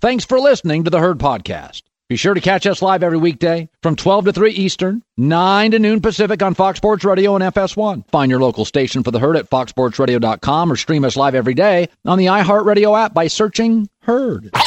Thanks 0.00 0.24
for 0.24 0.40
listening 0.40 0.84
to 0.84 0.90
the 0.90 0.98
Herd 0.98 1.18
Podcast. 1.18 1.82
Be 2.08 2.16
sure 2.16 2.32
to 2.32 2.40
catch 2.40 2.66
us 2.66 2.80
live 2.80 3.02
every 3.02 3.18
weekday 3.18 3.68
from 3.82 3.96
12 3.96 4.24
to 4.24 4.32
3 4.32 4.50
Eastern, 4.52 5.02
9 5.18 5.72
to 5.72 5.78
noon 5.78 6.00
Pacific 6.00 6.42
on 6.42 6.54
Fox 6.54 6.78
Sports 6.78 7.04
Radio 7.04 7.34
and 7.34 7.44
FS1. 7.44 8.08
Find 8.10 8.30
your 8.30 8.40
local 8.40 8.64
station 8.64 9.02
for 9.02 9.10
the 9.10 9.18
Herd 9.18 9.36
at 9.36 9.50
foxsportsradio.com 9.50 10.72
or 10.72 10.76
stream 10.76 11.04
us 11.04 11.18
live 11.18 11.34
every 11.34 11.52
day 11.52 11.90
on 12.06 12.16
the 12.16 12.26
iHeartRadio 12.26 12.98
app 12.98 13.12
by 13.12 13.26
searching 13.26 13.90
Herd. 14.00 14.48
Now 14.54 14.62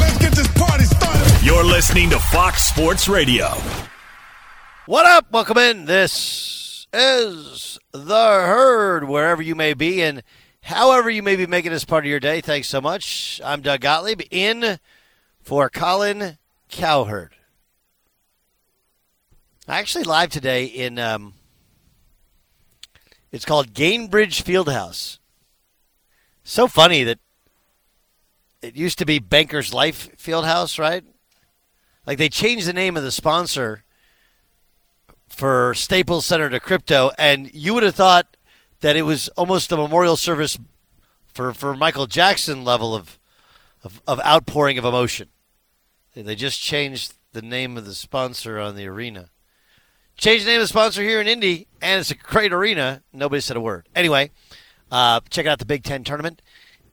let's 0.00 0.18
get 0.18 0.32
this 0.32 0.48
party 0.58 0.82
started. 0.82 1.46
You're 1.46 1.64
listening 1.64 2.10
to 2.10 2.18
Fox 2.18 2.64
Sports 2.64 3.08
Radio. 3.08 3.46
What 4.86 5.06
up? 5.06 5.30
Welcome 5.30 5.58
in. 5.58 5.84
This 5.84 6.88
is 6.92 7.78
the 7.92 8.24
herd, 8.24 9.04
wherever 9.04 9.40
you 9.40 9.54
may 9.54 9.72
be 9.72 10.02
and 10.02 10.24
however 10.62 11.10
you 11.10 11.22
may 11.22 11.36
be 11.36 11.46
making 11.46 11.72
this 11.72 11.84
part 11.84 12.04
of 12.04 12.10
your 12.10 12.20
day. 12.20 12.40
Thanks 12.40 12.68
so 12.68 12.80
much. 12.80 13.40
I'm 13.44 13.60
Doug 13.60 13.80
Gottlieb 13.80 14.22
in 14.30 14.78
for 15.42 15.68
Colin 15.68 16.38
Cowherd. 16.70 17.34
Actually, 19.68 20.04
live 20.04 20.30
today 20.30 20.64
in 20.64 20.98
um, 20.98 21.34
it's 23.30 23.44
called 23.44 23.72
Gainbridge 23.72 24.42
Fieldhouse. 24.42 25.18
So 26.44 26.66
funny 26.66 27.04
that 27.04 27.18
it 28.60 28.76
used 28.76 28.98
to 28.98 29.06
be 29.06 29.18
Bankers 29.18 29.72
Life 29.72 30.16
Fieldhouse, 30.16 30.78
right? 30.78 31.04
Like 32.06 32.18
they 32.18 32.28
changed 32.28 32.66
the 32.66 32.72
name 32.72 32.96
of 32.96 33.02
the 33.02 33.12
sponsor 33.12 33.84
for 35.28 35.72
Staples 35.74 36.26
Center 36.26 36.50
to 36.50 36.60
crypto, 36.60 37.10
and 37.18 37.52
you 37.54 37.74
would 37.74 37.84
have 37.84 37.94
thought 37.94 38.36
that 38.82 38.96
it 38.96 39.02
was 39.02 39.28
almost 39.30 39.72
a 39.72 39.76
memorial 39.76 40.16
service 40.16 40.58
for, 41.32 41.54
for 41.54 41.74
Michael 41.74 42.06
Jackson 42.06 42.64
level 42.64 42.94
of, 42.94 43.18
of, 43.82 44.02
of 44.06 44.20
outpouring 44.20 44.76
of 44.76 44.84
emotion. 44.84 45.28
They 46.14 46.34
just 46.34 46.60
changed 46.60 47.14
the 47.32 47.42
name 47.42 47.78
of 47.78 47.86
the 47.86 47.94
sponsor 47.94 48.58
on 48.58 48.76
the 48.76 48.86
arena. 48.86 49.30
Changed 50.16 50.44
the 50.44 50.50
name 50.50 50.60
of 50.60 50.64
the 50.64 50.68
sponsor 50.68 51.02
here 51.02 51.20
in 51.20 51.26
Indy, 51.26 51.68
and 51.80 52.00
it's 52.00 52.10
a 52.10 52.14
great 52.14 52.52
arena. 52.52 53.02
Nobody 53.12 53.40
said 53.40 53.56
a 53.56 53.60
word. 53.60 53.88
Anyway, 53.94 54.30
uh, 54.90 55.20
check 55.30 55.46
out 55.46 55.58
the 55.58 55.64
Big 55.64 55.84
Ten 55.84 56.04
tournament 56.04 56.42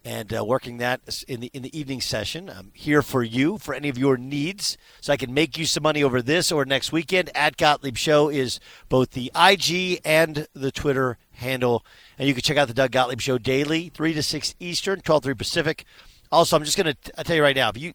and 0.05 0.33
uh, 0.33 0.44
working 0.45 0.78
that 0.78 1.23
in 1.28 1.42
the 1.42 1.52
in 1.53 1.61
the 1.61 1.78
evening 1.78 2.02
session. 2.02 2.50
I'm 2.50 2.72
here 2.73 3.02
for 3.02 3.23
you 3.23 3.58
for 3.58 3.73
any 3.73 3.89
of 3.89 3.97
your 3.97 4.17
needs, 4.17 4.78
so 5.02 5.11
I 5.11 5.17
can 5.17 5.33
make 5.33 5.58
you 5.58 5.66
some 5.66 5.83
money 5.83 6.03
over 6.03 6.22
this 6.22 6.52
or 6.52 6.66
next 6.66 6.92
weekend. 6.92 7.30
At 7.36 7.58
Gottlieb 7.58 7.97
Show 7.97 8.30
is 8.30 8.59
both 8.88 9.11
the 9.11 9.31
IG 9.36 10.02
and 10.05 10.47
the 10.53 10.72
Twitter 10.72 11.17
handle, 11.33 11.86
and 12.17 12.27
you 12.27 12.33
can 12.33 12.44
check 12.44 12.58
out 12.58 12.67
the 12.67 12.73
Doug 12.73 12.92
Gottlieb 12.92 13.20
Show 13.20 13.38
daily, 13.38 13.89
three 13.89 14.14
to 14.14 14.23
six 14.23 14.55
Eastern, 14.59 15.02
twelve 15.02 15.23
three 15.23 15.33
Pacific. 15.33 15.86
Also, 16.31 16.55
I'm 16.55 16.64
just 16.64 16.77
going 16.77 16.95
to 16.95 17.23
tell 17.23 17.36
you 17.36 17.44
right 17.44 17.55
now, 17.55 17.70
if 17.70 17.77
you 17.77 17.94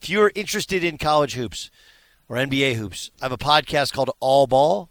if 0.00 0.08
you're 0.08 0.32
interested 0.34 0.82
in 0.82 0.98
college 0.98 1.34
hoops 1.34 1.70
or 2.28 2.36
NBA 2.36 2.74
hoops, 2.74 3.10
I 3.20 3.26
have 3.26 3.32
a 3.32 3.38
podcast 3.38 3.92
called 3.92 4.10
All 4.20 4.46
Ball, 4.46 4.88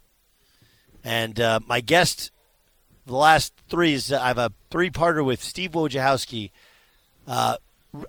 and 1.02 1.38
uh, 1.38 1.60
my 1.66 1.80
guest 1.80 2.30
the 3.06 3.16
last 3.16 3.52
three 3.68 3.94
is 3.94 4.12
I 4.12 4.28
have 4.28 4.38
a 4.38 4.52
three-parter 4.70 5.24
with 5.24 5.42
Steve 5.42 5.72
Wojciechowski. 5.72 6.50
Uh, 7.26 7.56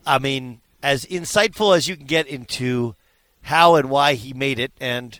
I 0.06 0.20
mean, 0.20 0.62
as 0.82 1.06
insightful 1.06 1.76
as 1.76 1.88
you 1.88 1.96
can 1.96 2.06
get 2.06 2.28
into 2.28 2.96
how 3.44 3.76
and 3.76 3.90
why 3.90 4.14
he 4.16 4.34
made 4.34 4.60
it, 4.60 4.72
and 4.80 5.20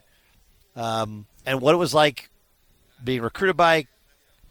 um, 0.76 1.28
and 1.46 1.62
what 1.62 1.74
it 1.74 1.78
was 1.78 1.94
like 1.94 2.30
being 3.04 3.22
recruited 3.22 3.56
by, 3.56 3.88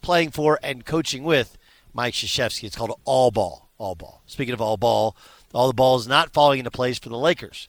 playing 0.00 0.30
for, 0.30 0.58
and 0.62 0.84
coaching 0.84 1.25
with 1.25 1.58
Mike 1.92 2.14
Krzyzewski. 2.14 2.64
It's 2.64 2.77
called 2.77 2.98
All 3.05 3.30
Ball. 3.30 3.69
All 3.78 3.95
Ball. 3.95 4.22
Speaking 4.27 4.55
of 4.55 4.61
All 4.61 4.77
Ball, 4.77 5.17
all 5.52 5.67
the 5.67 5.75
balls 5.75 6.06
not 6.06 6.33
falling 6.33 6.61
into 6.61 6.70
place 6.70 6.98
for 6.98 7.08
the 7.08 7.19
Lakers. 7.19 7.69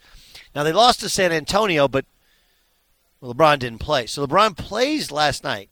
Now 0.53 0.63
they 0.63 0.71
lost 0.71 0.99
to 1.01 1.09
San 1.09 1.31
Antonio, 1.31 1.87
but 1.87 2.05
LeBron 3.21 3.59
didn't 3.59 3.79
play. 3.79 4.05
So 4.05 4.25
LeBron 4.25 4.55
plays 4.55 5.11
last 5.11 5.43
night 5.43 5.69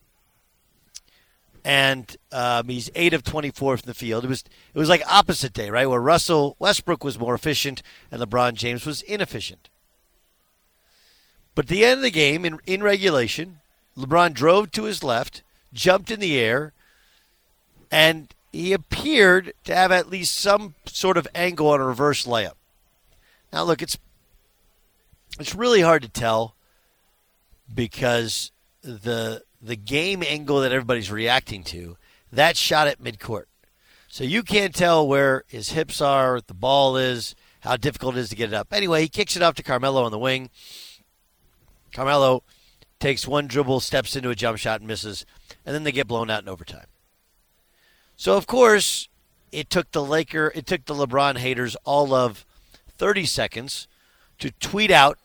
and 1.66 2.16
um, 2.31 2.68
he's 2.68 2.90
eight 2.96 3.13
of 3.13 3.24
twenty 3.24 3.51
four 3.51 3.78
from 3.78 3.88
the 3.88 3.94
field. 3.94 4.25
It 4.25 4.29
was 4.29 4.44
it 4.74 4.79
was 4.79 4.90
like 4.90 5.03
opposite 5.09 5.53
day, 5.53 5.69
right, 5.69 5.90
where 5.90 6.01
Russell 6.01 6.56
Westbrook 6.59 7.03
was 7.03 7.19
more 7.19 7.35
efficient 7.35 7.81
and 8.12 8.22
LeBron 8.22 8.56
James 8.56 8.85
was 8.85 9.01
inefficient. 9.03 9.69
But 11.56 11.66
at 11.66 11.69
the 11.69 11.85
end 11.85 12.00
of 12.00 12.03
the 12.03 12.12
game, 12.12 12.46
in 12.46 12.59
in 12.66 12.84
regulation, 12.84 13.59
LeBron 13.97 14.34
drove 14.34 14.72
to 14.72 14.84
his 14.84 15.03
left, 15.03 15.44
jumped 15.74 16.12
in 16.12 16.19
the 16.19 16.40
air, 16.40 16.74
and 17.91 18.34
he 18.51 18.74
appeared 18.74 19.53
to 19.63 19.75
have 19.75 19.91
at 19.91 20.09
least 20.09 20.38
some 20.38 20.75
sort 20.85 21.18
of 21.18 21.28
angle 21.34 21.69
on 21.69 21.80
a 21.80 21.85
reverse 21.85 22.25
layup. 22.25 22.53
Now, 23.51 23.63
look, 23.63 23.81
it's 23.81 23.97
it's 25.40 25.56
really 25.56 25.81
hard 25.81 26.01
to 26.03 26.09
tell 26.09 26.56
because 27.74 28.51
the 28.81 29.44
the 29.63 29.75
game 29.78 30.22
angle 30.28 30.59
that 30.62 30.74
everybody's 30.74 31.12
reacting 31.12 31.63
to, 31.63 31.97
that 32.31 32.57
shot 32.57 32.88
at 32.88 33.01
midcourt. 33.01 33.46
So 34.09 34.24
you 34.24 34.44
can't 34.44 34.75
tell 34.75 35.07
where 35.07 35.44
his 35.47 35.72
hips 35.72 36.01
are, 36.01 36.41
the 36.46 36.53
ball 36.53 36.97
is, 36.97 37.34
how 37.62 37.78
difficult 37.78 38.18
it 38.18 38.19
is 38.19 38.29
to 38.29 38.35
get 38.35 38.50
it 38.50 38.53
up. 38.53 38.68
Anyway, 38.72 39.01
he 39.01 39.07
kicks 39.07 39.38
it 39.38 39.41
off 39.41 39.56
to 39.56 39.63
Carmelo 39.63 40.03
on 40.03 40.12
the 40.12 40.19
wing. 40.19 40.50
Carmelo 41.94 42.44
takes 43.00 43.28
one 43.28 43.47
dribble, 43.47 43.79
steps 43.79 44.16
into 44.16 44.29
a 44.29 44.35
jump 44.35 44.57
shot, 44.57 44.81
and 44.81 44.88
misses, 44.88 45.25
and 45.66 45.74
then 45.74 45.84
they 45.84 45.91
get 45.91 46.07
blown 46.07 46.30
out 46.30 46.44
in 46.44 46.50
overtime. 46.50 46.88
So 48.18 48.35
of 48.38 48.47
course, 48.47 49.07
it 49.51 49.69
took 49.69 49.91
the 49.91 50.03
Laker, 50.03 50.51
it 50.53 50.66
took 50.66 50.85
the 50.85 50.94
LeBron 50.94 51.38
haters 51.38 51.78
all 51.85 52.13
of 52.13 52.45
30 52.97 53.25
seconds 53.25 53.88
to 54.40 54.51
tweet 54.51 54.91
out 54.91 55.18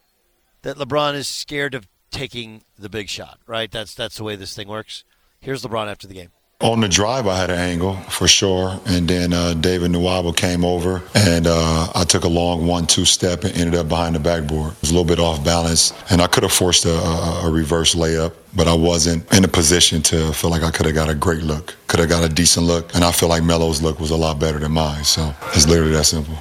that 0.63 0.77
LeBron 0.77 1.15
is 1.15 1.27
scared 1.27 1.75
of 1.75 1.89
taking 2.11 2.63
the 2.79 2.89
big 2.89 3.09
shot, 3.09 3.39
right? 3.47 3.71
That's 3.71 3.95
that's 3.95 4.17
the 4.17 4.25
way 4.25 4.37
this 4.37 4.55
thing 4.55 4.69
works. 4.69 5.05
Here's 5.41 5.63
LeBron 5.63 5.89
after 5.89 6.07
the 6.07 6.15
game. 6.15 6.31
On 6.61 6.81
the 6.81 6.89
drive, 6.89 7.29
I 7.29 7.39
had 7.39 7.51
an 7.51 7.59
angle 7.61 7.95
for 7.95 8.27
sure, 8.27 8.81
and 8.85 9.07
then 9.07 9.33
uh, 9.33 9.55
David 9.55 9.93
Nwaba 9.93 10.37
came 10.37 10.65
over, 10.65 11.05
and 11.15 11.47
uh, 11.47 11.87
I 11.95 12.03
took 12.03 12.25
a 12.25 12.29
long 12.29 12.67
one-two 12.67 13.05
step 13.05 13.45
and 13.45 13.57
ended 13.57 13.77
up 13.77 13.89
behind 13.89 14.17
the 14.17 14.19
backboard. 14.19 14.73
It 14.73 14.81
was 14.81 14.91
a 14.91 14.95
little 14.95 15.07
bit 15.07 15.21
off 15.21 15.45
balance, 15.45 15.93
and 16.11 16.21
I 16.21 16.27
could 16.27 16.43
have 16.43 16.51
forced 16.51 16.85
a, 16.85 16.91
a, 16.91 17.47
a 17.47 17.51
reverse 17.53 17.95
layup, 17.95 18.33
but 18.57 18.67
I 18.67 18.75
wasn't 18.75 19.33
in 19.33 19.45
a 19.45 19.49
position 19.49 20.03
to 20.03 20.33
feel 20.33 20.51
like 20.51 20.65
I 20.65 20.73
could 20.73 20.87
have 20.87 20.97
got 20.97 21.09
a 21.09 21.15
great 21.15 21.45
look, 21.45 21.77
could 21.87 22.01
have 22.01 22.09
got 22.09 22.25
a 22.25 22.29
decent 22.29 22.67
look, 22.67 22.93
and 22.93 23.05
I 23.05 23.13
feel 23.13 23.29
like 23.29 23.45
Melo's 23.45 23.81
look 23.81 24.01
was 24.01 24.11
a 24.11 24.17
lot 24.17 24.41
better 24.41 24.59
than 24.59 24.73
mine. 24.73 25.05
So 25.05 25.33
it's 25.55 25.69
literally 25.69 25.93
that 25.93 26.07
simple. 26.07 26.35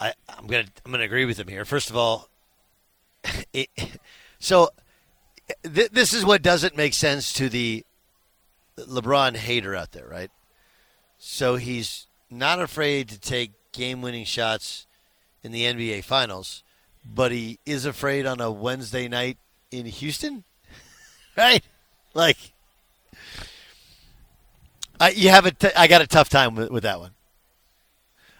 I, 0.00 0.12
I'm 0.28 0.48
gonna 0.48 0.66
I'm 0.84 0.90
gonna 0.90 1.04
agree 1.04 1.24
with 1.24 1.38
him 1.38 1.46
here. 1.46 1.64
First 1.64 1.88
of 1.88 1.96
all, 1.96 2.28
it, 3.52 3.68
so 4.38 4.70
th- 5.62 5.90
this 5.90 6.12
is 6.12 6.24
what 6.24 6.42
doesn't 6.42 6.76
make 6.76 6.94
sense 6.94 7.32
to 7.34 7.48
the 7.48 7.84
LeBron 8.76 9.36
hater 9.36 9.74
out 9.74 9.92
there, 9.92 10.06
right? 10.06 10.30
So 11.18 11.56
he's 11.56 12.06
not 12.30 12.60
afraid 12.60 13.08
to 13.10 13.20
take 13.20 13.52
game-winning 13.72 14.24
shots 14.24 14.86
in 15.42 15.52
the 15.52 15.64
NBA 15.64 16.04
Finals, 16.04 16.62
but 17.04 17.32
he 17.32 17.58
is 17.66 17.84
afraid 17.84 18.26
on 18.26 18.40
a 18.40 18.50
Wednesday 18.50 19.08
night 19.08 19.38
in 19.70 19.86
Houston, 19.86 20.44
right? 21.36 21.62
Like, 22.14 22.38
I 24.98 25.10
you 25.10 25.30
have 25.30 25.46
a 25.46 25.50
t- 25.52 25.70
I 25.76 25.86
got 25.86 26.02
a 26.02 26.06
tough 26.06 26.28
time 26.28 26.54
with, 26.54 26.70
with 26.70 26.82
that 26.82 27.00
one. 27.00 27.12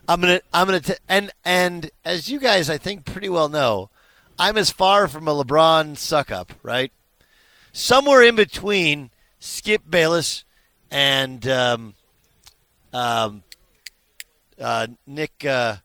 I'm 0.09 0.21
gonna 0.21 0.41
I'm 0.53 0.67
gonna 0.67 0.83
and 1.09 1.31
and 1.45 1.91
as 2.05 2.29
you 2.29 2.39
guys 2.41 2.69
I 2.69 2.79
think 2.79 3.05
pretty 3.05 3.29
well 3.29 3.49
know, 3.49 3.91
I'm 4.41 4.57
as 4.57 4.71
far 4.71 5.07
from 5.07 5.29
a 5.29 5.35
LeBron 5.35 5.99
suck 5.99 6.31
up, 6.31 6.55
right? 6.63 6.91
Somewhere 7.73 8.23
in 8.23 8.37
between 8.37 9.11
Skip 9.39 9.83
Bayless 9.87 10.45
and 10.91 11.47
um, 11.47 11.95
um, 12.95 13.43
uh, 14.59 14.87
Nick 15.07 15.45
uh, 15.45 15.77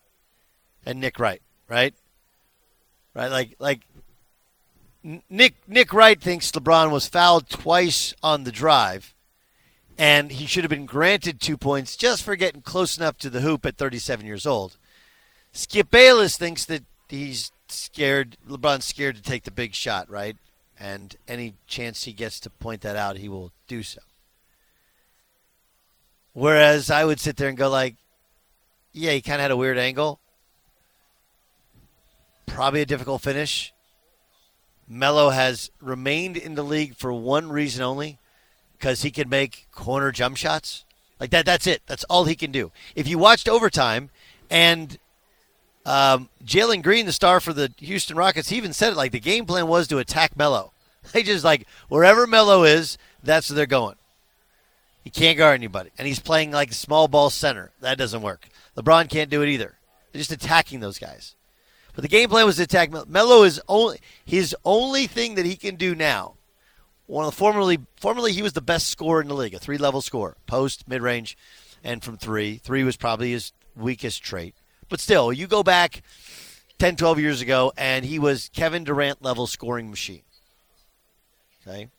and 0.86 1.02
Nick 1.02 1.19
Wright, 1.19 1.42
right? 1.68 1.94
Right, 3.13 3.28
like 3.28 3.56
like 3.60 3.81
Nick 5.04 5.56
Nick 5.68 5.92
Wright 5.92 6.22
thinks 6.22 6.50
LeBron 6.51 6.92
was 6.92 7.10
fouled 7.10 7.50
twice 7.50 8.13
on 8.24 8.46
the 8.46 8.54
drive, 8.54 9.13
and 9.98 10.31
he 10.31 10.46
should 10.46 10.63
have 10.63 10.72
been 10.72 10.86
granted 10.86 11.42
two 11.42 11.58
points 11.58 11.98
just 11.98 12.24
for 12.24 12.38
getting 12.38 12.62
close 12.62 12.98
enough 12.98 13.18
to 13.18 13.30
the 13.30 13.42
hoop 13.42 13.66
at 13.66 13.75
37 13.75 14.25
years 14.25 14.46
old. 14.46 14.78
Skip 15.51 15.92
Bayless 15.92 16.38
thinks 16.38 16.63
that 16.63 16.84
he's 17.10 17.51
scared. 17.71 18.38
LeBron's 18.47 18.85
scared 18.85 19.15
to 19.15 19.21
take 19.21 19.44
the 19.44 19.51
big 19.51 19.73
shot, 19.73 20.09
right? 20.09 20.38
And 20.79 21.15
any 21.27 21.53
chance 21.67 22.03
he 22.03 22.13
gets 22.13 22.39
to 22.41 22.50
point 22.50 22.81
that 22.81 22.95
out, 22.95 23.17
he 23.17 23.29
will 23.29 23.51
do 23.67 23.83
so. 23.83 24.01
Whereas 26.33 26.91
I 26.91 27.06
would 27.06 27.19
sit 27.19 27.38
there 27.38 27.47
and 27.47 27.57
go 27.57 27.69
like, 27.69 27.95
yeah, 28.91 29.12
he 29.12 29.21
kind 29.21 29.35
of 29.35 29.41
had 29.41 29.51
a 29.51 29.57
weird 29.57 29.77
angle. 29.77 30.19
Probably 32.45 32.81
a 32.81 32.85
difficult 32.85 33.21
finish. 33.21 33.73
Melo 34.88 35.29
has 35.29 35.71
remained 35.81 36.38
in 36.38 36.56
the 36.56 36.63
league 36.63 36.95
for 36.95 37.12
one 37.12 37.50
reason 37.50 37.81
only, 37.81 38.19
because 38.77 39.01
he 39.01 39.12
can 39.12 39.29
make 39.29 39.67
corner 39.71 40.12
jump 40.12 40.38
shots. 40.38 40.83
Like 41.19 41.29
that. 41.31 41.45
That's 41.45 41.65
it. 41.65 41.81
That's 41.88 42.03
all 42.06 42.25
he 42.25 42.35
can 42.35 42.51
do. 42.51 42.71
If 42.95 43.07
you 43.07 43.17
watched 43.17 43.47
overtime 43.47 44.09
And 44.50 44.97
um, 45.86 46.30
Jalen 46.44 46.82
Green, 46.82 47.06
the 47.06 47.12
star 47.12 47.40
for 47.40 47.54
the 47.54 47.72
Houston 47.78 48.18
Rockets, 48.18 48.50
he 48.50 48.58
even 48.58 48.74
said 48.74 48.94
it 48.94 48.98
like 48.98 49.12
the 49.12 49.20
game 49.20 49.46
plan 49.46 49.68
was 49.68 49.88
to 49.88 50.00
attack 50.00 50.36
Melo. 50.38 50.72
They 51.14 51.22
just 51.22 51.46
like 51.46 51.68
wherever 51.88 52.26
Melo 52.26 52.64
is, 52.64 52.98
that's 53.22 53.50
where 53.50 53.56
they're 53.56 53.68
going. 53.68 53.96
He 55.04 55.12
can't 55.12 55.38
guard 55.38 55.54
anybody, 55.54 55.92
and 56.00 56.08
he's 56.08 56.20
playing 56.20 56.50
like 56.50 56.72
a 56.72 56.74
small 56.74 57.08
ball 57.08 57.30
center. 57.30 57.72
That 57.82 58.00
doesn't 58.00 58.24
work. 58.24 58.48
LeBron 58.76 59.08
can't 59.08 59.30
do 59.30 59.44
it 59.44 59.50
either. 59.50 59.76
They're 60.12 60.20
just 60.20 60.32
attacking 60.32 60.80
those 60.80 60.98
guys. 60.98 61.36
But 61.94 62.02
the 62.02 62.08
game 62.08 62.28
plan 62.28 62.48
was 62.48 62.56
to 62.56 62.64
attack 62.64 62.92
Melo. 62.92 63.06
Melo 63.08 63.44
is 63.44 63.62
only 63.68 64.00
his 64.26 64.56
only 64.66 65.06
thing 65.06 65.36
that 65.36 65.46
he 65.46 65.56
can 65.56 65.76
do 65.76 65.94
now. 65.94 66.34
One 67.06 67.24
of 67.26 67.32
the 67.32 67.38
formerly 67.38 67.78
formerly 67.98 68.34
he 68.34 68.42
was 68.42 68.54
the 68.54 68.62
best 68.62 68.88
scorer 68.88 69.22
in 69.22 69.28
the 69.28 69.36
league, 69.36 69.54
a 69.54 69.60
three 69.60 69.78
level 69.78 70.02
scorer, 70.02 70.38
post, 70.48 70.88
mid 70.88 71.04
range, 71.04 71.38
and 71.84 72.04
from 72.04 72.18
three. 72.18 72.58
Three 72.58 72.84
was 72.84 72.98
probably 72.98 73.32
his 73.32 73.54
weakest 73.76 74.24
trait. 74.24 74.56
But 74.90 75.00
still, 75.00 75.34
you 75.34 75.48
go 75.48 75.64
back 75.64 76.04
10, 76.80 76.96
12 76.96 77.20
years 77.20 77.42
ago, 77.42 77.74
and 77.78 78.06
he 78.06 78.20
was 78.20 78.50
Kevin 78.54 78.84
Durant 78.84 79.24
level 79.24 79.48
scoring 79.48 79.90
machine. 79.90 80.22
Okay? 81.68 81.90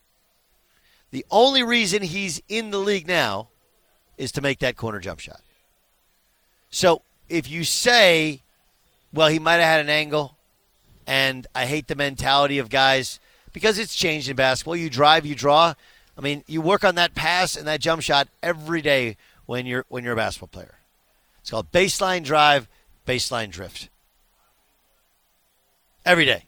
The 1.10 1.24
only 1.30 1.62
reason 1.62 2.02
he's 2.02 2.42
in 2.48 2.70
the 2.70 2.78
league 2.78 3.08
now 3.08 3.48
is 4.16 4.32
to 4.32 4.40
make 4.40 4.60
that 4.60 4.76
corner 4.76 5.00
jump 5.00 5.20
shot. 5.20 5.40
So 6.70 7.02
if 7.28 7.50
you 7.50 7.64
say, 7.64 8.42
well, 9.12 9.28
he 9.28 9.38
might 9.38 9.54
have 9.54 9.64
had 9.64 9.80
an 9.80 9.90
angle, 9.90 10.36
and 11.06 11.46
I 11.54 11.66
hate 11.66 11.86
the 11.86 11.94
mentality 11.94 12.58
of 12.58 12.68
guys 12.68 13.20
because 13.52 13.78
it's 13.78 13.94
changed 13.94 14.28
in 14.28 14.36
basketball. 14.36 14.76
You 14.76 14.90
drive, 14.90 15.24
you 15.24 15.34
draw. 15.34 15.74
I 16.18 16.20
mean, 16.20 16.44
you 16.46 16.60
work 16.60 16.84
on 16.84 16.96
that 16.96 17.14
pass 17.14 17.56
and 17.56 17.66
that 17.66 17.80
jump 17.80 18.02
shot 18.02 18.28
every 18.42 18.82
day 18.82 19.16
when 19.46 19.66
you're 19.66 19.84
when 19.88 20.04
you're 20.04 20.14
a 20.14 20.16
basketball 20.16 20.48
player. 20.48 20.74
It's 21.40 21.50
called 21.50 21.70
baseline 21.70 22.24
drive, 22.24 22.68
baseline 23.06 23.50
drift. 23.50 23.88
Every 26.04 26.24
day. 26.24 26.44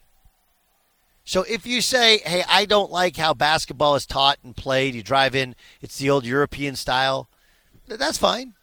So 1.25 1.43
if 1.43 1.67
you 1.67 1.81
say, 1.81 2.19
hey, 2.19 2.43
I 2.49 2.65
don't 2.65 2.91
like 2.91 3.17
how 3.17 3.33
basketball 3.33 3.95
is 3.95 4.05
taught 4.05 4.39
and 4.43 4.55
played, 4.55 4.95
you 4.95 5.03
drive 5.03 5.35
in, 5.35 5.55
it's 5.81 5.97
the 5.97 6.09
old 6.09 6.25
European 6.25 6.75
style, 6.75 7.29
that's 7.87 8.17
fine. 8.17 8.53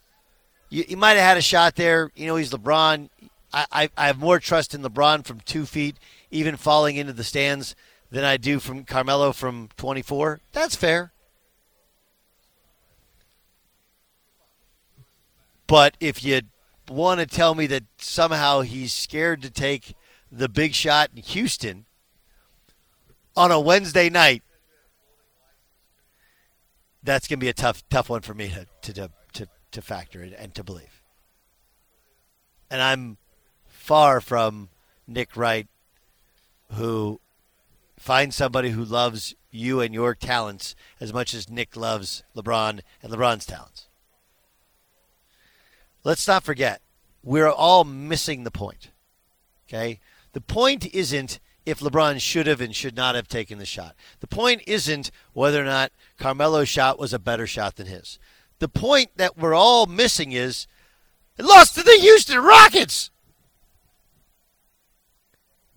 You, 0.69 0.84
you 0.88 0.96
might 0.96 1.12
have 1.12 1.25
had 1.25 1.37
a 1.37 1.43
shot 1.43 1.76
there. 1.76 2.10
You 2.14 2.26
know, 2.26 2.37
he's 2.37 2.50
LeBron. 2.50 3.08
I, 3.52 3.66
I, 3.70 3.88
I 3.96 4.06
have 4.08 4.19
more 4.19 4.38
trust 4.38 4.75
in 4.75 4.82
LeBron 4.82 5.25
from 5.25 5.40
two 5.40 5.64
feet, 5.64 5.96
even 6.31 6.56
falling 6.56 6.96
into 6.96 7.12
the 7.12 7.25
stands, 7.25 7.76
than 8.10 8.25
I 8.25 8.37
do 8.37 8.58
from 8.58 8.84
Carmelo 8.84 9.32
from 9.32 9.69
24. 9.76 10.40
That's 10.52 10.76
fair. 10.76 11.12
But 15.66 15.96
if 16.00 16.25
you 16.25 16.42
want 16.88 17.20
to 17.20 17.26
tell 17.26 17.54
me 17.54 17.66
that 17.68 17.84
somehow 17.98 18.60
he's 18.60 18.92
scared 18.92 19.42
to 19.42 19.50
take 19.50 19.94
the 20.30 20.48
big 20.48 20.74
shot 20.74 21.10
in 21.14 21.22
Houston 21.22 21.86
on 23.36 23.50
a 23.50 23.60
Wednesday 23.60 24.08
night, 24.08 24.42
that's 27.02 27.28
going 27.28 27.38
to 27.38 27.44
be 27.44 27.48
a 27.48 27.54
tough, 27.54 27.82
tough 27.88 28.08
one 28.08 28.22
for 28.22 28.34
me 28.34 28.52
to 28.82 28.92
to 28.92 29.10
to, 29.34 29.48
to 29.70 29.82
factor 29.82 30.22
in 30.22 30.32
and 30.34 30.54
to 30.54 30.64
believe. 30.64 31.02
And 32.70 32.82
I'm 32.82 33.18
far 33.66 34.20
from 34.20 34.70
Nick 35.06 35.36
Wright, 35.36 35.68
who 36.72 37.20
finds 37.96 38.36
somebody 38.36 38.70
who 38.70 38.84
loves 38.84 39.34
you 39.50 39.80
and 39.80 39.94
your 39.94 40.14
talents 40.14 40.74
as 41.00 41.12
much 41.12 41.32
as 41.32 41.48
Nick 41.48 41.76
loves 41.76 42.24
LeBron 42.36 42.80
and 43.02 43.12
LeBron's 43.12 43.46
talents. 43.46 43.85
Let's 46.06 46.28
not 46.28 46.44
forget, 46.44 46.82
we're 47.24 47.50
all 47.50 47.82
missing 47.82 48.44
the 48.44 48.52
point. 48.52 48.92
Okay? 49.66 49.98
The 50.34 50.40
point 50.40 50.86
isn't 50.94 51.40
if 51.64 51.80
LeBron 51.80 52.20
should 52.20 52.46
have 52.46 52.60
and 52.60 52.76
should 52.76 52.94
not 52.94 53.16
have 53.16 53.26
taken 53.26 53.58
the 53.58 53.66
shot. 53.66 53.96
The 54.20 54.28
point 54.28 54.62
isn't 54.68 55.10
whether 55.32 55.60
or 55.60 55.64
not 55.64 55.90
Carmelo's 56.16 56.68
shot 56.68 57.00
was 57.00 57.12
a 57.12 57.18
better 57.18 57.44
shot 57.44 57.74
than 57.74 57.88
his. 57.88 58.20
The 58.60 58.68
point 58.68 59.16
that 59.16 59.36
we're 59.36 59.52
all 59.52 59.86
missing 59.86 60.30
is 60.30 60.68
it 61.36 61.44
lost 61.44 61.74
to 61.74 61.82
the 61.82 61.98
Houston 62.00 62.38
Rockets. 62.38 63.10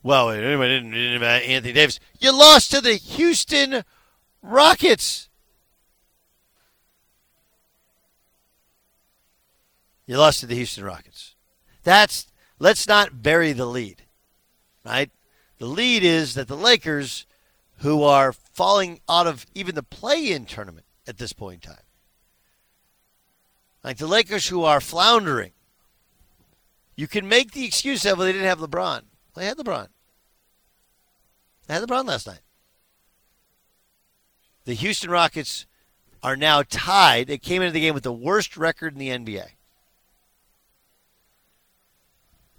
Well, 0.04 0.30
anybody 0.30 0.76
didn't, 0.76 0.92
didn't 0.92 1.24
Anthony 1.24 1.74
Davis. 1.74 2.00
You 2.20 2.38
lost 2.38 2.70
to 2.70 2.82
the 2.82 2.94
Houston 2.94 3.84
Rockets. 4.44 5.29
You 10.10 10.18
lost 10.18 10.40
to 10.40 10.48
the 10.48 10.56
Houston 10.56 10.84
Rockets. 10.84 11.36
That's 11.84 12.26
let's 12.58 12.88
not 12.88 13.22
bury 13.22 13.52
the 13.52 13.68
lead. 13.68 14.06
Right? 14.84 15.12
The 15.60 15.68
lead 15.68 16.04
is 16.04 16.34
that 16.34 16.48
the 16.48 16.58
Lakers, 16.58 17.28
who 17.82 18.02
are 18.02 18.34
falling 18.34 19.02
out 19.08 19.28
of 19.28 19.46
even 19.54 19.76
the 19.76 19.84
play 19.84 20.32
in 20.32 20.46
tournament 20.46 20.88
at 21.08 21.20
this 21.20 21.32
point 21.32 21.64
in 21.64 21.74
time, 21.74 21.84
like 23.84 23.98
the 23.98 24.08
Lakers 24.08 24.48
who 24.48 24.64
are 24.64 24.82
floundering, 24.82 25.52
you 26.96 27.08
can 27.08 27.28
make 27.28 27.52
the 27.52 27.66
excuse 27.66 28.02
that 28.02 28.18
well, 28.18 28.26
they 28.26 28.32
didn't 28.32 28.48
have 28.48 28.58
LeBron. 28.58 29.02
They 29.36 29.46
had 29.46 29.58
LeBron. 29.58 29.90
They 31.68 31.76
had 31.76 31.84
LeBron 31.84 32.08
last 32.08 32.26
night. 32.26 32.42
The 34.66 34.74
Houston 34.74 35.12
Rockets 35.12 35.68
are 36.24 36.36
now 36.36 36.64
tied. 36.64 37.28
They 37.28 37.38
came 37.38 37.62
into 37.62 37.74
the 37.74 37.82
game 37.82 37.94
with 37.94 38.02
the 38.02 38.12
worst 38.12 38.58
record 38.58 38.94
in 38.94 39.00
the 39.00 39.10
NBA. 39.10 39.50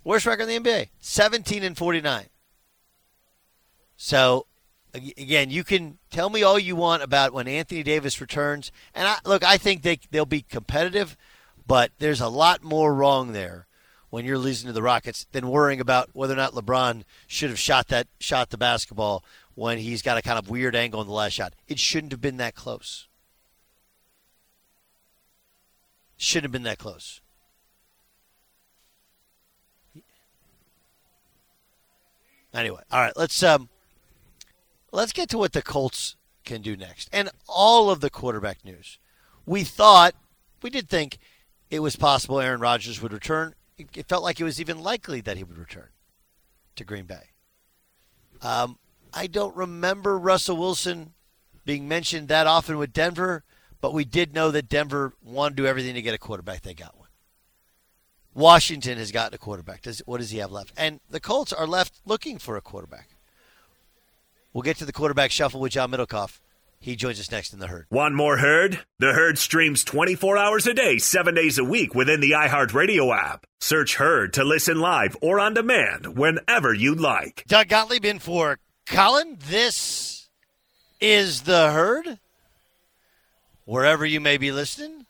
Worst 0.02 0.26
record 0.26 0.48
in 0.48 0.62
the 0.62 0.70
NBA 0.70 0.88
17 1.00 1.62
and 1.62 1.76
49. 1.76 2.26
So, 3.96 4.46
again, 4.94 5.50
you 5.50 5.62
can 5.62 5.98
tell 6.10 6.30
me 6.30 6.42
all 6.42 6.58
you 6.58 6.74
want 6.74 7.02
about 7.02 7.34
when 7.34 7.46
Anthony 7.46 7.82
Davis 7.82 8.20
returns. 8.20 8.72
And 8.94 9.06
I, 9.06 9.16
look, 9.26 9.44
I 9.44 9.58
think 9.58 9.82
they, 9.82 10.00
they'll 10.10 10.24
be 10.24 10.42
competitive, 10.42 11.16
but 11.66 11.92
there's 11.98 12.20
a 12.20 12.28
lot 12.28 12.62
more 12.62 12.94
wrong 12.94 13.32
there 13.32 13.66
when 14.08 14.24
you're 14.24 14.38
losing 14.38 14.66
to 14.68 14.72
the 14.72 14.82
Rockets 14.82 15.26
than 15.32 15.48
worrying 15.48 15.80
about 15.80 16.10
whether 16.14 16.32
or 16.32 16.36
not 16.36 16.54
LeBron 16.54 17.04
should 17.26 17.50
have 17.50 17.58
shot 17.58 17.88
that 17.88 18.08
shot 18.18 18.50
the 18.50 18.58
basketball 18.58 19.22
when 19.54 19.78
he's 19.78 20.02
got 20.02 20.18
a 20.18 20.22
kind 20.22 20.38
of 20.38 20.48
weird 20.48 20.74
angle 20.74 21.00
in 21.00 21.06
the 21.06 21.12
last 21.12 21.34
shot. 21.34 21.54
It 21.68 21.78
shouldn't 21.78 22.12
have 22.12 22.20
been 22.20 22.38
that 22.38 22.54
close. 22.54 23.06
Shouldn't 26.16 26.44
have 26.44 26.52
been 26.52 26.64
that 26.64 26.78
close. 26.78 27.20
Anyway, 32.52 32.82
all 32.90 33.00
right, 33.00 33.16
let's 33.16 33.42
um 33.42 33.68
let's 34.92 35.12
get 35.12 35.28
to 35.30 35.38
what 35.38 35.52
the 35.52 35.62
Colts 35.62 36.16
can 36.44 36.62
do 36.62 36.76
next. 36.76 37.08
And 37.12 37.30
all 37.48 37.90
of 37.90 38.00
the 38.00 38.10
quarterback 38.10 38.64
news. 38.64 38.98
We 39.46 39.64
thought, 39.64 40.14
we 40.62 40.70
did 40.70 40.88
think 40.88 41.18
it 41.70 41.80
was 41.80 41.96
possible 41.96 42.40
Aaron 42.40 42.60
Rodgers 42.60 43.00
would 43.00 43.12
return. 43.12 43.54
It 43.78 44.06
felt 44.08 44.22
like 44.22 44.40
it 44.40 44.44
was 44.44 44.60
even 44.60 44.82
likely 44.82 45.20
that 45.22 45.36
he 45.36 45.44
would 45.44 45.58
return 45.58 45.88
to 46.76 46.84
Green 46.84 47.06
Bay. 47.06 47.30
Um, 48.42 48.78
I 49.14 49.26
don't 49.26 49.56
remember 49.56 50.18
Russell 50.18 50.56
Wilson 50.56 51.14
being 51.64 51.88
mentioned 51.88 52.28
that 52.28 52.46
often 52.46 52.78
with 52.78 52.92
Denver, 52.92 53.44
but 53.80 53.94
we 53.94 54.04
did 54.04 54.34
know 54.34 54.50
that 54.50 54.68
Denver 54.68 55.14
wanted 55.22 55.56
to 55.56 55.62
do 55.62 55.66
everything 55.66 55.94
to 55.94 56.02
get 56.02 56.14
a 56.14 56.18
quarterback. 56.18 56.62
They 56.62 56.74
got. 56.74 56.94
Washington 58.40 58.98
has 58.98 59.12
gotten 59.12 59.34
a 59.34 59.38
quarterback. 59.38 59.82
Does, 59.82 60.00
what 60.06 60.18
does 60.18 60.30
he 60.30 60.38
have 60.38 60.50
left? 60.50 60.72
And 60.76 61.00
the 61.10 61.20
Colts 61.20 61.52
are 61.52 61.66
left 61.66 62.00
looking 62.04 62.38
for 62.38 62.56
a 62.56 62.60
quarterback. 62.60 63.10
We'll 64.52 64.62
get 64.62 64.78
to 64.78 64.84
the 64.84 64.92
quarterback 64.92 65.30
shuffle 65.30 65.60
with 65.60 65.72
John 65.72 65.92
Middlekauff. 65.92 66.40
He 66.80 66.96
joins 66.96 67.20
us 67.20 67.30
next 67.30 67.52
in 67.52 67.58
the 67.58 67.66
herd. 67.66 67.86
One 67.90 68.14
more 68.14 68.38
herd? 68.38 68.80
The 68.98 69.12
herd 69.12 69.38
streams 69.38 69.84
24 69.84 70.38
hours 70.38 70.66
a 70.66 70.72
day, 70.72 70.96
seven 70.96 71.34
days 71.34 71.58
a 71.58 71.64
week 71.64 71.94
within 71.94 72.20
the 72.20 72.30
iHeartRadio 72.30 73.14
app. 73.14 73.44
Search 73.60 73.96
herd 73.96 74.32
to 74.32 74.44
listen 74.44 74.80
live 74.80 75.14
or 75.20 75.38
on 75.38 75.52
demand 75.52 76.16
whenever 76.16 76.72
you 76.72 76.94
like. 76.94 77.44
Doug 77.46 77.68
Gottlieb 77.68 78.06
in 78.06 78.18
for 78.18 78.58
Colin. 78.86 79.36
This 79.46 80.30
is 81.00 81.42
the 81.42 81.70
herd. 81.70 82.18
Wherever 83.66 84.06
you 84.06 84.20
may 84.20 84.38
be 84.38 84.50
listening, 84.50 85.04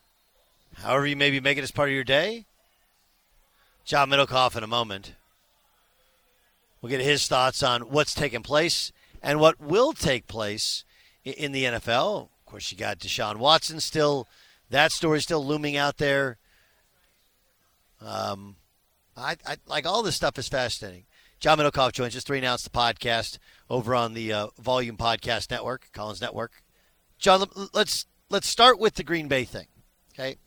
however 0.75 1.07
you 1.07 1.15
may 1.15 1.31
be 1.31 1.39
making 1.39 1.63
this 1.63 1.71
part 1.71 1.87
of 1.87 1.95
your 1.95 2.03
day. 2.03 2.45
John 3.85 4.09
Middlekauff 4.09 4.55
in 4.55 4.63
a 4.63 4.67
moment. 4.67 5.15
We'll 6.81 6.89
get 6.89 7.01
his 7.01 7.27
thoughts 7.27 7.61
on 7.61 7.81
what's 7.83 8.13
taking 8.13 8.43
place 8.43 8.91
and 9.21 9.39
what 9.39 9.61
will 9.61 9.93
take 9.93 10.27
place 10.27 10.83
in 11.23 11.51
the 11.51 11.65
NFL. 11.65 12.23
Of 12.23 12.45
course, 12.45 12.71
you 12.71 12.77
got 12.77 12.99
Deshaun 12.99 13.37
Watson 13.37 13.79
still. 13.79 14.27
That 14.69 14.91
story 14.91 15.21
still 15.21 15.45
looming 15.45 15.77
out 15.77 15.97
there. 15.97 16.37
Um, 17.99 18.55
I, 19.15 19.35
I 19.45 19.57
like 19.67 19.85
all 19.85 20.01
this 20.01 20.15
stuff 20.15 20.39
is 20.39 20.47
fascinating. 20.47 21.03
John 21.39 21.57
Middlekauff 21.57 21.91
joins 21.91 22.15
us. 22.15 22.23
Three 22.23 22.37
and 22.37 22.45
Out 22.45 22.61
the 22.61 22.69
podcast 22.69 23.37
over 23.69 23.95
on 23.95 24.13
the 24.13 24.31
uh, 24.31 24.47
Volume 24.59 24.97
Podcast 24.97 25.51
Network, 25.51 25.89
Collins 25.93 26.21
Network. 26.21 26.63
John, 27.17 27.47
let's 27.73 28.05
let's 28.29 28.47
start 28.47 28.79
with 28.79 28.95
the 28.95 29.03
Green 29.03 29.27
Bay 29.27 29.43
thing. 29.43 29.67
Okay, 30.13 30.37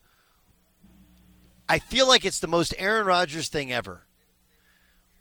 I 1.68 1.78
feel 1.78 2.06
like 2.06 2.24
it's 2.24 2.40
the 2.40 2.46
most 2.46 2.74
Aaron 2.78 3.06
Rodgers 3.06 3.48
thing 3.48 3.72
ever. 3.72 4.06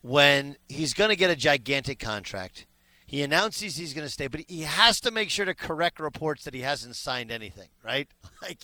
When 0.01 0.57
he's 0.67 0.93
going 0.93 1.09
to 1.09 1.15
get 1.15 1.29
a 1.29 1.35
gigantic 1.35 1.97
contract, 1.97 2.65
he 3.05 3.21
announces 3.21 3.77
he's 3.77 3.93
going 3.93 4.05
to 4.05 4.12
stay, 4.12 4.27
but 4.27 4.41
he 4.50 4.62
has 4.62 5.00
to 5.01 5.12
make 5.12 5.29
sure 5.29 5.45
to 5.45 5.53
correct 5.53 6.00
reports 6.00 6.43
that 6.43 6.53
he 6.53 6.62
hasn't 6.62 6.95
signed 6.95 7.31
anything, 7.31 7.69
right? 7.83 8.07
Like, 8.41 8.59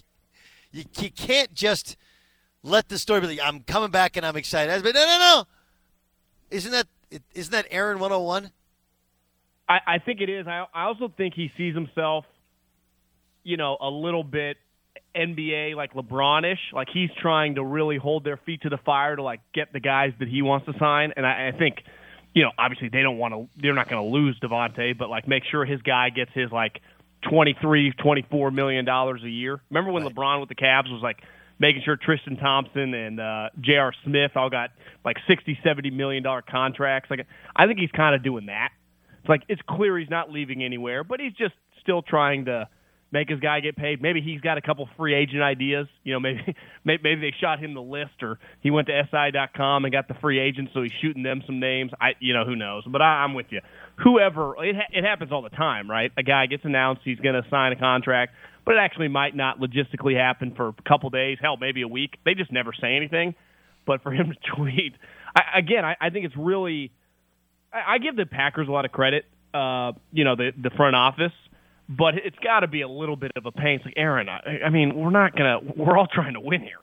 you, 0.72 0.84
you 1.00 1.10
can't 1.10 1.54
just 1.54 1.96
let 2.64 2.90
the 2.90 2.98
story 2.98 3.22
be 3.22 3.28
like, 3.28 3.40
I'm 3.42 3.62
coming 3.62 3.92
back 3.92 4.18
and 4.18 4.26
I'm 4.26 4.36
excited. 4.36 4.84
But 4.84 4.94
no, 4.94 5.06
no, 5.06 5.18
no. 5.18 5.48
Isn't 6.52 6.72
that 6.72 6.88
isn't 7.34 7.52
that 7.52 7.66
Aaron 7.72 8.00
101? 8.00 8.52
I, 9.68 9.80
I 9.88 10.00
think 10.00 10.22
it 10.22 10.30
is. 10.30 10.48
I, 10.48 10.66
I 10.74 10.84
also 10.84 11.12
think 11.16 11.34
he 11.34 11.52
sees 11.58 11.74
himself, 11.74 12.26
you 13.44 13.58
know, 13.58 13.78
a 13.80 13.90
little 13.90 14.24
bit 14.24 14.58
NBA 15.16 15.76
like 15.76 15.94
LeBronish. 15.94 16.74
Like 16.74 16.88
he's 16.94 17.10
trying 17.22 17.56
to 17.56 17.64
really 17.64 17.98
hold 17.98 18.24
their 18.24 18.38
feet 18.38 18.62
to 18.62 18.70
the 18.70 18.78
fire 18.78 19.16
to 19.16 19.24
like 19.24 19.42
get 19.54 19.74
the 19.74 19.80
guys 19.80 20.14
that 20.20 20.28
he 20.28 20.42
wants 20.42 20.66
to 20.68 20.74
sign. 20.80 21.14
And 21.16 21.26
I, 21.26 21.52
I 21.54 21.58
think, 21.58 21.78
you 22.34 22.44
know, 22.44 22.52
obviously 22.58 22.90
they 22.90 23.02
don't 23.02 23.18
want 23.18 23.34
to. 23.34 23.48
They're 23.62 23.74
not 23.74 23.90
going 23.90 24.04
to 24.04 24.10
lose 24.10 24.40
Davante, 24.40 24.98
but 24.98 25.10
like 25.10 25.28
make 25.28 25.44
sure 25.50 25.66
his 25.66 25.82
guy 25.82 26.10
gets 26.10 26.32
his 26.34 26.52
like 26.52 26.82
twenty 27.30 27.56
three, 27.62 27.92
twenty 27.92 28.26
four 28.30 28.52
million 28.52 28.86
dollars 28.86 29.22
a 29.24 29.30
year. 29.30 29.60
Remember 29.70 29.92
when 29.92 30.04
right. 30.04 30.14
LeBron 30.14 30.40
with 30.40 30.50
the 30.50 30.56
Cavs 30.56 30.92
was 30.92 31.02
like 31.02 31.18
making 31.60 31.82
sure 31.84 31.98
Tristan 31.98 32.38
Thompson 32.38 32.94
and 32.94 33.20
uh, 33.20 33.50
J.R. 33.60 33.94
Smith 34.06 34.32
all 34.36 34.50
got 34.50 34.72
like 35.04 35.18
sixty, 35.28 35.58
seventy 35.64 35.92
million 35.92 36.24
dollar 36.24 36.42
contracts. 36.42 37.10
Like 37.10 37.26
I 37.56 37.68
think 37.68 37.80
he's 37.80 37.92
kind 37.92 38.16
of 38.16 38.24
doing 38.24 38.48
that. 38.48 38.70
It's 39.20 39.30
like 39.30 39.44
it's 39.50 39.62
clear 39.68 39.98
he's 39.98 40.10
not 40.10 40.32
leaving 40.32 40.64
anywhere, 40.64 41.04
but 41.04 41.20
he's 41.20 41.34
just 41.34 41.54
still 41.82 42.02
trying 42.02 42.46
to 42.46 42.70
make 43.12 43.30
his 43.30 43.40
guy 43.40 43.60
get 43.60 43.76
paid. 43.76 44.02
Maybe 44.02 44.22
he's 44.22 44.42
got 44.42 44.58
a 44.58 44.62
couple 44.62 44.88
free 44.98 45.16
agent 45.16 45.42
ideas. 45.42 45.88
You 46.04 46.14
know, 46.14 46.20
maybe 46.20 46.56
maybe 46.84 47.16
they 47.16 47.34
shot 47.40 47.60
him 47.60 47.74
the 47.74 47.82
list, 47.82 48.22
or 48.22 48.40
he 48.62 48.72
went 48.72 48.88
to 48.88 49.08
SI.com 49.10 49.86
and 49.86 49.92
got 49.92 50.08
the 50.08 50.14
free 50.16 50.40
agents, 50.40 50.72
so 50.74 50.84
he's 50.84 50.92
shooting 51.02 51.24
them 51.24 51.42
some 51.46 51.60
names. 51.60 51.92
I, 52.00 52.12
you 52.20 52.34
know, 52.34 52.46
who 52.46 52.56
knows? 52.56 52.84
But 52.88 53.02
I, 53.02 53.24
I'm 53.24 53.34
with 53.34 53.48
you. 53.50 53.62
Whoever 54.04 54.56
it, 54.64 54.76
it 54.92 55.04
happens 55.04 55.32
all 55.32 55.42
the 55.42 55.50
time, 55.50 55.90
right? 55.90 56.12
A 56.18 56.24
guy 56.24 56.46
gets 56.46 56.66
announced 56.66 57.02
he's 57.04 57.20
going 57.20 57.42
to 57.42 57.48
sign 57.50 57.72
a 57.72 57.76
contract, 57.76 58.34
but 58.66 58.76
it 58.76 58.80
actually 58.80 59.08
might 59.08 59.36
not 59.36 59.60
logistically 59.60 60.16
happen 60.16 60.54
for 60.56 60.70
a 60.70 60.76
couple 60.88 61.10
days, 61.10 61.38
hell, 61.42 61.58
maybe 61.58 61.82
a 61.82 61.88
week. 61.88 62.18
They 62.26 62.34
just 62.34 62.52
never 62.52 62.72
say 62.80 62.96
anything. 62.96 63.36
But 63.86 64.04
for 64.04 64.12
him 64.12 64.32
to 64.32 64.56
tweet, 64.56 64.94
I, 65.36 65.60
again, 65.60 65.84
I, 65.86 65.96
I 66.00 66.10
think 66.10 66.26
it's 66.26 66.38
really. 66.38 66.92
I, 67.74 67.96
I 67.96 67.98
give 67.98 68.16
the 68.16 68.26
Packers 68.26 68.68
a 68.68 68.72
lot 68.72 68.86
of 68.86 68.92
credit. 68.92 69.26
Uh, 69.52 69.94
you 70.12 70.26
know, 70.26 70.36
the 70.36 70.52
the 70.56 70.70
front 70.70 70.96
office 70.96 71.32
but 71.90 72.16
it's 72.16 72.38
got 72.40 72.60
to 72.60 72.68
be 72.68 72.82
a 72.82 72.88
little 72.88 73.16
bit 73.16 73.32
of 73.36 73.48
a 73.48 73.52
pain. 73.52 73.78
It's 73.78 73.86
like 73.86 73.96
Aaron. 73.98 74.30
I, 74.30 74.60
I 74.66 74.70
mean, 74.70 74.96
we're 74.96 75.10
not 75.10 75.36
gonna. 75.36 75.60
We're 75.76 75.98
all 75.98 76.08
trying 76.08 76.36
to 76.36 76.40
win 76.40 76.62
here. 76.62 76.78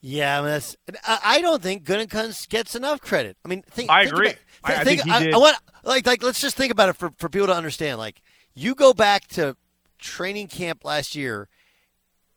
Yeah, 0.00 0.38
I, 0.38 0.42
mean, 0.42 0.50
that's, 0.50 0.76
I 1.06 1.40
don't 1.40 1.60
think 1.60 1.82
Gutekunst 1.84 2.48
gets 2.50 2.76
enough 2.76 3.00
credit. 3.00 3.36
I 3.44 3.48
mean, 3.48 3.62
think. 3.62 3.90
I 3.90 4.04
think 4.04 4.12
agree. 4.12 4.28
About, 4.28 4.38
I, 4.64 4.80
I 4.80 4.84
think, 4.84 5.02
he 5.02 5.10
did. 5.10 5.34
I, 5.34 5.38
want 5.38 5.56
like 5.84 6.06
like 6.06 6.22
let's 6.22 6.40
just 6.40 6.56
think 6.56 6.72
about 6.72 6.88
it 6.88 6.96
for 6.96 7.10
for 7.18 7.28
people 7.28 7.46
to 7.46 7.54
understand. 7.54 7.98
Like 7.98 8.20
you 8.54 8.74
go 8.74 8.92
back 8.92 9.28
to 9.28 9.56
training 9.98 10.48
camp 10.48 10.84
last 10.84 11.14
year. 11.14 11.48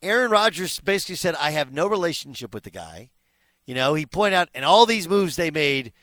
Aaron 0.04 0.32
Rodgers 0.32 0.80
basically 0.80 1.16
said, 1.16 1.36
"I 1.36 1.52
have 1.52 1.74
no 1.74 1.88
relationship 1.88 2.54
with 2.54 2.64
the 2.64 2.72
guy." 2.72 3.10
You 3.66 3.76
know, 3.76 3.94
he 3.94 4.06
pointed 4.06 4.36
out, 4.36 4.50
and 4.54 4.66
all 4.66 4.86
these 4.86 5.08
moves 5.08 5.36
they 5.36 5.52
made, 5.52 5.94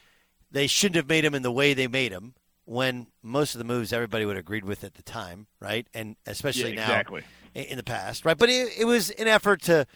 they 0.51 0.69
shouldn't 0.69 0.97
have 0.97 1.09
made 1.09 1.25
him 1.25 1.35
in 1.35 1.43
the 1.43 1.53
way 1.53 1.75
they 1.75 1.89
made 1.89 2.13
him 2.13 2.35
when 2.69 3.07
most 3.23 3.55
of 3.55 3.59
the 3.59 3.65
moves 3.65 3.95
everybody 3.95 4.27
would 4.27 4.37
have 4.37 4.45
agreed 4.45 4.65
with 4.65 4.85
at 4.85 4.95
the 4.95 5.03
time, 5.03 5.47
right? 5.59 5.87
And 5.95 6.17
especially 6.27 6.75
yeah, 6.75 7.03
now 7.03 7.19
in 7.55 7.79
the 7.79 7.83
past, 7.83 8.27
right? 8.27 8.37
But 8.37 8.51
it, 8.51 8.81
it, 8.81 8.85
was 8.85 9.09
an 9.11 9.27
effort 9.27 9.63
to 9.63 9.87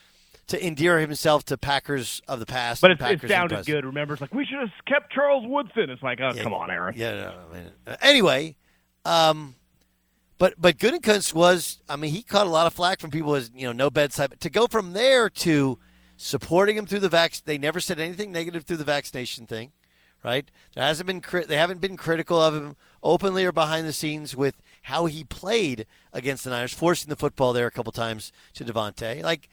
to 0.47 0.67
endear 0.67 0.99
himself 0.99 1.45
to 1.45 1.59
Packers 1.59 2.23
of 2.27 2.41
the 2.41 2.47
past. 2.47 2.81
But 2.81 2.93
it, 2.93 3.01
it 3.01 3.29
sounded 3.29 3.67
good. 3.67 3.85
Remember, 3.85 4.15
it's 4.15 4.23
like 4.23 4.33
we 4.33 4.47
should 4.47 4.59
have 4.59 4.71
kept 4.87 5.13
Charles 5.13 5.45
Woodson. 5.47 5.91
It's 5.91 6.03
like, 6.03 6.21
oh, 6.23 6.33
yeah, 6.35 6.43
come 6.43 6.55
on, 6.55 6.71
Aaron. 6.71 6.95
Yeah. 6.97 7.15
No, 7.15 7.35
I 7.51 7.55
mean, 7.55 7.71
uh, 7.87 7.97
anyway, 8.01 8.57
um, 9.05 9.55
but 10.39 10.55
but 10.57 10.79
Gutekunst 10.79 11.35
was. 11.35 11.83
I 11.91 11.97
mean, 11.97 12.11
he 12.11 12.23
caught 12.23 12.47
a 12.47 12.51
lot 12.51 12.67
of 12.67 12.73
flack 12.73 13.01
from 13.01 13.11
people 13.11 13.35
as 13.35 13.51
you 13.55 13.67
know 13.67 13.73
no 13.73 13.91
bedside. 13.91 14.31
But 14.31 14.41
to 14.41 14.51
go 14.51 14.67
from 14.67 14.95
there 14.95 15.29
to 15.29 15.79
supporting 16.17 16.79
him 16.79 16.87
through 16.87 17.01
the 17.01 17.11
vac, 17.11 17.35
they 17.45 17.59
never 17.59 17.81
said 17.81 18.01
anything 18.01 18.33
negative 18.33 18.65
through 18.65 18.79
the 18.79 18.85
vaccination 18.85 19.47
thing 19.47 19.73
right? 20.25 20.51
There 20.75 20.85
hasn't 20.85 21.07
been 21.07 21.23
they 21.47 21.57
haven't 21.57 21.81
been 21.81 21.97
critical 21.97 22.41
of 22.41 22.55
him 22.55 22.77
openly 23.03 23.45
or 23.45 23.53
behind 23.53 23.87
the 23.87 23.93
scenes 23.93 24.37
with 24.37 24.57
how 24.83 25.07
he 25.07 25.25
played 25.25 25.87
against 26.13 26.45
the 26.45 26.51
Niners, 26.51 26.73
forcing 26.73 27.09
the 27.09 27.17
football 27.17 27.53
there 27.53 27.67
a 27.67 27.71
couple 27.71 27.93
times 27.93 28.33
to 28.55 28.65
Davante. 28.65 29.23
Like 29.23 29.49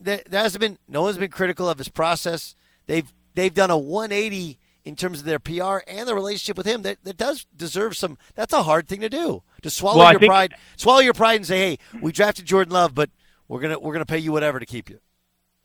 there, 0.00 0.22
hasn't 0.30 0.60
been 0.60 0.78
no 0.88 1.02
one's 1.02 1.18
been 1.18 1.30
critical 1.30 1.68
of 1.68 1.78
his 1.78 1.88
process. 1.88 2.54
They've 2.86 3.12
they've 3.34 3.54
done 3.54 3.70
a 3.70 3.78
180 3.78 4.58
in 4.84 4.94
terms 4.94 5.18
of 5.18 5.24
their 5.24 5.40
PR 5.40 5.78
and 5.88 6.08
the 6.08 6.14
relationship 6.14 6.56
with 6.56 6.66
him. 6.66 6.82
That, 6.82 6.98
that 7.02 7.16
does 7.16 7.44
deserve 7.56 7.96
some. 7.96 8.16
That's 8.34 8.52
a 8.52 8.62
hard 8.62 8.86
thing 8.88 9.00
to 9.00 9.08
do 9.08 9.42
to 9.62 9.70
swallow 9.70 9.98
well, 9.98 10.12
your 10.12 10.20
think, 10.20 10.30
pride, 10.30 10.54
swallow 10.76 11.00
your 11.00 11.14
pride, 11.14 11.36
and 11.36 11.46
say, 11.46 11.58
"Hey, 11.58 11.78
we 12.00 12.12
drafted 12.12 12.46
Jordan 12.46 12.72
Love, 12.72 12.94
but 12.94 13.10
we're 13.48 13.60
gonna 13.60 13.78
we're 13.78 13.92
gonna 13.92 14.06
pay 14.06 14.18
you 14.18 14.32
whatever 14.32 14.60
to 14.60 14.66
keep 14.66 14.88
you." 14.88 15.00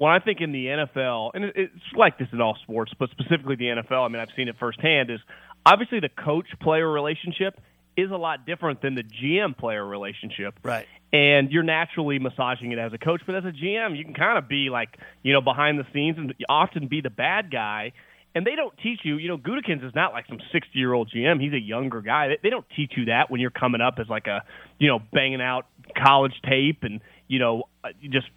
Well, 0.01 0.09
I 0.09 0.17
think 0.17 0.41
in 0.41 0.51
the 0.51 0.65
NFL, 0.65 1.29
and 1.35 1.43
it's 1.55 1.71
like 1.95 2.17
this 2.17 2.27
in 2.33 2.41
all 2.41 2.57
sports, 2.63 2.91
but 2.97 3.11
specifically 3.11 3.55
the 3.55 3.65
NFL, 3.65 4.03
I 4.03 4.07
mean, 4.07 4.19
I've 4.19 4.35
seen 4.35 4.47
it 4.47 4.55
firsthand, 4.59 5.11
is 5.11 5.19
obviously 5.63 5.99
the 5.99 6.09
coach 6.09 6.47
player 6.59 6.91
relationship 6.91 7.61
is 7.95 8.09
a 8.09 8.15
lot 8.15 8.47
different 8.47 8.81
than 8.81 8.95
the 8.95 9.03
GM 9.03 9.55
player 9.55 9.85
relationship. 9.85 10.55
Right. 10.63 10.87
And 11.13 11.51
you're 11.51 11.61
naturally 11.61 12.17
massaging 12.17 12.71
it 12.71 12.79
as 12.79 12.93
a 12.93 12.97
coach, 12.97 13.21
but 13.27 13.35
as 13.35 13.43
a 13.45 13.51
GM, 13.51 13.95
you 13.95 14.03
can 14.03 14.15
kind 14.15 14.39
of 14.39 14.49
be 14.49 14.71
like, 14.71 14.89
you 15.21 15.33
know, 15.33 15.41
behind 15.41 15.77
the 15.77 15.85
scenes 15.93 16.17
and 16.17 16.33
often 16.49 16.87
be 16.87 17.01
the 17.01 17.11
bad 17.11 17.51
guy. 17.51 17.91
And 18.33 18.43
they 18.43 18.55
don't 18.55 18.73
teach 18.81 19.01
you, 19.03 19.17
you 19.17 19.27
know, 19.27 19.37
Gutekunst 19.37 19.85
is 19.85 19.93
not 19.93 20.13
like 20.13 20.25
some 20.27 20.39
60 20.51 20.79
year 20.79 20.93
old 20.93 21.11
GM. 21.15 21.39
He's 21.39 21.53
a 21.53 21.59
younger 21.59 22.01
guy. 22.01 22.29
They, 22.29 22.39
they 22.41 22.49
don't 22.49 22.65
teach 22.75 22.93
you 22.97 23.05
that 23.05 23.29
when 23.29 23.39
you're 23.39 23.51
coming 23.51 23.81
up 23.81 23.99
as 23.99 24.07
like 24.09 24.25
a, 24.25 24.41
you 24.79 24.87
know, 24.87 24.97
banging 25.13 25.41
out 25.41 25.67
college 25.95 26.33
tape 26.49 26.79
and 26.81 27.01
you 27.31 27.39
know, 27.39 27.63
uh, 27.81 27.91
just 28.09 28.27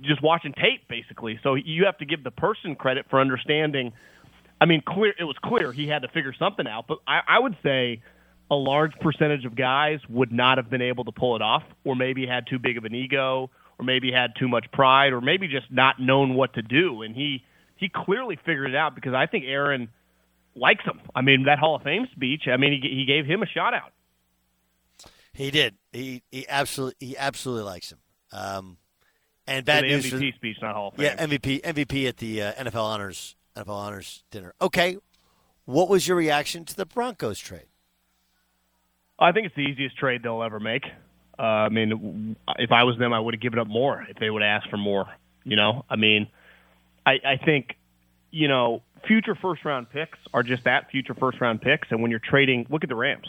just 0.00 0.22
watching 0.22 0.54
tape 0.54 0.88
basically. 0.88 1.38
So 1.42 1.56
you 1.56 1.84
have 1.84 1.98
to 1.98 2.06
give 2.06 2.24
the 2.24 2.30
person 2.30 2.74
credit 2.74 3.04
for 3.10 3.20
understanding. 3.20 3.92
I 4.58 4.64
mean, 4.64 4.80
clear 4.80 5.12
it 5.18 5.24
was 5.24 5.36
clear 5.44 5.72
he 5.72 5.88
had 5.88 6.00
to 6.02 6.08
figure 6.08 6.32
something 6.38 6.66
out, 6.66 6.86
but 6.88 7.00
I, 7.06 7.20
I 7.28 7.38
would 7.38 7.54
say 7.62 8.00
a 8.50 8.54
large 8.54 8.92
percentage 8.98 9.44
of 9.44 9.54
guys 9.54 10.00
would 10.08 10.32
not 10.32 10.56
have 10.56 10.70
been 10.70 10.80
able 10.80 11.04
to 11.04 11.12
pull 11.12 11.36
it 11.36 11.42
off, 11.42 11.64
or 11.84 11.94
maybe 11.94 12.26
had 12.26 12.46
too 12.46 12.58
big 12.58 12.78
of 12.78 12.86
an 12.86 12.94
ego, 12.94 13.50
or 13.78 13.84
maybe 13.84 14.10
had 14.10 14.32
too 14.38 14.48
much 14.48 14.72
pride, 14.72 15.12
or 15.12 15.20
maybe 15.20 15.46
just 15.46 15.70
not 15.70 16.00
known 16.00 16.32
what 16.32 16.54
to 16.54 16.62
do. 16.62 17.02
And 17.02 17.14
he 17.14 17.44
he 17.76 17.90
clearly 17.90 18.38
figured 18.46 18.70
it 18.70 18.76
out 18.76 18.94
because 18.94 19.12
I 19.12 19.26
think 19.26 19.44
Aaron 19.46 19.90
likes 20.56 20.84
him. 20.84 20.98
I 21.14 21.20
mean, 21.20 21.44
that 21.44 21.58
Hall 21.58 21.76
of 21.76 21.82
Fame 21.82 22.06
speech. 22.12 22.44
I 22.50 22.56
mean, 22.56 22.80
he 22.80 22.88
he 22.88 23.04
gave 23.04 23.26
him 23.26 23.42
a 23.42 23.46
shout 23.46 23.74
out. 23.74 23.92
He 25.34 25.50
did. 25.50 25.74
He 25.92 26.22
he 26.30 26.48
absolutely 26.48 27.06
he 27.06 27.18
absolutely 27.18 27.64
likes 27.64 27.92
him. 27.92 27.98
Um, 28.34 28.76
and 29.46 29.64
bad 29.64 29.82
so 29.82 29.86
news 29.86 30.06
MVP 30.06 30.32
for 30.32 30.36
speech, 30.36 30.56
not 30.62 30.74
Hall 30.74 30.88
of 30.88 30.94
Fame. 30.94 31.04
Yeah, 31.04 31.26
MVP 31.26 31.62
MVP 31.62 32.08
at 32.08 32.16
the 32.16 32.42
uh, 32.42 32.52
NFL 32.54 32.82
honors 32.82 33.36
NFL 33.56 33.68
honors 33.68 34.24
dinner. 34.30 34.54
Okay, 34.60 34.96
what 35.64 35.88
was 35.88 36.08
your 36.08 36.16
reaction 36.16 36.64
to 36.64 36.76
the 36.76 36.86
Broncos 36.86 37.38
trade? 37.38 37.66
I 39.18 39.32
think 39.32 39.46
it's 39.46 39.54
the 39.54 39.62
easiest 39.62 39.96
trade 39.96 40.22
they'll 40.22 40.42
ever 40.42 40.58
make. 40.58 40.84
Uh, 41.38 41.42
I 41.42 41.68
mean, 41.68 42.36
if 42.58 42.72
I 42.72 42.84
was 42.84 42.98
them, 42.98 43.12
I 43.12 43.20
would 43.20 43.34
have 43.34 43.40
given 43.40 43.58
up 43.58 43.66
more 43.66 44.04
if 44.08 44.18
they 44.18 44.30
would 44.30 44.42
ask 44.42 44.68
for 44.68 44.76
more. 44.76 45.06
You 45.44 45.56
know, 45.56 45.84
I 45.88 45.96
mean, 45.96 46.28
I, 47.04 47.12
I 47.24 47.36
think, 47.44 47.76
you 48.30 48.48
know, 48.48 48.82
future 49.06 49.34
first 49.34 49.64
round 49.64 49.90
picks 49.90 50.18
are 50.32 50.42
just 50.42 50.64
that 50.64 50.90
future 50.90 51.14
first 51.14 51.40
round 51.40 51.60
picks. 51.60 51.88
And 51.90 52.02
when 52.02 52.10
you're 52.10 52.20
trading, 52.20 52.66
look 52.70 52.82
at 52.82 52.88
the 52.88 52.96
Rams. 52.96 53.26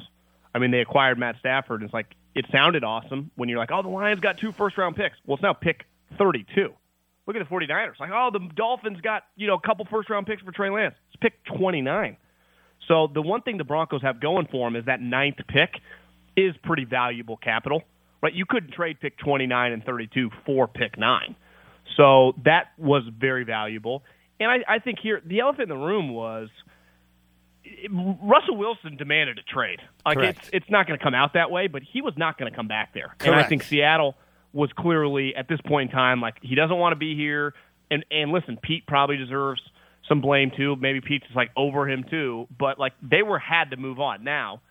I 0.53 0.59
mean, 0.59 0.71
they 0.71 0.79
acquired 0.79 1.19
Matt 1.19 1.35
Stafford. 1.39 1.81
And 1.81 1.87
it's 1.87 1.93
like 1.93 2.15
it 2.35 2.45
sounded 2.51 2.83
awesome 2.83 3.31
when 3.35 3.49
you're 3.49 3.57
like, 3.57 3.71
oh, 3.71 3.81
the 3.81 3.89
Lions 3.89 4.19
got 4.19 4.37
two 4.37 4.51
first 4.51 4.77
round 4.77 4.95
picks. 4.95 5.15
Well, 5.25 5.35
it's 5.35 5.43
now 5.43 5.53
pick 5.53 5.85
32. 6.17 6.73
Look 7.25 7.35
at 7.35 7.47
the 7.47 7.55
49ers. 7.55 7.99
Like, 7.99 8.11
oh, 8.13 8.29
the 8.31 8.47
Dolphins 8.55 9.01
got, 9.01 9.23
you 9.35 9.47
know, 9.47 9.55
a 9.55 9.61
couple 9.61 9.85
first 9.89 10.09
round 10.09 10.27
picks 10.27 10.43
for 10.43 10.51
Trey 10.51 10.69
Lance. 10.69 10.93
It's 11.07 11.15
pick 11.21 11.33
29. 11.57 12.17
So 12.87 13.07
the 13.11 13.21
one 13.21 13.41
thing 13.41 13.57
the 13.57 13.63
Broncos 13.63 14.01
have 14.03 14.19
going 14.19 14.47
for 14.51 14.67
them 14.67 14.75
is 14.75 14.85
that 14.85 15.01
ninth 15.01 15.37
pick 15.47 15.71
is 16.37 16.53
pretty 16.61 16.85
valuable 16.85 17.37
capital, 17.37 17.81
right? 18.21 18.33
You 18.33 18.45
couldn't 18.47 18.73
trade 18.73 18.99
pick 18.99 19.17
29 19.17 19.71
and 19.71 19.83
32 19.83 20.29
for 20.45 20.67
pick 20.67 20.99
nine. 20.99 21.35
So 21.97 22.33
that 22.43 22.71
was 22.77 23.03
very 23.17 23.45
valuable. 23.45 24.03
And 24.39 24.51
I, 24.51 24.75
I 24.75 24.79
think 24.79 24.99
here, 25.01 25.21
the 25.25 25.39
elephant 25.39 25.63
in 25.63 25.69
the 25.69 25.83
room 25.83 26.09
was– 26.09 26.49
Russell 27.89 28.57
Wilson 28.57 28.97
demanded 28.97 29.39
a 29.39 29.43
trade. 29.43 29.79
Like 30.05 30.17
Correct. 30.17 30.39
it's 30.39 30.49
it's 30.53 30.69
not 30.69 30.87
going 30.87 30.97
to 30.97 31.03
come 31.03 31.13
out 31.13 31.33
that 31.33 31.51
way, 31.51 31.67
but 31.67 31.83
he 31.83 32.01
was 32.01 32.13
not 32.17 32.37
going 32.37 32.51
to 32.51 32.55
come 32.55 32.67
back 32.67 32.93
there. 32.93 33.07
Correct. 33.17 33.25
And 33.25 33.35
I 33.35 33.43
think 33.43 33.63
Seattle 33.63 34.15
was 34.53 34.71
clearly 34.73 35.35
at 35.35 35.47
this 35.47 35.59
point 35.61 35.91
in 35.91 35.95
time 35.95 36.21
like 36.21 36.35
he 36.41 36.55
doesn't 36.55 36.77
want 36.77 36.93
to 36.93 36.97
be 36.97 37.15
here. 37.15 37.53
And 37.91 38.05
and 38.09 38.31
listen, 38.31 38.57
Pete 38.61 38.85
probably 38.87 39.17
deserves 39.17 39.61
some 40.07 40.21
blame 40.21 40.51
too. 40.55 40.75
Maybe 40.75 41.01
Pete's 41.01 41.25
just 41.25 41.35
like 41.35 41.51
over 41.55 41.87
him 41.87 42.05
too. 42.09 42.47
But 42.57 42.79
like 42.79 42.93
they 43.01 43.23
were 43.23 43.39
had 43.39 43.71
to 43.71 43.77
move 43.77 43.99
on. 43.99 44.23
Now, 44.23 44.61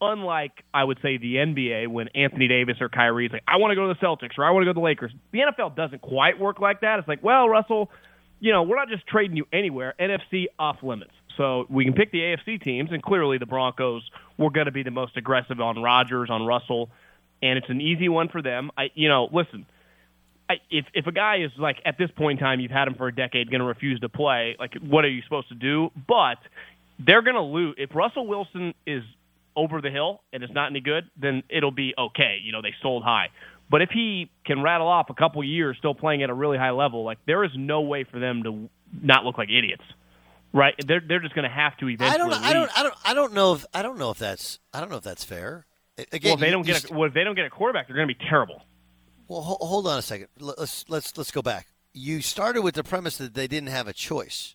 unlike 0.00 0.64
I 0.72 0.84
would 0.84 0.98
say 1.02 1.16
the 1.18 1.36
NBA 1.36 1.88
when 1.88 2.08
Anthony 2.08 2.48
Davis 2.48 2.76
or 2.80 2.88
Kyrie's 2.88 3.32
like, 3.32 3.44
I 3.46 3.56
want 3.56 3.72
to 3.72 3.74
go 3.76 3.88
to 3.88 3.94
the 3.94 4.06
Celtics 4.06 4.38
or 4.38 4.44
I 4.44 4.50
want 4.50 4.62
to 4.62 4.66
go 4.66 4.72
to 4.72 4.80
the 4.80 4.84
Lakers. 4.84 5.12
The 5.32 5.40
NFL 5.40 5.76
doesn't 5.76 6.02
quite 6.02 6.38
work 6.38 6.60
like 6.60 6.80
that. 6.80 6.98
It's 6.98 7.08
like, 7.08 7.22
well, 7.22 7.48
Russell, 7.48 7.90
you 8.40 8.52
know, 8.52 8.62
we're 8.62 8.76
not 8.76 8.88
just 8.88 9.06
trading 9.06 9.36
you 9.36 9.46
anywhere. 9.52 9.94
NFC 9.98 10.46
off 10.58 10.82
limits. 10.82 11.12
So 11.36 11.66
we 11.68 11.84
can 11.84 11.94
pick 11.94 12.12
the 12.12 12.18
AFC 12.20 12.62
teams, 12.62 12.90
and 12.92 13.02
clearly 13.02 13.38
the 13.38 13.46
Broncos 13.46 14.02
were 14.38 14.50
going 14.50 14.66
to 14.66 14.72
be 14.72 14.82
the 14.82 14.90
most 14.90 15.16
aggressive 15.16 15.60
on 15.60 15.82
Rodgers, 15.82 16.30
on 16.30 16.46
Russell, 16.46 16.90
and 17.42 17.58
it's 17.58 17.68
an 17.68 17.80
easy 17.80 18.08
one 18.08 18.28
for 18.28 18.42
them. 18.42 18.70
I, 18.76 18.90
you 18.94 19.08
know, 19.08 19.28
listen, 19.32 19.66
I, 20.48 20.54
if 20.70 20.86
if 20.94 21.06
a 21.06 21.12
guy 21.12 21.38
is 21.44 21.50
like 21.58 21.76
at 21.84 21.98
this 21.98 22.10
point 22.16 22.38
in 22.38 22.44
time, 22.44 22.60
you've 22.60 22.70
had 22.70 22.88
him 22.88 22.94
for 22.94 23.08
a 23.08 23.14
decade, 23.14 23.50
going 23.50 23.60
to 23.60 23.66
refuse 23.66 24.00
to 24.00 24.08
play, 24.08 24.56
like 24.58 24.74
what 24.80 25.04
are 25.04 25.08
you 25.08 25.22
supposed 25.22 25.48
to 25.48 25.54
do? 25.54 25.90
But 26.06 26.38
they're 26.98 27.22
going 27.22 27.36
to 27.36 27.42
lose 27.42 27.74
if 27.78 27.94
Russell 27.94 28.26
Wilson 28.26 28.74
is 28.86 29.02
over 29.56 29.80
the 29.80 29.90
hill 29.90 30.20
and 30.32 30.42
it's 30.42 30.52
not 30.52 30.70
any 30.70 30.80
good, 30.80 31.04
then 31.20 31.42
it'll 31.48 31.70
be 31.70 31.94
okay. 31.96 32.38
You 32.42 32.52
know, 32.52 32.62
they 32.62 32.74
sold 32.82 33.04
high. 33.04 33.28
But 33.70 33.82
if 33.82 33.90
he 33.90 34.30
can 34.44 34.62
rattle 34.62 34.88
off 34.88 35.10
a 35.10 35.14
couple 35.14 35.42
years 35.42 35.76
still 35.78 35.94
playing 35.94 36.22
at 36.22 36.30
a 36.30 36.34
really 36.34 36.58
high 36.58 36.70
level, 36.70 37.04
like 37.04 37.18
there 37.26 37.44
is 37.44 37.52
no 37.56 37.80
way 37.80 38.04
for 38.04 38.18
them 38.18 38.42
to 38.42 38.68
not 39.02 39.24
look 39.24 39.38
like 39.38 39.48
idiots. 39.48 39.82
Right? 40.54 40.74
They're 40.86 41.00
they're 41.00 41.18
just 41.20 41.34
going 41.34 41.42
to 41.48 41.54
have 41.54 41.76
to 41.78 41.88
eventually. 41.88 42.14
I 42.14 42.16
don't. 42.16 42.30
know- 42.30 42.38
I 42.48 42.52
don't. 42.54 42.78
I 42.78 42.82
don't. 42.84 42.94
I 43.06 43.14
don't 43.14 43.32
know 43.34 43.52
if. 43.54 43.66
I 43.74 43.82
don't 43.82 43.98
know 43.98 44.10
if 44.12 44.18
that's. 44.18 44.60
I 44.72 44.80
don't 44.80 44.88
know 44.88 44.96
if 44.98 45.02
that's 45.04 45.24
fair. 45.24 45.66
Again, 45.98 46.20
well, 46.24 46.34
if 46.34 46.40
they 46.40 46.50
don't 46.50 46.64
get 46.64 46.76
st- 46.76 46.90
a, 46.92 46.94
well, 46.96 47.08
if 47.08 47.14
they 47.14 47.24
don't 47.24 47.34
get 47.34 47.44
a 47.44 47.50
quarterback, 47.50 47.86
they're 47.88 47.96
going 47.96 48.08
to 48.08 48.14
be 48.14 48.24
terrible. 48.28 48.62
Well, 49.28 49.42
ho- 49.42 49.58
hold 49.60 49.86
on 49.88 49.98
a 49.98 50.02
second. 50.02 50.28
Let's 50.38 50.84
let's 50.88 51.16
let's 51.18 51.30
go 51.32 51.42
back. 51.42 51.66
You 51.92 52.20
started 52.20 52.62
with 52.62 52.74
the 52.76 52.84
premise 52.84 53.16
that 53.18 53.34
they 53.34 53.46
didn't 53.48 53.68
have 53.70 53.88
a 53.88 53.92
choice, 53.92 54.54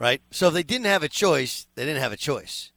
right? 0.00 0.20
So 0.30 0.48
if 0.48 0.54
they 0.54 0.62
didn't 0.64 0.86
have 0.86 1.02
a 1.04 1.08
choice, 1.08 1.66
they 1.74 1.84
didn't 1.84 2.00
have 2.02 2.12
a 2.12 2.16
choice. 2.16 2.72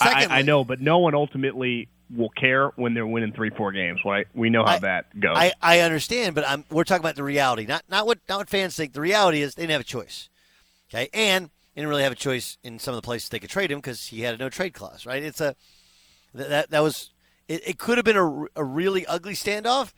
I, 0.00 0.26
I 0.30 0.42
know, 0.42 0.64
but 0.64 0.80
no 0.80 0.98
one 0.98 1.14
ultimately 1.14 1.88
will 2.14 2.30
care 2.30 2.68
when 2.76 2.94
they're 2.94 3.06
winning 3.06 3.32
three, 3.32 3.50
four 3.50 3.72
games. 3.72 4.00
Right? 4.04 4.26
We 4.34 4.48
know 4.50 4.64
how 4.64 4.74
I- 4.74 4.78
that 4.80 5.18
goes. 5.18 5.36
I, 5.36 5.52
I 5.60 5.80
understand, 5.80 6.34
but 6.36 6.48
I'm 6.48 6.64
we're 6.70 6.84
talking 6.84 7.02
about 7.02 7.16
the 7.16 7.24
reality, 7.24 7.66
not 7.66 7.82
not 7.88 8.06
what 8.06 8.18
not 8.28 8.38
what 8.38 8.48
fans 8.50 8.76
think. 8.76 8.92
The 8.92 9.00
reality 9.00 9.42
is 9.42 9.54
they 9.56 9.62
didn't 9.62 9.72
have 9.72 9.80
a 9.80 9.84
choice. 9.84 10.28
Okay, 10.92 11.08
and 11.14 11.46
they 11.46 11.80
didn't 11.80 11.88
really 11.88 12.02
have 12.02 12.12
a 12.12 12.16
choice 12.16 12.58
in 12.62 12.78
some 12.78 12.92
of 12.94 13.00
the 13.00 13.04
places 13.04 13.28
they 13.28 13.38
could 13.38 13.50
trade 13.50 13.70
him 13.70 13.78
because 13.78 14.06
he 14.06 14.22
had 14.22 14.34
a 14.34 14.38
no 14.38 14.48
trade 14.48 14.74
clause. 14.74 15.06
Right? 15.06 15.22
It's 15.22 15.40
a 15.40 15.54
that 16.34 16.70
that, 16.70 16.82
was 16.82 17.10
it, 17.48 17.66
it 17.66 17.78
could 17.78 17.98
have 17.98 18.04
been 18.04 18.16
a, 18.16 18.44
a 18.56 18.64
really 18.64 19.06
ugly 19.06 19.34
standoff, 19.34 19.92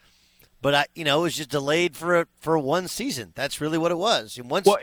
but 0.62 0.74
I 0.74 0.86
you 0.94 1.04
know 1.04 1.20
it 1.20 1.22
was 1.24 1.36
just 1.36 1.50
delayed 1.50 1.96
for 1.96 2.20
a, 2.20 2.26
for 2.40 2.58
one 2.58 2.88
season. 2.88 3.32
That's 3.34 3.60
really 3.60 3.78
what 3.78 3.90
it 3.92 3.98
was. 3.98 4.38
And 4.38 4.50
once 4.50 4.66
Well, 4.66 4.78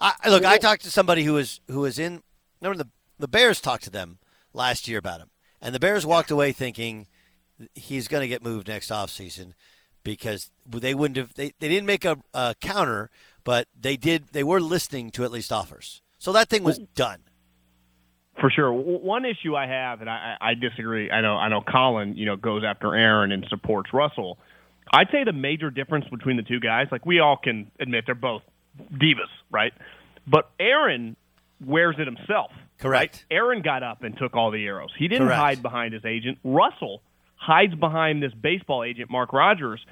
I, 0.00 0.12
I- 0.22 0.30
look, 0.30 0.44
I 0.44 0.58
talked 0.58 0.82
to 0.84 0.90
somebody 0.90 1.24
who 1.24 1.34
was 1.34 1.60
who 1.70 1.80
was 1.80 1.98
in. 1.98 2.22
Remember 2.60 2.84
the 2.84 2.90
the 3.18 3.28
Bears 3.28 3.60
talked 3.60 3.84
to 3.84 3.90
them 3.90 4.18
last 4.52 4.86
year 4.88 4.98
about 4.98 5.20
him, 5.20 5.30
and 5.62 5.74
the 5.74 5.80
Bears 5.80 6.04
walked 6.04 6.30
away 6.30 6.52
thinking 6.52 7.06
he's 7.74 8.08
going 8.08 8.20
to 8.20 8.28
get 8.28 8.42
moved 8.42 8.68
next 8.68 8.90
offseason 8.90 9.52
because 10.02 10.50
they 10.66 10.94
wouldn't 10.94 11.16
have 11.16 11.34
they, 11.34 11.52
they 11.60 11.68
didn't 11.68 11.86
make 11.86 12.04
a, 12.04 12.18
a 12.34 12.54
counter, 12.60 13.10
but 13.44 13.68
they 13.78 13.96
did 13.96 14.28
they 14.32 14.42
were 14.42 14.60
listening 14.60 15.10
to 15.12 15.24
at 15.24 15.30
least 15.30 15.52
offers. 15.52 16.02
So 16.18 16.32
that 16.32 16.48
thing 16.48 16.64
was 16.64 16.78
done. 16.94 17.20
For 18.40 18.50
sure. 18.50 18.72
One 18.72 19.24
issue 19.24 19.54
I 19.54 19.66
have, 19.66 20.00
and 20.00 20.10
I, 20.10 20.36
I 20.40 20.54
disagree. 20.54 21.10
I 21.10 21.20
know 21.20 21.36
I 21.36 21.48
know 21.48 21.60
Colin, 21.60 22.16
you 22.16 22.26
know, 22.26 22.36
goes 22.36 22.64
after 22.64 22.94
Aaron 22.94 23.30
and 23.30 23.46
supports 23.48 23.92
Russell. 23.92 24.38
I'd 24.92 25.08
say 25.12 25.24
the 25.24 25.32
major 25.32 25.70
difference 25.70 26.06
between 26.10 26.36
the 26.36 26.42
two 26.42 26.60
guys, 26.60 26.88
like 26.90 27.06
we 27.06 27.20
all 27.20 27.36
can 27.36 27.70
admit, 27.78 28.04
they're 28.06 28.14
both 28.14 28.42
divas, 28.92 29.30
right? 29.50 29.72
But 30.26 30.50
Aaron 30.58 31.16
wears 31.64 31.96
it 31.98 32.06
himself. 32.06 32.50
Correct. 32.78 33.24
Right? 33.30 33.36
Aaron 33.36 33.62
got 33.62 33.82
up 33.82 34.02
and 34.02 34.16
took 34.16 34.34
all 34.34 34.50
the 34.50 34.64
arrows. 34.66 34.90
He 34.98 35.08
didn't 35.08 35.28
Correct. 35.28 35.40
hide 35.40 35.62
behind 35.62 35.94
his 35.94 36.04
agent. 36.04 36.38
Russell 36.42 37.02
hides 37.36 37.74
behind 37.74 38.22
this 38.22 38.32
baseball 38.32 38.84
agent, 38.84 39.10
Mark 39.10 39.32
Rodgers, 39.32 39.84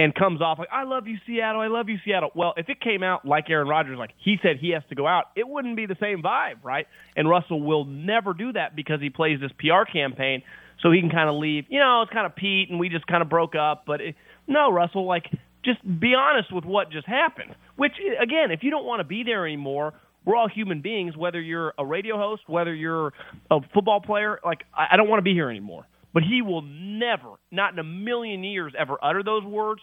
and 0.00 0.14
comes 0.14 0.40
off 0.40 0.58
like, 0.58 0.70
I 0.72 0.84
love 0.84 1.06
you, 1.06 1.18
Seattle. 1.26 1.60
I 1.60 1.66
love 1.66 1.90
you, 1.90 1.98
Seattle. 2.06 2.30
Well, 2.34 2.54
if 2.56 2.70
it 2.70 2.80
came 2.80 3.02
out 3.02 3.26
like 3.26 3.50
Aaron 3.50 3.68
Rodgers, 3.68 3.98
like 3.98 4.12
he 4.16 4.38
said 4.42 4.56
he 4.58 4.70
has 4.70 4.82
to 4.88 4.94
go 4.94 5.06
out, 5.06 5.26
it 5.36 5.46
wouldn't 5.46 5.76
be 5.76 5.84
the 5.84 5.96
same 6.00 6.22
vibe, 6.22 6.64
right? 6.64 6.86
And 7.16 7.28
Russell 7.28 7.60
will 7.60 7.84
never 7.84 8.32
do 8.32 8.50
that 8.54 8.74
because 8.74 9.02
he 9.02 9.10
plays 9.10 9.40
this 9.40 9.50
PR 9.58 9.84
campaign 9.90 10.42
so 10.82 10.90
he 10.90 11.00
can 11.00 11.10
kind 11.10 11.28
of 11.28 11.36
leave. 11.36 11.66
You 11.68 11.80
know, 11.80 12.00
it's 12.00 12.12
kind 12.12 12.24
of 12.24 12.34
Pete, 12.34 12.70
and 12.70 12.80
we 12.80 12.88
just 12.88 13.06
kind 13.06 13.20
of 13.20 13.28
broke 13.28 13.54
up. 13.54 13.84
But 13.86 14.00
it, 14.00 14.14
no, 14.46 14.72
Russell, 14.72 15.06
like, 15.06 15.24
just 15.62 15.80
be 15.84 16.14
honest 16.14 16.50
with 16.50 16.64
what 16.64 16.90
just 16.90 17.06
happened. 17.06 17.54
Which, 17.76 17.92
again, 18.22 18.50
if 18.52 18.62
you 18.62 18.70
don't 18.70 18.86
want 18.86 19.00
to 19.00 19.04
be 19.04 19.22
there 19.22 19.46
anymore, 19.46 19.92
we're 20.24 20.36
all 20.36 20.48
human 20.48 20.80
beings, 20.80 21.14
whether 21.14 21.40
you're 21.40 21.74
a 21.78 21.84
radio 21.84 22.16
host, 22.16 22.42
whether 22.46 22.74
you're 22.74 23.12
a 23.50 23.60
football 23.74 24.00
player. 24.00 24.40
Like, 24.42 24.64
I, 24.74 24.88
I 24.92 24.96
don't 24.96 25.10
want 25.10 25.18
to 25.18 25.24
be 25.24 25.34
here 25.34 25.50
anymore. 25.50 25.84
But 26.12 26.24
he 26.24 26.42
will 26.42 26.62
never, 26.62 27.28
not 27.50 27.72
in 27.72 27.78
a 27.78 27.84
million 27.84 28.42
years, 28.42 28.72
ever 28.76 28.96
utter 29.02 29.22
those 29.22 29.44
words. 29.44 29.80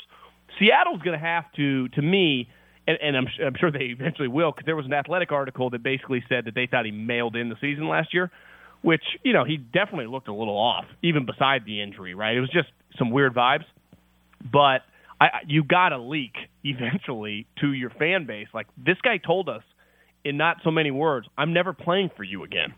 Seattle's 0.60 1.02
going 1.02 1.18
to 1.18 1.26
have 1.26 1.46
to, 1.56 1.88
to 1.90 2.02
me, 2.02 2.50
and, 2.86 2.98
and 3.02 3.18
I'm, 3.18 3.28
I'm 3.46 3.56
sure 3.60 3.72
they 3.72 3.86
eventually 3.86 4.28
will, 4.28 4.52
because 4.52 4.66
there 4.66 4.76
was 4.76 4.86
an 4.86 4.94
athletic 4.94 5.32
article 5.32 5.70
that 5.70 5.84
basically 5.84 6.24
said 6.28 6.46
that 6.46 6.56
they 6.56 6.68
thought 6.68 6.86
he 6.86 6.92
mailed 6.92 7.36
in 7.36 7.50
the 7.50 7.56
season 7.62 7.88
last 7.88 8.14
year, 8.14 8.30
which, 8.82 9.04
you 9.24 9.34
know, 9.34 9.44
he 9.44 9.58
definitely 9.58 10.08
looked 10.08 10.28
a 10.28 10.34
little 10.34 10.58
off, 10.58 10.86
even 11.02 11.26
beside 11.26 11.66
the 11.66 11.82
injury, 11.82 12.14
right? 12.14 12.36
It 12.36 12.42
was 12.42 12.50
just 12.50 12.70
some 12.98 13.12
weird 13.12 13.34
vibes. 13.34 13.66
But 14.52 14.82
I, 15.20 15.30
you 15.48 15.64
got 15.64 15.90
to 15.90 15.98
leak 15.98 16.36
eventually 16.64 17.48
to 17.62 17.72
your 17.72 17.90
fan 17.90 18.26
base. 18.26 18.48
Like, 18.54 18.68
this 18.78 18.98
guy 19.02 19.18
told 19.18 19.50
us 19.50 19.64
in 20.24 20.38
not 20.38 20.58
so 20.64 20.72
many 20.72 20.92
words, 20.92 21.28
I'm 21.38 21.54
never 21.54 21.74
playing 21.74 22.12
for 22.16 22.24
you 22.24 22.44
again. 22.44 22.74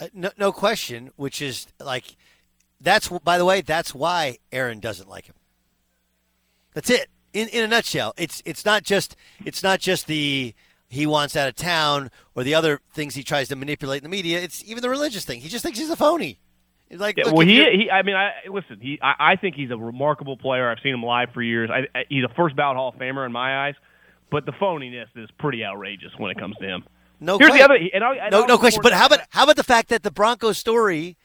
Uh, 0.00 0.08
no, 0.14 0.30
no 0.36 0.52
question. 0.52 1.10
Which 1.16 1.42
is 1.42 1.66
like 1.80 2.16
that's 2.80 3.08
by 3.08 3.38
the 3.38 3.44
way 3.44 3.60
that's 3.60 3.94
why 3.94 4.38
Aaron 4.50 4.80
doesn't 4.80 5.08
like 5.08 5.26
him. 5.26 5.34
That's 6.74 6.90
it. 6.90 7.08
In 7.32 7.48
in 7.48 7.64
a 7.64 7.68
nutshell, 7.68 8.14
it's 8.16 8.42
it's 8.44 8.64
not 8.64 8.82
just 8.82 9.16
it's 9.44 9.62
not 9.62 9.80
just 9.80 10.06
the 10.06 10.54
he 10.88 11.06
wants 11.06 11.36
out 11.36 11.48
of 11.48 11.54
town 11.54 12.10
or 12.34 12.44
the 12.44 12.54
other 12.54 12.80
things 12.92 13.14
he 13.14 13.22
tries 13.22 13.48
to 13.48 13.56
manipulate 13.56 13.98
in 13.98 14.02
the 14.02 14.14
media. 14.14 14.40
It's 14.40 14.62
even 14.66 14.82
the 14.82 14.90
religious 14.90 15.24
thing. 15.24 15.40
He 15.40 15.48
just 15.48 15.62
thinks 15.62 15.78
he's 15.78 15.88
a 15.88 15.96
phony. 15.96 16.38
He's 16.90 17.00
like, 17.00 17.16
Yeah, 17.16 17.32
well, 17.32 17.46
he, 17.46 17.54
he, 17.54 17.90
I 17.90 18.02
mean, 18.02 18.14
I 18.14 18.32
listen. 18.50 18.78
He, 18.78 18.98
I, 19.00 19.32
I 19.32 19.36
think 19.36 19.56
he's 19.56 19.70
a 19.70 19.76
remarkable 19.78 20.36
player. 20.36 20.70
I've 20.70 20.80
seen 20.82 20.92
him 20.92 21.02
live 21.02 21.30
for 21.32 21.40
years. 21.40 21.70
I, 21.72 21.98
I, 21.98 22.04
he's 22.10 22.24
a 22.24 22.34
first 22.36 22.54
ballot 22.54 22.76
Hall 22.76 22.90
of 22.90 22.96
Famer 22.96 23.24
in 23.24 23.32
my 23.32 23.68
eyes. 23.68 23.74
But 24.30 24.44
the 24.44 24.52
phoniness 24.52 25.06
is 25.16 25.30
pretty 25.38 25.64
outrageous 25.64 26.10
when 26.18 26.30
it 26.30 26.38
comes 26.38 26.56
to 26.56 26.66
him. 26.66 26.84
No 27.22 27.38
Here's 27.38 27.50
question. 27.50 27.68
the 27.68 27.74
other. 27.74 27.90
And 27.94 28.04
I, 28.04 28.14
and 28.26 28.32
no, 28.32 28.44
no 28.44 28.58
question. 28.58 28.80
But 28.82 28.92
how 28.92 29.06
about 29.06 29.20
how 29.30 29.44
about 29.44 29.56
the 29.56 29.64
fact 29.64 29.88
that 29.88 30.02
the 30.02 30.10
Broncos 30.10 30.58
story 30.58 31.16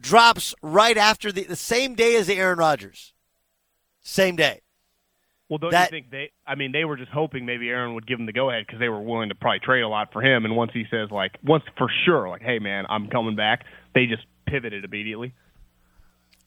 drops 0.00 0.54
right 0.62 0.96
after 0.96 1.32
the, 1.32 1.44
the 1.44 1.56
same 1.56 1.94
day 1.94 2.16
as 2.16 2.26
the 2.26 2.34
Aaron 2.34 2.58
Rodgers, 2.58 3.12
same 4.00 4.36
day. 4.36 4.62
Well, 5.48 5.58
don't 5.58 5.70
that- 5.70 5.90
you 5.90 5.96
think 5.98 6.10
they? 6.10 6.30
I 6.46 6.54
mean, 6.54 6.72
they 6.72 6.84
were 6.84 6.96
just 6.96 7.10
hoping 7.10 7.46
maybe 7.46 7.68
Aaron 7.68 7.94
would 7.94 8.06
give 8.06 8.18
him 8.18 8.26
the 8.26 8.32
go 8.32 8.50
ahead 8.50 8.64
because 8.66 8.80
they 8.80 8.88
were 8.88 9.00
willing 9.00 9.30
to 9.30 9.34
probably 9.34 9.60
trade 9.60 9.82
a 9.82 9.88
lot 9.88 10.12
for 10.12 10.22
him. 10.22 10.44
And 10.44 10.56
once 10.56 10.72
he 10.74 10.84
says 10.90 11.10
like, 11.10 11.38
once 11.42 11.64
for 11.76 11.88
sure, 12.04 12.28
like, 12.28 12.42
hey 12.42 12.58
man, 12.58 12.84
I'm 12.88 13.08
coming 13.08 13.36
back, 13.36 13.64
they 13.94 14.06
just 14.06 14.24
pivoted 14.46 14.84
immediately. 14.84 15.34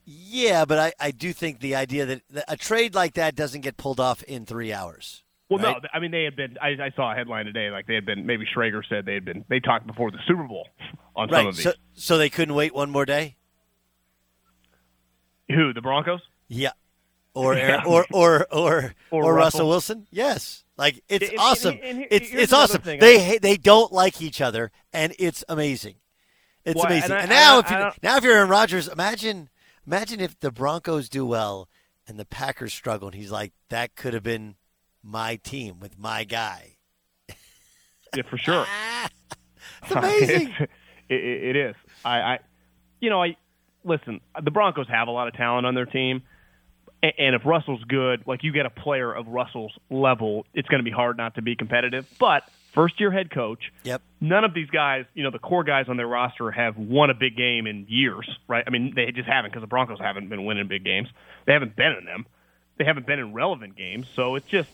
Yeah, 0.06 0.66
but 0.66 0.80
I, 0.80 0.94
I 1.00 1.12
do 1.12 1.32
think 1.32 1.60
the 1.60 1.76
idea 1.76 2.06
that, 2.06 2.22
that 2.32 2.46
a 2.48 2.58
trade 2.58 2.96
like 2.96 3.14
that 3.14 3.36
doesn't 3.36 3.62
get 3.62 3.78
pulled 3.78 4.00
off 4.00 4.24
in 4.24 4.46
three 4.46 4.74
hours. 4.74 5.24
Well, 5.52 5.60
right? 5.64 5.84
no, 5.84 5.90
I 5.94 6.00
mean 6.00 6.12
they 6.12 6.24
had 6.24 6.36
been. 6.36 6.58
I, 6.62 6.70
I 6.70 6.92
saw 6.96 7.12
a 7.12 7.16
headline 7.16 7.46
today, 7.46 7.70
like 7.70 7.86
they 7.86 7.96
had 7.96 8.06
been. 8.06 8.26
Maybe 8.26 8.46
Schrager 8.56 8.82
said 8.88 9.06
they 9.06 9.14
had 9.16 9.26
been. 9.26 9.44
They 9.50 9.60
talked 9.60 9.86
before 9.86 10.10
the 10.10 10.18
Super 10.28 10.44
Bowl 10.44 10.68
on 11.16 11.30
some 11.30 11.48
of 11.48 11.56
these. 11.58 11.64
So, 11.64 11.74
so 11.94 12.18
they 12.18 12.30
couldn't 12.30 12.56
wait 12.56 12.74
one 12.74 12.90
more 12.90 13.06
day. 13.06 13.36
Who 15.50 15.74
the 15.74 15.82
Broncos? 15.82 16.22
Yeah, 16.48 16.72
or 17.34 17.56
Yeah. 17.58 17.84
Or 17.86 18.06
or 18.12 18.48
or 18.52 18.94
Or 19.12 19.24
or, 19.26 19.34
Russell. 19.34 19.68
Wilson. 19.68 20.08
Yes, 20.12 20.64
like 20.78 21.04
it's 21.10 21.24
And- 21.26 21.32
and- 21.34 21.40
awesome. 21.40 21.80
and 21.84 21.98
here- 22.00 22.08
it's 22.10 22.30
it's 22.32 22.54
awesome. 22.54 22.82
thing. 22.82 23.00
They 23.00 23.38
they 23.38 23.58
don't 23.58 23.92
like 23.92 24.22
each 24.22 24.42
other, 24.42 24.72
and 24.94 25.14
it's 25.20 25.44
amazing. 25.50 25.96
It's 26.64 26.76
Well, 26.78 26.86
amazing. 26.86 27.12
and 27.12 27.14
I- 27.14 27.22
And, 27.24 27.30
now, 27.30 27.58
and 27.60 27.68
I- 27.68 27.88
if 27.90 27.96
you, 27.96 28.00
now 28.04 28.18
if 28.18 28.24
you're 28.24 28.36
Aaron 28.36 28.50
Rodgers, 28.50 28.88
imagine 28.88 29.50
imagine 29.86 30.20
if 30.22 30.40
the 30.40 30.52
Broncos 30.52 31.10
do 31.10 31.26
well 31.26 31.68
and 32.08 32.18
the 32.18 32.26
Packers 32.26 32.74
struggle, 32.74 33.10
and 33.10 33.16
he's 33.16 33.32
like, 33.32 33.52
that 33.70 33.96
could 33.96 34.14
have 34.14 34.24
been 34.24 34.56
my 35.04 35.36
team 35.38 35.80
with 35.80 35.98
my 36.00 36.24
guy. 36.24 36.78
Yeah, 38.16 38.24
for 38.30 38.38
sure. 38.38 38.66
It's 39.84 39.92
amazing. 39.92 40.48
It's- 40.60 40.68
it, 41.10 41.16
it 41.16 41.56
is. 41.58 41.76
I, 42.06 42.20
I, 42.22 42.40
you 43.02 43.10
know, 43.10 43.22
I 43.22 43.36
listen. 43.84 44.22
The 44.42 44.52
Broncos 44.52 44.88
have 44.88 45.08
a 45.10 45.12
lot 45.12 45.28
of 45.28 45.34
talent 45.34 45.66
on 45.66 45.76
their 45.76 45.86
team, 45.86 46.22
a- 47.04 47.20
and 47.20 47.36
if 47.36 47.46
Russell's 47.46 47.84
good, 47.86 48.24
like 48.28 48.44
you 48.44 48.52
get 48.54 48.66
a 48.66 48.70
player 48.70 49.12
of 49.14 49.28
Russell's 49.28 49.74
level, 49.90 50.46
it's 50.54 50.70
going 50.70 50.80
to 50.80 50.84
be 50.90 50.92
hard 50.92 51.18
not 51.18 51.36
to 51.36 51.42
be 51.42 51.56
competitive. 51.58 52.08
But 52.18 52.44
first 52.74 53.00
year 53.02 53.12
head 53.12 53.30
coach, 53.30 53.74
Yep. 53.84 54.02
none 54.22 54.46
of 54.46 54.54
these 54.54 54.70
guys, 54.70 55.06
you 55.14 55.24
know, 55.24 55.32
the 55.32 55.40
core 55.40 55.64
guys 55.66 55.88
on 55.90 55.98
their 55.98 56.08
roster 56.08 56.50
have 56.52 56.78
won 56.78 57.10
a 57.10 57.14
big 57.14 57.36
game 57.36 57.68
in 57.68 57.86
years, 57.90 58.30
right? 58.48 58.64
I 58.66 58.70
mean, 58.70 58.94
they 58.96 59.12
just 59.12 59.28
haven't 59.28 59.52
because 59.52 59.62
the 59.64 59.68
Broncos 59.68 60.00
haven't 60.00 60.30
been 60.30 60.46
winning 60.46 60.68
big 60.68 60.86
games. 60.86 61.10
They 61.46 61.52
haven't 61.54 61.76
been 61.76 61.92
in 61.94 62.06
them. 62.06 62.26
They 62.78 62.86
haven't 62.86 63.06
been 63.06 63.20
in 63.20 63.34
relevant 63.34 63.76
games. 63.76 64.08
So 64.16 64.36
it's 64.36 64.48
just 64.48 64.70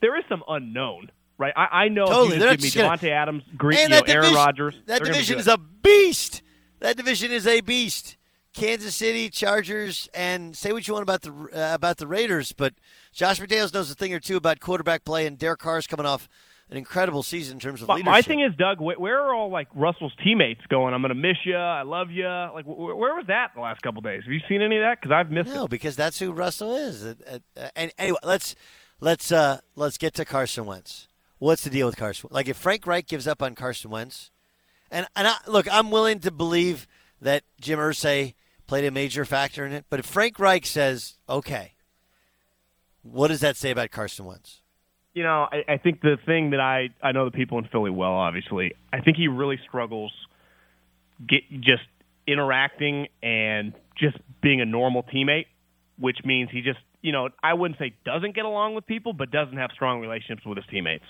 there 0.00 0.16
is 0.16 0.24
some 0.28 0.42
unknown, 0.48 1.10
right? 1.38 1.52
I, 1.56 1.84
I 1.84 1.88
know 1.88 2.06
Totally. 2.06 2.36
if 2.36 2.62
you 2.64 2.70
give 2.70 2.74
me 2.76 2.82
gonna- 2.82 3.08
Adams, 3.10 3.42
Green, 3.56 3.78
and 3.78 3.90
you 3.90 3.94
know, 3.96 4.00
that 4.02 4.08
Aaron 4.10 4.22
division, 4.24 4.36
Rodgers, 4.36 4.74
that 4.74 4.86
they're 4.86 4.98
gonna 4.98 5.08
be 5.10 5.12
division 5.14 5.38
is 5.38 5.48
a 5.48 5.58
beast. 5.58 6.42
that 6.80 6.96
division 6.96 7.30
is 7.32 7.46
a 7.46 7.60
beast. 7.60 8.16
Kansas 8.54 8.96
City 8.96 9.28
Chargers, 9.30 10.08
and 10.14 10.56
say 10.56 10.72
what 10.72 10.88
you 10.88 10.94
want 10.94 11.02
about 11.04 11.22
the 11.22 11.30
uh, 11.30 11.74
about 11.74 11.98
the 11.98 12.06
Raiders, 12.08 12.50
but 12.52 12.74
Josh 13.12 13.38
McDaniels 13.38 13.72
knows 13.72 13.88
a 13.90 13.94
thing 13.94 14.12
or 14.12 14.18
two 14.18 14.36
about 14.36 14.58
quarterback 14.58 15.04
play, 15.04 15.26
and 15.26 15.38
Derek 15.38 15.60
Carr's 15.60 15.86
coming 15.86 16.06
off 16.06 16.28
an 16.70 16.76
incredible 16.76 17.22
season 17.22 17.56
in 17.56 17.60
terms 17.60 17.82
of 17.82 17.88
leadership. 17.88 18.04
my 18.06 18.20
thing 18.20 18.40
is, 18.40 18.52
Doug, 18.58 18.78
wh- 18.78 19.00
where 19.00 19.20
are 19.20 19.32
all 19.32 19.48
like 19.50 19.68
Russell's 19.74 20.12
teammates 20.24 20.60
going? 20.68 20.92
I'm 20.92 21.00
going 21.02 21.10
to 21.10 21.14
miss 21.14 21.36
you. 21.44 21.56
I 21.56 21.82
love 21.82 22.10
you. 22.10 22.26
Like, 22.26 22.64
wh- 22.66 22.76
where 22.78 23.14
was 23.14 23.24
that 23.28 23.52
the 23.54 23.60
last 23.60 23.80
couple 23.80 24.00
days? 24.02 24.22
Have 24.24 24.32
you 24.32 24.40
seen 24.48 24.60
any 24.60 24.76
of 24.76 24.82
that? 24.82 25.00
Because 25.00 25.12
I've 25.14 25.30
missed 25.30 25.48
no, 25.48 25.64
it. 25.64 25.70
because 25.70 25.94
that's 25.96 26.18
who 26.18 26.30
Russell 26.32 26.74
is. 26.74 27.04
Uh, 27.06 27.14
and 27.76 27.90
anyway, 27.96 28.18
let's 28.22 28.54
let's 29.00 29.32
uh, 29.32 29.60
let's 29.76 29.98
get 29.98 30.14
to 30.14 30.24
Carson 30.24 30.66
Wentz. 30.66 31.08
What's 31.38 31.62
the 31.62 31.70
deal 31.70 31.86
with 31.86 31.96
Carson? 31.96 32.30
Like, 32.32 32.48
if 32.48 32.56
Frank 32.56 32.86
Reich 32.86 33.06
gives 33.06 33.28
up 33.28 33.42
on 33.42 33.54
Carson 33.54 33.90
Wentz, 33.90 34.30
and 34.90 35.06
and 35.14 35.28
I, 35.28 35.36
look, 35.46 35.66
I'm 35.70 35.90
willing 35.90 36.20
to 36.20 36.30
believe 36.30 36.86
that 37.20 37.44
Jim 37.60 37.78
Irsay 37.78 38.34
played 38.66 38.84
a 38.84 38.90
major 38.90 39.24
factor 39.24 39.64
in 39.64 39.72
it. 39.72 39.84
But 39.88 40.00
if 40.00 40.06
Frank 40.06 40.38
Reich 40.38 40.66
says, 40.66 41.14
okay, 41.28 41.72
what 43.02 43.28
does 43.28 43.40
that 43.40 43.56
say 43.56 43.70
about 43.70 43.90
Carson 43.90 44.24
Wentz? 44.24 44.60
You 45.14 45.22
know, 45.22 45.48
I, 45.50 45.64
I 45.68 45.76
think 45.78 46.00
the 46.00 46.16
thing 46.26 46.50
that 46.50 46.60
I 46.60 46.90
I 47.02 47.12
know 47.12 47.24
the 47.24 47.30
people 47.30 47.58
in 47.58 47.64
Philly 47.64 47.90
well. 47.90 48.12
Obviously, 48.12 48.72
I 48.92 49.00
think 49.00 49.16
he 49.16 49.28
really 49.28 49.58
struggles 49.66 50.12
get 51.26 51.42
just 51.60 51.82
interacting 52.26 53.08
and 53.22 53.72
just 53.96 54.16
being 54.40 54.60
a 54.60 54.64
normal 54.64 55.02
teammate, 55.02 55.46
which 55.98 56.18
means 56.24 56.50
he 56.52 56.60
just 56.60 56.78
you 57.00 57.12
know 57.12 57.28
I 57.42 57.54
wouldn't 57.54 57.78
say 57.78 57.94
doesn't 58.04 58.34
get 58.34 58.44
along 58.44 58.74
with 58.74 58.86
people, 58.86 59.12
but 59.12 59.30
doesn't 59.30 59.56
have 59.56 59.70
strong 59.72 60.00
relationships 60.00 60.44
with 60.44 60.56
his 60.56 60.66
teammates. 60.70 61.04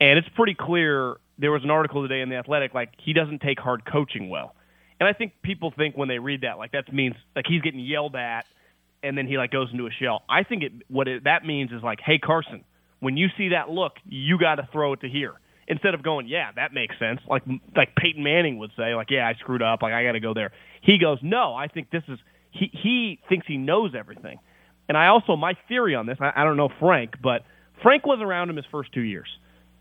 And 0.00 0.18
it's 0.18 0.28
pretty 0.30 0.54
clear. 0.54 1.16
There 1.38 1.52
was 1.52 1.64
an 1.64 1.70
article 1.70 2.02
today 2.02 2.20
in 2.20 2.28
the 2.28 2.36
Athletic 2.36 2.74
like 2.74 2.90
he 2.98 3.12
doesn't 3.12 3.40
take 3.40 3.58
hard 3.58 3.84
coaching 3.84 4.28
well. 4.28 4.54
And 4.98 5.08
I 5.08 5.12
think 5.12 5.34
people 5.42 5.72
think 5.76 5.96
when 5.96 6.08
they 6.08 6.18
read 6.18 6.42
that 6.42 6.58
like 6.58 6.72
that 6.72 6.92
means 6.92 7.14
like 7.34 7.46
he's 7.46 7.62
getting 7.62 7.80
yelled 7.80 8.16
at 8.16 8.46
and 9.02 9.16
then 9.16 9.26
he 9.26 9.36
like 9.38 9.50
goes 9.50 9.68
into 9.70 9.86
a 9.86 9.90
shell. 9.90 10.22
I 10.28 10.42
think 10.42 10.62
it 10.62 10.72
what 10.88 11.08
it, 11.08 11.24
that 11.24 11.44
means 11.44 11.70
is 11.72 11.82
like, 11.82 12.00
"Hey 12.00 12.18
Carson, 12.18 12.64
when 13.00 13.16
you 13.16 13.28
see 13.36 13.50
that 13.50 13.70
look, 13.70 13.92
you 14.08 14.38
got 14.38 14.56
to 14.56 14.68
throw 14.72 14.92
it 14.94 15.00
to 15.00 15.08
here." 15.08 15.34
Instead 15.68 15.94
of 15.94 16.02
going, 16.02 16.26
"Yeah, 16.28 16.50
that 16.56 16.72
makes 16.72 16.98
sense." 16.98 17.20
Like 17.28 17.42
like 17.74 17.94
Peyton 17.94 18.22
Manning 18.22 18.58
would 18.58 18.72
say, 18.76 18.94
like, 18.94 19.10
"Yeah, 19.10 19.26
I 19.26 19.34
screwed 19.34 19.62
up, 19.62 19.82
like 19.82 19.92
I 19.92 20.04
got 20.04 20.12
to 20.12 20.20
go 20.20 20.34
there." 20.34 20.52
He 20.82 20.98
goes, 20.98 21.18
"No, 21.22 21.54
I 21.54 21.68
think 21.68 21.90
this 21.90 22.02
is 22.08 22.18
he 22.50 22.70
he 22.72 23.20
thinks 23.28 23.46
he 23.46 23.56
knows 23.56 23.94
everything." 23.94 24.38
And 24.88 24.96
I 24.96 25.08
also 25.08 25.36
my 25.36 25.54
theory 25.68 25.94
on 25.94 26.06
this, 26.06 26.18
I, 26.20 26.32
I 26.36 26.44
don't 26.44 26.56
know 26.56 26.68
Frank, 26.80 27.14
but 27.22 27.42
Frank 27.82 28.06
was 28.06 28.20
around 28.20 28.50
him 28.50 28.56
his 28.56 28.64
first 28.70 28.92
2 28.92 29.00
years. 29.00 29.28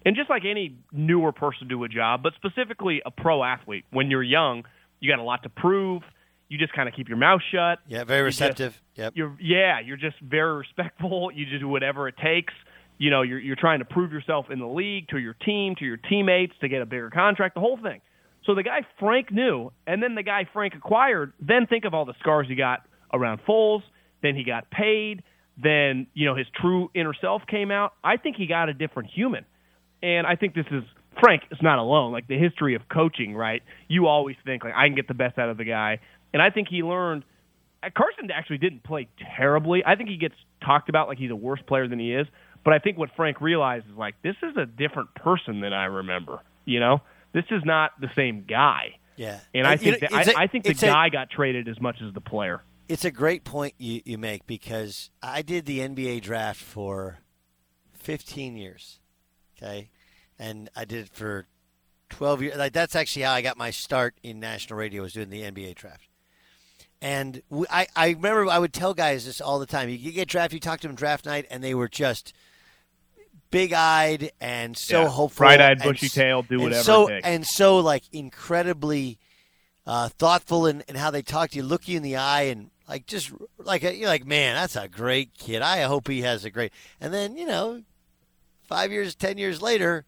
And 0.06 0.16
just 0.16 0.30
like 0.30 0.44
any 0.46 0.78
newer 0.92 1.32
person 1.32 1.68
to 1.70 1.84
a 1.84 1.90
job, 1.90 2.22
but 2.22 2.34
specifically 2.36 3.02
a 3.06 3.12
pro 3.12 3.44
athlete, 3.44 3.86
when 3.92 4.12
you're 4.12 4.22
young, 4.24 4.64
you 5.00 5.12
got 5.12 5.20
a 5.20 5.24
lot 5.24 5.44
to 5.44 5.50
prove. 5.50 6.04
You 6.48 6.60
just 6.60 6.74
kind 6.74 6.88
of 6.88 6.94
keep 6.96 7.08
your 7.10 7.18
mouth 7.18 7.42
shut. 7.52 7.80
Yeah, 7.88 8.04
very 8.04 8.26
You 8.26 8.30
just- 8.30 8.40
receptive. 8.42 8.82
yep. 8.96 9.14
You're 9.16 9.36
yeah, 9.42 9.80
you're 9.80 9.98
just 9.98 10.20
very 10.22 10.58
respectful. 10.58 11.32
You 11.34 11.46
just 11.48 11.60
do 11.62 11.68
whatever 11.68 12.08
it 12.08 12.16
takes. 12.18 12.54
You 13.00 13.10
know, 13.10 13.24
you're 13.24 13.40
you're 13.40 13.56
trying 13.56 13.80
to 13.80 13.86
prove 13.86 14.12
yourself 14.14 14.52
in 14.52 14.60
the 14.60 14.68
league 14.68 15.08
to 15.10 15.18
your 15.18 15.34
team, 15.34 15.74
to 15.80 15.86
your 15.86 15.98
teammates, 15.98 16.54
to 16.62 16.68
get 16.68 16.82
a 16.84 16.86
bigger 16.86 17.10
contract, 17.10 17.56
the 17.56 17.62
whole 17.62 17.78
thing. 17.78 18.00
So 18.46 18.54
the 18.54 18.62
guy 18.62 18.82
Frank 19.00 19.32
knew, 19.32 19.72
and 19.88 20.04
then 20.04 20.14
the 20.14 20.22
guy 20.24 20.48
Frank 20.54 20.76
acquired. 20.76 21.34
Then 21.40 21.66
think 21.66 21.84
of 21.86 21.96
all 21.96 22.06
the 22.06 22.14
scars 22.20 22.48
he 22.48 22.54
got 22.54 22.84
around 23.12 23.40
Foles. 23.48 23.82
Then 24.26 24.36
he 24.36 24.44
got 24.44 24.70
paid. 24.72 25.22
Then 25.58 26.08
you 26.14 26.26
know 26.26 26.36
his 26.36 26.48
true 26.60 26.90
inner 26.94 27.14
self 27.14 27.44
came 27.48 27.70
out. 27.72 27.94
I 28.04 28.18
think 28.18 28.36
he 28.36 28.48
got 28.48 28.68
a 28.70 28.74
different 28.74 29.10
human, 29.12 29.46
and 30.04 30.26
I 30.28 30.36
think 30.36 30.54
this 30.56 30.66
is 30.72 30.84
Frank 31.22 31.44
is 31.52 31.60
not 31.62 31.80
alone. 31.80 32.12
Like 32.12 32.28
the 32.28 32.38
history 32.38 32.76
of 32.76 32.90
coaching, 32.90 33.36
right? 33.36 33.62
You 33.88 34.08
always 34.08 34.36
think 34.46 34.64
like 34.64 34.74
I 34.76 34.88
can 34.88 34.96
get 34.96 35.08
the 35.08 35.14
best 35.14 35.38
out 35.38 35.50
of 35.50 35.58
the 35.58 35.64
guy, 35.64 36.00
and 36.34 36.42
I 36.42 36.50
think 36.50 36.68
he 36.68 36.84
learned. 36.84 37.24
uh, 37.84 37.90
Carson 37.96 38.30
actually 38.32 38.58
didn't 38.58 38.84
play 38.84 39.08
terribly. 39.38 39.82
I 39.86 39.96
think 39.96 40.10
he 40.10 40.18
gets 40.18 40.36
talked 40.62 40.90
about 40.90 41.08
like 41.08 41.18
he's 41.20 41.32
a 41.32 41.36
worse 41.36 41.62
player 41.66 41.88
than 41.88 42.00
he 42.00 42.14
is. 42.14 42.28
But 42.66 42.74
I 42.74 42.80
think 42.80 42.98
what 42.98 43.12
Frank 43.16 43.40
realized 43.42 43.86
is 43.90 43.96
like 43.96 44.16
this 44.24 44.36
is 44.44 44.58
a 44.58 44.66
different 44.66 45.14
person 45.16 45.62
than 45.62 45.72
I 45.72 45.86
remember. 45.86 46.40
You 46.66 46.80
know, 46.82 47.02
this 47.32 47.46
is 47.52 47.64
not 47.64 47.92
the 48.02 48.10
same 48.16 48.44
guy. 48.46 48.98
Yeah. 49.16 49.40
And 49.54 49.66
I 49.66 49.78
think 49.78 50.02
know, 50.02 50.08
that, 50.10 50.20
it's 50.20 50.30
a- 50.36 50.38
I, 50.38 50.44
I 50.44 50.48
think 50.48 50.66
the 50.66 50.72
it's 50.72 50.84
a- 50.84 50.88
guy 50.88 51.08
got 51.10 51.30
traded 51.30 51.70
as 51.70 51.80
much 51.80 52.02
as 52.06 52.14
the 52.14 52.20
player. 52.22 52.62
It's 52.88 53.06
a 53.06 53.12
great 53.12 53.44
point 53.44 53.74
you, 53.78 54.02
you 54.06 54.18
make 54.18 54.46
because 54.46 55.10
I 55.22 55.42
did 55.42 55.66
the 55.66 55.80
NBA 55.80 56.22
draft 56.22 56.62
for 56.62 57.20
15 57.94 58.56
years. 58.56 59.00
Okay. 59.58 59.90
And 60.38 60.70
I 60.76 60.86
did 60.86 61.06
it 61.06 61.10
for 61.14 61.48
12 62.10 62.42
years. 62.44 62.58
Like, 62.58 62.74
that's 62.74 62.96
actually 62.96 63.24
how 63.24 63.34
I 63.34 63.42
got 63.42 63.58
my 63.58 63.72
start 63.72 64.16
in 64.22 64.40
national 64.40 64.78
radio 64.78 65.02
was 65.02 65.14
doing 65.14 65.30
the 65.30 65.42
NBA 65.42 65.76
draft. 65.76 66.08
And 67.02 67.42
we, 67.50 67.66
I, 67.70 67.88
I 67.96 68.10
remember 68.10 68.48
I 68.48 68.60
would 68.60 68.74
tell 68.74 68.94
guys 68.94 69.26
this 69.26 69.42
all 69.42 69.60
the 69.60 69.66
time. 69.66 69.90
You 69.90 70.12
get 70.12 70.28
drafted, 70.28 70.54
you 70.54 70.60
talk 70.60 70.80
to 70.82 70.88
them 70.88 70.96
draft 70.96 71.26
night, 71.26 71.46
and 71.50 71.64
they 71.64 71.74
were 71.74 71.88
just 71.88 72.34
big 73.52 73.74
eyed 73.74 74.32
and 74.40 74.78
so 74.78 75.04
Yeah. 75.04 75.10
hopeful. 75.10 75.44
Bright-eyed, 75.44 75.82
and 75.82 75.84
bushy-tailed, 75.84 76.48
do 76.48 76.56
and 76.56 76.64
whatever 76.64 76.84
So, 76.84 77.10
and 77.10 77.46
so, 77.46 77.78
like, 77.78 78.04
incredibly 78.12 79.20
uh, 79.86 80.10
thoughtful 80.10 80.66
in, 80.66 80.84
in 80.88 80.96
how 80.96 81.12
they 81.12 81.22
talk 81.22 81.52
to 81.52 81.58
you, 81.58 81.64
look 81.64 81.88
you 81.88 81.98
in 81.98 82.04
the 82.04 82.16
eye, 82.16 82.44
and 82.44 82.72
like 82.88 83.06
just 83.08 83.32
like 83.58 83.84
a, 83.84 83.96
you're 83.96 84.10
like, 84.10 84.26
man, 84.26 84.56
that's 84.56 84.76
a 84.76 84.88
great 84.88 85.34
kid. 85.38 85.62
I 85.62 85.82
hope 85.82 86.08
he 86.08 86.22
has 86.22 86.46
a 86.46 86.50
great. 86.50 86.72
And 87.02 87.14
then 87.14 87.38
you 87.38 87.46
know, 87.46 87.84
five 88.64 88.92
years, 88.92 89.16
ten 89.16 89.38
years 89.38 89.62
later, 89.62 90.06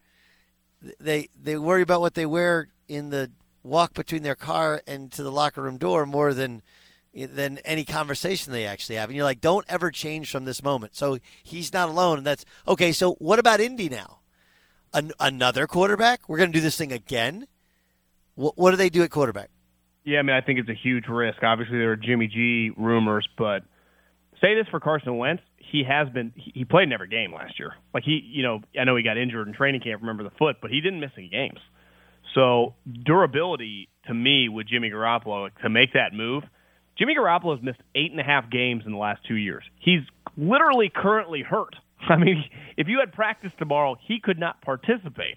they 1.00 1.28
they 1.40 1.56
worry 1.56 1.82
about 1.82 2.00
what 2.00 2.14
they 2.14 2.26
wear 2.26 2.68
in 2.88 3.10
the 3.10 3.30
walk 3.62 3.94
between 3.94 4.22
their 4.22 4.34
car 4.34 4.82
and 4.86 5.10
to 5.12 5.22
the 5.22 5.32
locker 5.32 5.62
room 5.62 5.76
door 5.76 6.06
more 6.06 6.32
than 6.34 6.62
than 7.14 7.58
any 7.58 7.84
conversation 7.84 8.52
they 8.52 8.66
actually 8.66 8.96
have. 8.96 9.08
And 9.08 9.16
you're 9.16 9.24
like, 9.24 9.40
don't 9.40 9.64
ever 9.68 9.90
change 9.90 10.30
from 10.30 10.44
this 10.44 10.62
moment. 10.62 10.94
So 10.94 11.18
he's 11.42 11.72
not 11.72 11.88
alone, 11.88 12.18
and 12.18 12.26
that's 12.26 12.44
okay. 12.66 12.92
So 12.92 13.14
what 13.14 13.38
about 13.38 13.60
Indy 13.60 13.88
now? 13.88 14.20
An, 14.94 15.12
another 15.20 15.66
quarterback? 15.66 16.28
We're 16.28 16.38
going 16.38 16.52
to 16.52 16.58
do 16.58 16.62
this 16.62 16.76
thing 16.76 16.92
again. 16.92 17.46
What, 18.36 18.56
what 18.56 18.70
do 18.70 18.76
they 18.76 18.88
do 18.88 19.02
at 19.02 19.10
quarterback? 19.10 19.50
Yeah, 20.08 20.20
I 20.20 20.22
mean, 20.22 20.34
I 20.34 20.40
think 20.40 20.58
it's 20.58 20.70
a 20.70 20.74
huge 20.74 21.04
risk. 21.06 21.42
Obviously, 21.42 21.76
there 21.76 21.92
are 21.92 21.96
Jimmy 21.96 22.28
G 22.28 22.70
rumors, 22.78 23.28
but 23.36 23.62
say 24.40 24.54
this 24.54 24.66
for 24.70 24.80
Carson 24.80 25.18
Wentz, 25.18 25.42
he 25.58 25.84
has 25.86 26.08
been 26.08 26.32
he 26.34 26.64
played 26.64 26.84
in 26.84 26.94
every 26.94 27.08
game 27.08 27.30
last 27.34 27.58
year. 27.58 27.74
Like 27.92 28.04
he, 28.04 28.22
you 28.24 28.42
know, 28.42 28.60
I 28.80 28.84
know 28.84 28.96
he 28.96 29.02
got 29.02 29.18
injured 29.18 29.46
in 29.46 29.52
training 29.52 29.82
camp. 29.82 30.00
Remember 30.00 30.22
the 30.22 30.32
foot, 30.38 30.56
but 30.62 30.70
he 30.70 30.80
didn't 30.80 31.00
miss 31.00 31.10
any 31.18 31.28
games. 31.28 31.58
So 32.34 32.74
durability 33.04 33.90
to 34.06 34.14
me 34.14 34.48
with 34.48 34.66
Jimmy 34.66 34.88
Garoppolo 34.88 35.50
to 35.62 35.68
make 35.68 35.92
that 35.92 36.14
move. 36.14 36.42
Jimmy 36.96 37.14
Garoppolo 37.14 37.54
has 37.54 37.62
missed 37.62 37.80
eight 37.94 38.10
and 38.10 38.18
a 38.18 38.24
half 38.24 38.50
games 38.50 38.84
in 38.86 38.92
the 38.92 38.98
last 38.98 39.20
two 39.28 39.36
years. 39.36 39.62
He's 39.78 40.00
literally 40.38 40.90
currently 40.94 41.42
hurt. 41.42 41.76
I 42.08 42.16
mean, 42.16 42.44
if 42.78 42.88
you 42.88 43.00
had 43.00 43.12
practice 43.12 43.52
tomorrow, 43.58 43.98
he 44.06 44.20
could 44.20 44.38
not 44.38 44.62
participate. 44.62 45.36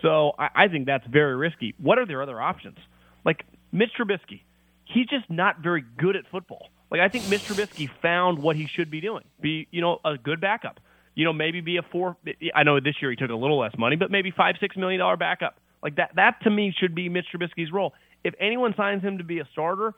So 0.00 0.32
I, 0.38 0.64
I 0.64 0.68
think 0.68 0.86
that's 0.86 1.06
very 1.06 1.36
risky. 1.36 1.74
What 1.76 1.98
are 1.98 2.06
their 2.06 2.22
other 2.22 2.40
options? 2.40 2.78
Like 3.26 3.44
Mitch 3.72 3.90
Trubisky, 3.98 4.42
he's 4.84 5.06
just 5.06 5.28
not 5.28 5.60
very 5.60 5.84
good 5.98 6.16
at 6.16 6.24
football. 6.30 6.68
Like 6.90 7.00
I 7.00 7.08
think 7.08 7.28
Mitch 7.28 7.42
Trubisky 7.42 7.88
found 8.00 8.38
what 8.38 8.56
he 8.56 8.66
should 8.66 8.90
be 8.90 9.00
doing. 9.00 9.24
Be 9.40 9.66
you 9.70 9.80
know 9.80 9.98
a 10.04 10.16
good 10.16 10.40
backup. 10.40 10.80
You 11.14 11.24
know 11.24 11.32
maybe 11.32 11.60
be 11.60 11.76
a 11.76 11.82
four. 11.82 12.16
I 12.54 12.62
know 12.62 12.80
this 12.80 12.94
year 13.00 13.10
he 13.10 13.16
took 13.16 13.30
a 13.30 13.34
little 13.34 13.58
less 13.58 13.76
money, 13.78 13.96
but 13.96 14.10
maybe 14.10 14.30
five 14.30 14.56
six 14.60 14.76
million 14.76 15.00
dollar 15.00 15.16
backup. 15.16 15.58
Like 15.82 15.96
that. 15.96 16.12
That 16.16 16.42
to 16.44 16.50
me 16.50 16.74
should 16.76 16.94
be 16.94 17.08
Mitch 17.08 17.26
Trubisky's 17.34 17.72
role. 17.72 17.92
If 18.24 18.34
anyone 18.40 18.74
signs 18.76 19.02
him 19.02 19.18
to 19.18 19.24
be 19.24 19.38
a 19.38 19.48
starter, 19.52 19.94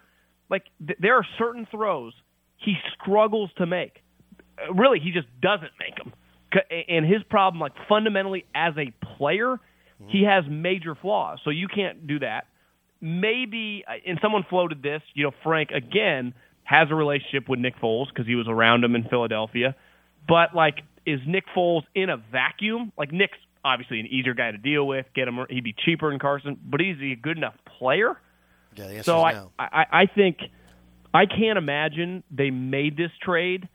like 0.51 0.65
th- 0.85 0.99
there 1.01 1.15
are 1.15 1.27
certain 1.39 1.67
throws 1.71 2.13
he 2.57 2.77
struggles 3.01 3.51
to 3.57 3.67
make. 3.67 4.03
Really, 4.75 5.01
he 5.01 5.11
just 5.11 5.29
doesn't 5.41 5.73
make 5.79 5.97
them. 5.97 6.13
And 6.89 7.07
his 7.07 7.23
problem, 7.31 7.61
like 7.61 7.73
fundamentally 7.89 8.45
as 8.55 8.75
a 8.77 8.93
player, 9.17 9.59
he 10.09 10.25
has 10.25 10.45
major 10.49 10.95
flaws. 10.95 11.39
So 11.45 11.51
you 11.51 11.69
can't 11.69 12.07
do 12.07 12.19
that. 12.19 12.47
Maybe, 13.01 13.85
uh, 13.87 13.93
and 14.07 14.19
someone 14.21 14.45
floated 14.49 14.83
this. 14.83 15.03
You 15.15 15.25
know, 15.25 15.33
Frank 15.43 15.71
again 15.71 16.35
has 16.65 16.89
a 16.91 16.95
relationship 16.95 17.49
with 17.49 17.59
Nick 17.59 17.77
Foles 17.79 18.09
because 18.09 18.27
he 18.27 18.35
was 18.35 18.47
around 18.49 18.85
him 18.85 18.95
in 18.95 19.05
Philadelphia. 19.05 19.75
But 20.29 20.55
like, 20.55 20.83
is 21.07 21.21
Nick 21.27 21.45
Foles 21.57 21.83
in 21.95 22.11
a 22.11 22.17
vacuum? 22.17 22.93
Like 22.97 23.13
Nick's 23.13 23.39
obviously 23.65 24.01
an 24.01 24.07
easier 24.07 24.35
guy 24.35 24.51
to 24.51 24.59
deal 24.59 24.87
with. 24.87 25.07
Get 25.15 25.29
him, 25.29 25.39
he'd 25.49 25.65
be 25.65 25.75
cheaper 25.85 26.11
than 26.11 26.19
Carson. 26.19 26.59
But 26.63 26.81
is 26.81 26.99
he 26.99 27.13
a 27.13 27.17
good 27.17 27.37
enough 27.37 27.55
player? 27.79 28.21
Yeah, 28.77 29.03
So 29.03 29.23
I, 29.23 29.33
no. 29.33 29.51
I, 29.59 29.87
I 29.91 30.07
think 30.07 30.39
I 31.13 31.27
can't 31.27 31.59
imagine 31.59 32.23
they 32.31 32.51
made 32.51 32.97
this 32.97 33.11
trade 33.21 33.69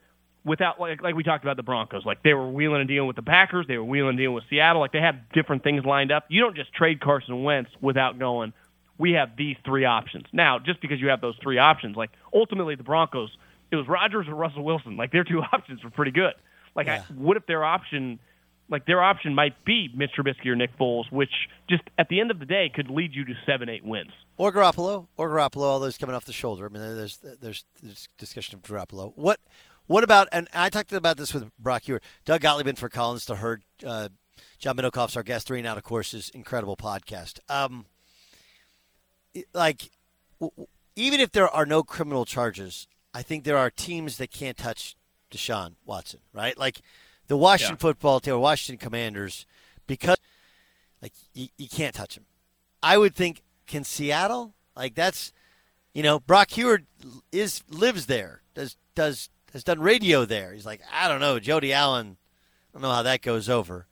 without 0.45 0.79
like 0.79 1.01
like 1.01 1.15
we 1.15 1.23
talked 1.23 1.43
about 1.43 1.57
the 1.57 1.63
Broncos. 1.63 2.05
Like 2.05 2.23
they 2.23 2.33
were 2.33 2.49
wheeling 2.49 2.79
and 2.79 2.87
dealing 2.87 3.07
with 3.07 3.15
the 3.15 3.23
Packers, 3.23 3.65
they 3.67 3.77
were 3.77 3.83
wheeling 3.83 4.09
and 4.09 4.17
dealing 4.17 4.35
with 4.35 4.45
Seattle. 4.49 4.79
Like 4.81 4.93
they 4.93 5.01
had 5.01 5.27
different 5.33 5.63
things 5.63 5.83
lined 5.83 6.11
up. 6.11 6.25
You 6.29 6.41
don't 6.41 6.55
just 6.55 6.73
trade 6.73 7.01
Carson 7.01 7.43
Wentz 7.43 7.71
without 7.81 8.17
going. 8.17 8.53
We 8.97 9.11
have 9.13 9.35
these 9.37 9.57
three 9.65 9.85
options 9.85 10.25
now. 10.31 10.59
Just 10.59 10.81
because 10.81 10.99
you 11.01 11.09
have 11.09 11.21
those 11.21 11.35
three 11.41 11.57
options, 11.57 11.95
like 11.97 12.11
ultimately 12.33 12.75
the 12.75 12.83
Broncos, 12.83 13.29
it 13.71 13.75
was 13.75 13.87
Rodgers 13.87 14.27
or 14.27 14.35
Russell 14.35 14.63
Wilson. 14.63 14.95
Like 14.97 15.11
their 15.11 15.23
two 15.23 15.41
options 15.53 15.83
were 15.83 15.89
pretty 15.89 16.11
good. 16.11 16.33
Like, 16.75 16.87
Yeah. 16.87 17.03
I, 17.09 17.13
what 17.13 17.37
if 17.37 17.45
their 17.45 17.63
option 17.63 18.19
Like 18.69 18.85
their 18.85 19.01
option 19.03 19.35
might 19.35 19.63
be 19.65 19.89
Mitch 19.93 20.11
Trubisky 20.17 20.47
or 20.47 20.55
Nick 20.55 20.77
Foles, 20.77 21.11
which 21.11 21.29
just 21.69 21.83
at 21.97 22.09
the 22.09 22.19
end 22.19 22.31
of 22.31 22.39
the 22.39 22.45
day 22.45 22.71
could 22.73 22.89
lead 22.89 23.13
you 23.13 23.23
to 23.25 23.33
seven, 23.45 23.69
eight 23.69 23.83
wins. 23.85 24.11
Or 24.37 24.51
Garoppolo, 24.51 25.07
or 25.17 25.29
Garoppolo, 25.29 25.61
all 25.63 25.79
those 25.79 25.97
coming 25.97 26.15
off 26.15 26.25
the 26.25 26.33
shoulder. 26.33 26.65
I 26.65 26.69
mean, 26.69 26.81
there's 26.95 27.17
there's, 27.41 27.65
there's 27.83 28.07
discussion 28.17 28.55
of 28.55 28.63
Garoppolo. 28.63 29.13
What 29.15 29.39
what 29.87 30.03
about? 30.03 30.27
And 30.31 30.47
I 30.53 30.69
talked 30.69 30.91
about 30.93 31.17
this 31.17 31.33
with 31.33 31.49
Brock 31.59 31.83
Huard, 31.83 32.01
Doug 32.25 32.41
Gottlieb 32.41 32.65
in 32.67 32.75
for 32.75 32.89
Collins 32.89 33.25
to 33.27 33.35
Herd. 33.35 33.63
Uh, 33.85 34.09
John 34.57 34.75
Middlekauff's 34.77 35.15
our 35.15 35.23
guest. 35.23 35.45
Three 35.47 35.59
and 35.59 35.67
out, 35.67 35.77
of 35.77 35.83
course, 35.83 36.13
is 36.13 36.29
incredible 36.29 36.75
podcast. 36.75 37.39
Um, 37.49 37.85
like, 39.53 39.89
even 40.95 41.19
if 41.19 41.31
there 41.31 41.49
are 41.49 41.65
no 41.65 41.83
criminal 41.83 42.25
charges, 42.25 42.87
I 43.13 43.21
think 43.21 43.43
there 43.43 43.57
are 43.57 43.69
teams 43.69 44.17
that 44.17 44.31
can't 44.31 44.57
touch 44.57 44.95
Deshaun 45.31 45.75
Watson, 45.85 46.19
right? 46.33 46.57
Like 46.57 46.81
the 47.27 47.37
Washington 47.37 47.75
yeah. 47.75 47.81
football 47.81 48.19
team 48.19 48.35
or 48.35 48.39
Washington 48.39 48.83
Commanders, 48.83 49.45
because 49.87 50.17
like 51.01 51.13
you, 51.33 51.47
you 51.57 51.67
can't 51.67 51.95
touch 51.95 52.17
him. 52.17 52.25
I 52.81 52.97
would 52.97 53.15
think 53.15 53.41
can 53.67 53.83
Seattle 53.83 54.53
like 54.75 54.95
that's 54.95 55.31
you 55.93 56.03
know 56.03 56.19
Brock 56.19 56.49
Huard 56.51 56.85
is 57.31 57.63
lives 57.69 58.05
there 58.05 58.41
does 58.53 58.77
does 58.95 59.29
has 59.53 59.63
done 59.63 59.79
radio 59.79 60.25
there. 60.25 60.53
He's 60.53 60.65
like 60.65 60.81
I 60.93 61.07
don't 61.07 61.19
know 61.19 61.39
Jody 61.39 61.73
Allen. 61.73 62.17
I 62.17 62.73
don't 62.73 62.81
know 62.81 62.93
how 62.93 63.03
that 63.03 63.21
goes 63.21 63.49
over. 63.49 63.87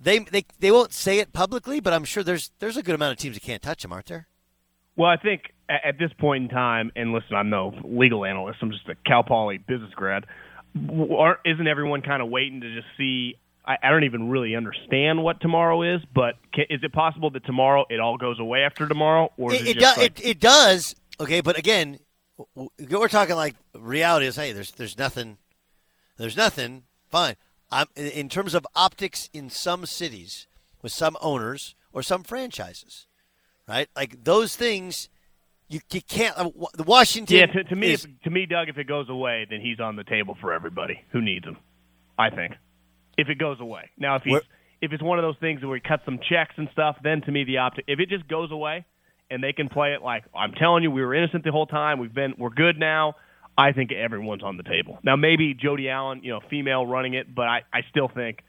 They 0.00 0.18
they 0.18 0.44
they 0.58 0.70
won't 0.70 0.92
say 0.92 1.18
it 1.18 1.32
publicly, 1.32 1.80
but 1.80 1.92
I'm 1.92 2.04
sure 2.04 2.22
there's 2.22 2.50
there's 2.58 2.76
a 2.76 2.82
good 2.82 2.94
amount 2.94 3.12
of 3.12 3.18
teams 3.18 3.36
that 3.36 3.42
can't 3.42 3.62
touch 3.62 3.84
him, 3.84 3.92
aren't 3.92 4.06
there? 4.06 4.26
Well, 4.96 5.08
I 5.08 5.16
think 5.16 5.52
at 5.68 5.98
this 5.98 6.12
point 6.18 6.44
in 6.44 6.48
time, 6.50 6.92
and 6.94 7.12
listen, 7.12 7.34
I'm 7.34 7.50
no 7.50 7.74
legal 7.84 8.24
analyst. 8.24 8.58
I'm 8.62 8.70
just 8.70 8.88
a 8.88 8.94
Cal 9.06 9.22
Poly 9.22 9.58
business 9.58 9.92
grad. 9.94 10.26
Isn't 10.74 11.66
everyone 11.66 12.02
kind 12.02 12.22
of 12.22 12.28
waiting 12.28 12.60
to 12.60 12.74
just 12.74 12.86
see? 12.96 13.36
I, 13.64 13.76
I 13.82 13.90
don't 13.90 14.04
even 14.04 14.28
really 14.28 14.56
understand 14.56 15.22
what 15.22 15.40
tomorrow 15.40 15.82
is, 15.82 16.02
but 16.14 16.34
can, 16.52 16.64
is 16.68 16.80
it 16.82 16.92
possible 16.92 17.30
that 17.30 17.44
tomorrow 17.44 17.84
it 17.88 18.00
all 18.00 18.16
goes 18.16 18.40
away 18.40 18.64
after 18.64 18.88
tomorrow, 18.88 19.30
or 19.36 19.54
it, 19.54 19.62
it, 19.62 19.68
it, 19.68 19.78
do, 19.78 19.84
like, 19.84 20.20
it, 20.20 20.26
it 20.26 20.40
does? 20.40 20.94
Okay, 21.20 21.40
but 21.40 21.58
again, 21.58 21.98
we're 22.54 23.08
talking 23.08 23.36
like 23.36 23.54
reality 23.74 24.26
is 24.26 24.36
hey, 24.36 24.52
there's 24.52 24.72
there's 24.72 24.98
nothing, 24.98 25.38
there's 26.16 26.36
nothing. 26.36 26.84
Fine. 27.08 27.36
I'm, 27.70 27.86
in 27.96 28.28
terms 28.28 28.54
of 28.54 28.66
optics 28.74 29.30
in 29.32 29.48
some 29.48 29.86
cities 29.86 30.46
with 30.82 30.92
some 30.92 31.16
owners 31.22 31.74
or 31.92 32.02
some 32.02 32.22
franchises, 32.22 33.06
right? 33.68 33.88
Like 33.96 34.24
those 34.24 34.56
things, 34.56 35.08
you, 35.68 35.80
you 35.90 36.02
can't. 36.02 36.36
Uh, 36.36 36.50
the 36.74 36.84
Washington. 36.84 37.36
Yeah, 37.36 37.46
to, 37.46 37.64
to 37.64 37.76
me, 37.76 37.92
is, 37.92 38.06
to 38.24 38.30
me, 38.30 38.46
Doug, 38.46 38.68
if 38.68 38.78
it 38.78 38.86
goes 38.86 39.08
away, 39.08 39.46
then 39.48 39.60
he's 39.60 39.80
on 39.80 39.96
the 39.96 40.04
table 40.04 40.36
for 40.40 40.52
everybody 40.52 41.00
who 41.10 41.20
needs 41.20 41.44
him. 41.44 41.56
I 42.18 42.30
think 42.30 42.54
if 43.16 43.28
it 43.28 43.38
goes 43.38 43.60
away. 43.60 43.90
Now, 43.98 44.16
if 44.16 44.22
he's 44.22 44.40
if 44.80 44.92
it's 44.92 45.02
one 45.02 45.18
of 45.18 45.22
those 45.22 45.36
things 45.40 45.64
where 45.64 45.76
he 45.76 45.80
cuts 45.80 46.04
some 46.04 46.18
checks 46.28 46.54
and 46.56 46.68
stuff, 46.72 46.96
then 47.02 47.22
to 47.22 47.32
me 47.32 47.44
the 47.44 47.58
optic. 47.58 47.84
If 47.88 48.00
it 48.00 48.08
just 48.08 48.28
goes 48.28 48.50
away 48.50 48.84
and 49.30 49.42
they 49.42 49.52
can 49.52 49.68
play 49.68 49.92
it 49.94 50.02
like 50.02 50.24
I'm 50.34 50.52
telling 50.52 50.82
you, 50.82 50.90
we 50.90 51.02
were 51.02 51.14
innocent 51.14 51.44
the 51.44 51.52
whole 51.52 51.66
time. 51.66 51.98
We've 51.98 52.12
been 52.12 52.34
we're 52.38 52.50
good 52.50 52.78
now. 52.78 53.14
I 53.56 53.72
think 53.72 53.92
everyone's 53.92 54.42
on 54.42 54.56
the 54.56 54.62
table. 54.62 54.98
Now 55.02 55.16
maybe 55.16 55.54
Jody 55.54 55.88
Allen, 55.88 56.20
you 56.22 56.32
know, 56.32 56.40
female 56.50 56.86
running 56.86 57.14
it, 57.14 57.32
but 57.34 57.46
I 57.48 57.62
I 57.72 57.80
still 57.90 58.08
think. 58.08 58.40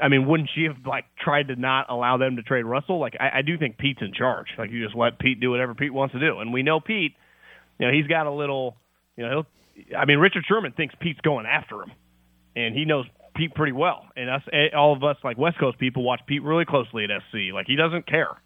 I 0.00 0.08
mean, 0.08 0.26
wouldn't 0.26 0.50
she 0.54 0.64
have 0.64 0.76
like 0.86 1.04
tried 1.18 1.48
to 1.48 1.56
not 1.56 1.86
allow 1.88 2.16
them 2.16 2.36
to 2.36 2.42
trade 2.42 2.64
Russell? 2.64 2.98
Like 2.98 3.16
I, 3.18 3.38
I 3.38 3.42
do 3.42 3.56
think 3.58 3.78
Pete's 3.78 4.00
in 4.02 4.12
charge. 4.12 4.48
Like 4.58 4.70
you 4.70 4.84
just 4.84 4.96
let 4.96 5.18
Pete 5.18 5.40
do 5.40 5.50
whatever 5.50 5.74
Pete 5.74 5.92
wants 5.92 6.14
to 6.14 6.20
do, 6.20 6.38
and 6.40 6.52
we 6.52 6.62
know 6.62 6.80
Pete. 6.80 7.14
You 7.78 7.86
know, 7.86 7.92
he's 7.92 8.06
got 8.06 8.26
a 8.26 8.32
little. 8.32 8.76
You 9.16 9.24
know, 9.24 9.30
he'll. 9.30 9.96
I 9.96 10.04
mean, 10.04 10.18
Richard 10.18 10.44
Sherman 10.48 10.72
thinks 10.72 10.94
Pete's 11.00 11.20
going 11.20 11.46
after 11.46 11.82
him, 11.82 11.92
and 12.56 12.74
he 12.74 12.84
knows 12.84 13.06
Pete 13.36 13.54
pretty 13.54 13.72
well. 13.72 14.04
And 14.16 14.28
us, 14.28 14.42
eh, 14.52 14.76
all 14.76 14.92
of 14.92 15.04
us 15.04 15.16
like 15.22 15.38
West 15.38 15.58
Coast 15.58 15.78
people, 15.78 16.02
watch 16.02 16.20
Pete 16.26 16.42
really 16.42 16.64
closely 16.64 17.04
at 17.04 17.10
SC. 17.30 17.52
Like 17.54 17.66
he 17.66 17.76
doesn't 17.76 18.06
care, 18.06 18.36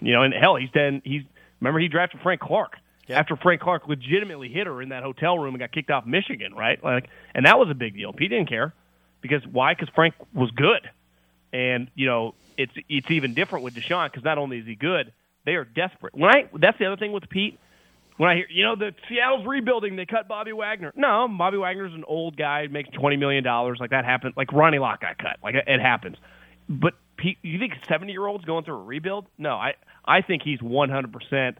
you 0.00 0.12
know. 0.12 0.22
And 0.22 0.34
hell, 0.34 0.56
he's 0.56 0.70
then 0.74 1.00
he's 1.04 1.22
remember 1.60 1.80
he 1.80 1.88
drafted 1.88 2.20
Frank 2.22 2.40
Clark 2.40 2.74
yep. 3.06 3.18
after 3.18 3.36
Frank 3.36 3.62
Clark 3.62 3.88
legitimately 3.88 4.50
hit 4.50 4.66
her 4.66 4.82
in 4.82 4.90
that 4.90 5.02
hotel 5.02 5.38
room 5.38 5.54
and 5.54 5.60
got 5.60 5.72
kicked 5.72 5.90
off 5.90 6.04
Michigan, 6.06 6.54
right? 6.54 6.82
Like, 6.84 7.08
and 7.34 7.46
that 7.46 7.58
was 7.58 7.68
a 7.70 7.74
big 7.74 7.94
deal. 7.94 8.12
Pete 8.12 8.30
didn't 8.30 8.48
care 8.48 8.74
because 9.22 9.46
why? 9.46 9.74
Because 9.74 9.88
Frank 9.94 10.14
was 10.34 10.50
good, 10.50 10.90
and 11.52 11.90
you 11.94 12.06
know 12.06 12.34
it's 12.58 12.72
it's 12.88 13.10
even 13.10 13.34
different 13.34 13.64
with 13.64 13.74
Deshaun 13.74 14.10
because 14.10 14.24
not 14.24 14.36
only 14.36 14.58
is 14.58 14.66
he 14.66 14.74
good, 14.74 15.12
they 15.46 15.54
are 15.54 15.64
desperate. 15.64 16.14
When 16.14 16.30
I 16.30 16.48
that's 16.52 16.78
the 16.78 16.86
other 16.86 16.96
thing 16.96 17.12
with 17.12 17.28
Pete 17.30 17.58
when 18.22 18.30
I 18.30 18.34
hear, 18.36 18.46
you 18.50 18.64
know, 18.64 18.76
the 18.76 18.94
Seattle's 19.08 19.46
rebuilding, 19.46 19.96
they 19.96 20.06
cut 20.06 20.28
Bobby 20.28 20.52
Wagner. 20.52 20.92
No, 20.94 21.26
Bobby 21.28 21.56
Wagner's 21.56 21.94
an 21.94 22.04
old 22.06 22.36
guy, 22.36 22.66
makes 22.68 22.90
twenty 22.90 23.16
million 23.16 23.42
dollars. 23.42 23.78
Like 23.80 23.90
that 23.90 24.04
happened. 24.04 24.34
Like 24.36 24.52
Ronnie 24.52 24.78
Lott 24.78 25.00
got 25.00 25.18
cut. 25.18 25.38
Like 25.42 25.54
it, 25.54 25.64
it 25.66 25.80
happens. 25.80 26.16
But 26.68 26.94
Pete, 27.16 27.38
you 27.42 27.58
think 27.58 27.72
seventy 27.88 28.12
year 28.12 28.26
olds 28.26 28.44
going 28.44 28.64
through 28.64 28.76
a 28.76 28.82
rebuild? 28.84 29.26
No, 29.38 29.54
I 29.54 29.74
I 30.04 30.22
think 30.22 30.42
he's 30.42 30.60
one 30.62 30.90
hundred 30.90 31.12
percent 31.12 31.58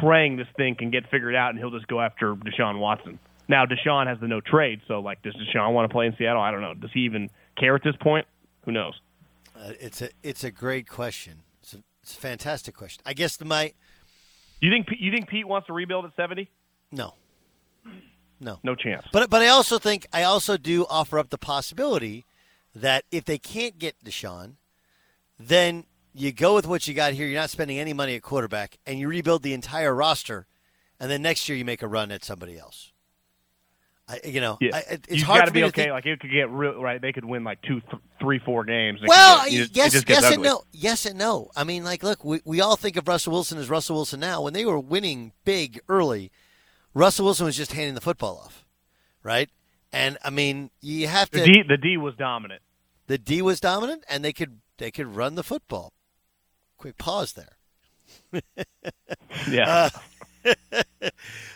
praying 0.00 0.36
this 0.36 0.48
thing 0.56 0.74
can 0.74 0.90
get 0.90 1.08
figured 1.10 1.34
out, 1.34 1.50
and 1.50 1.58
he'll 1.58 1.70
just 1.70 1.86
go 1.86 2.00
after 2.00 2.34
Deshaun 2.34 2.78
Watson. 2.78 3.18
Now 3.48 3.64
Deshaun 3.66 4.06
has 4.06 4.18
the 4.20 4.28
no 4.28 4.40
trade, 4.40 4.80
so 4.88 5.00
like, 5.00 5.22
does 5.22 5.34
Deshaun 5.34 5.72
want 5.72 5.88
to 5.88 5.92
play 5.92 6.06
in 6.06 6.16
Seattle? 6.16 6.40
I 6.40 6.50
don't 6.50 6.62
know. 6.62 6.74
Does 6.74 6.90
he 6.92 7.00
even 7.00 7.28
care 7.58 7.74
at 7.74 7.82
this 7.84 7.96
point? 8.00 8.26
Who 8.64 8.72
knows? 8.72 8.94
Uh, 9.56 9.72
it's 9.80 10.02
a 10.02 10.08
it's 10.22 10.44
a 10.44 10.50
great 10.50 10.88
question. 10.88 11.42
It's 11.62 11.74
a, 11.74 11.82
it's 12.02 12.16
a 12.16 12.20
fantastic 12.20 12.74
question. 12.74 13.02
I 13.06 13.12
guess 13.12 13.36
the 13.36 13.44
my 13.44 13.72
you 14.60 14.70
think 14.70 14.88
you 14.98 15.12
think 15.12 15.28
Pete 15.28 15.46
wants 15.46 15.66
to 15.66 15.72
rebuild 15.72 16.06
at 16.06 16.12
seventy? 16.16 16.50
No, 16.90 17.14
no, 18.40 18.58
no 18.62 18.74
chance. 18.74 19.06
But 19.12 19.28
but 19.28 19.42
I 19.42 19.48
also 19.48 19.78
think 19.78 20.06
I 20.12 20.22
also 20.22 20.56
do 20.56 20.86
offer 20.88 21.18
up 21.18 21.30
the 21.30 21.38
possibility 21.38 22.24
that 22.74 23.04
if 23.10 23.24
they 23.24 23.38
can't 23.38 23.78
get 23.78 24.02
Deshaun, 24.02 24.54
then 25.38 25.84
you 26.14 26.32
go 26.32 26.54
with 26.54 26.66
what 26.66 26.88
you 26.88 26.94
got 26.94 27.12
here. 27.12 27.26
You're 27.26 27.40
not 27.40 27.50
spending 27.50 27.78
any 27.78 27.92
money 27.92 28.16
at 28.16 28.22
quarterback, 28.22 28.78
and 28.86 28.98
you 28.98 29.08
rebuild 29.08 29.42
the 29.42 29.52
entire 29.52 29.94
roster, 29.94 30.46
and 30.98 31.10
then 31.10 31.20
next 31.22 31.48
year 31.48 31.58
you 31.58 31.64
make 31.64 31.82
a 31.82 31.88
run 31.88 32.10
at 32.10 32.24
somebody 32.24 32.58
else. 32.58 32.92
I, 34.06 34.20
you 34.24 34.40
know, 34.40 34.58
yeah. 34.60 34.76
I, 34.76 34.82
it's 35.08 35.20
you 35.20 35.24
hard 35.24 35.40
got 35.40 35.44
to 35.46 35.52
be 35.52 35.64
okay. 35.64 35.82
Think... 35.84 35.92
Like 35.92 36.06
it 36.06 36.20
could 36.20 36.30
get 36.30 36.50
real, 36.50 36.80
right. 36.80 37.00
They 37.00 37.12
could 37.12 37.24
win 37.24 37.42
like 37.42 37.62
two, 37.62 37.80
th- 37.80 38.02
three, 38.20 38.38
four 38.38 38.64
games. 38.64 39.00
Well, 39.06 39.44
get, 39.48 39.74
yes, 39.74 40.04
yes 40.06 40.32
and 40.32 40.42
no, 40.42 40.62
yes 40.72 41.06
and 41.06 41.18
no. 41.18 41.50
I 41.56 41.64
mean, 41.64 41.84
like, 41.84 42.02
look, 42.02 42.22
we, 42.22 42.40
we 42.44 42.60
all 42.60 42.76
think 42.76 42.96
of 42.96 43.08
Russell 43.08 43.32
Wilson 43.32 43.56
as 43.56 43.70
Russell 43.70 43.96
Wilson 43.96 44.20
now. 44.20 44.42
When 44.42 44.52
they 44.52 44.66
were 44.66 44.78
winning 44.78 45.32
big 45.46 45.80
early, 45.88 46.30
Russell 46.92 47.24
Wilson 47.24 47.46
was 47.46 47.56
just 47.56 47.72
handing 47.72 47.94
the 47.94 48.02
football 48.02 48.42
off, 48.44 48.66
right? 49.22 49.48
And 49.90 50.18
I 50.22 50.28
mean, 50.28 50.70
you 50.82 51.06
have 51.06 51.30
to. 51.30 51.40
The 51.40 51.46
D, 51.46 51.62
the 51.66 51.76
D 51.78 51.96
was 51.96 52.14
dominant. 52.16 52.60
The 53.06 53.16
D 53.16 53.40
was 53.40 53.58
dominant, 53.58 54.04
and 54.08 54.22
they 54.22 54.34
could 54.34 54.60
they 54.76 54.90
could 54.90 55.06
run 55.06 55.34
the 55.34 55.42
football. 55.42 55.94
Quick 56.76 56.98
pause 56.98 57.32
there. 57.32 58.42
yeah. 59.50 59.88
Uh, 60.44 60.52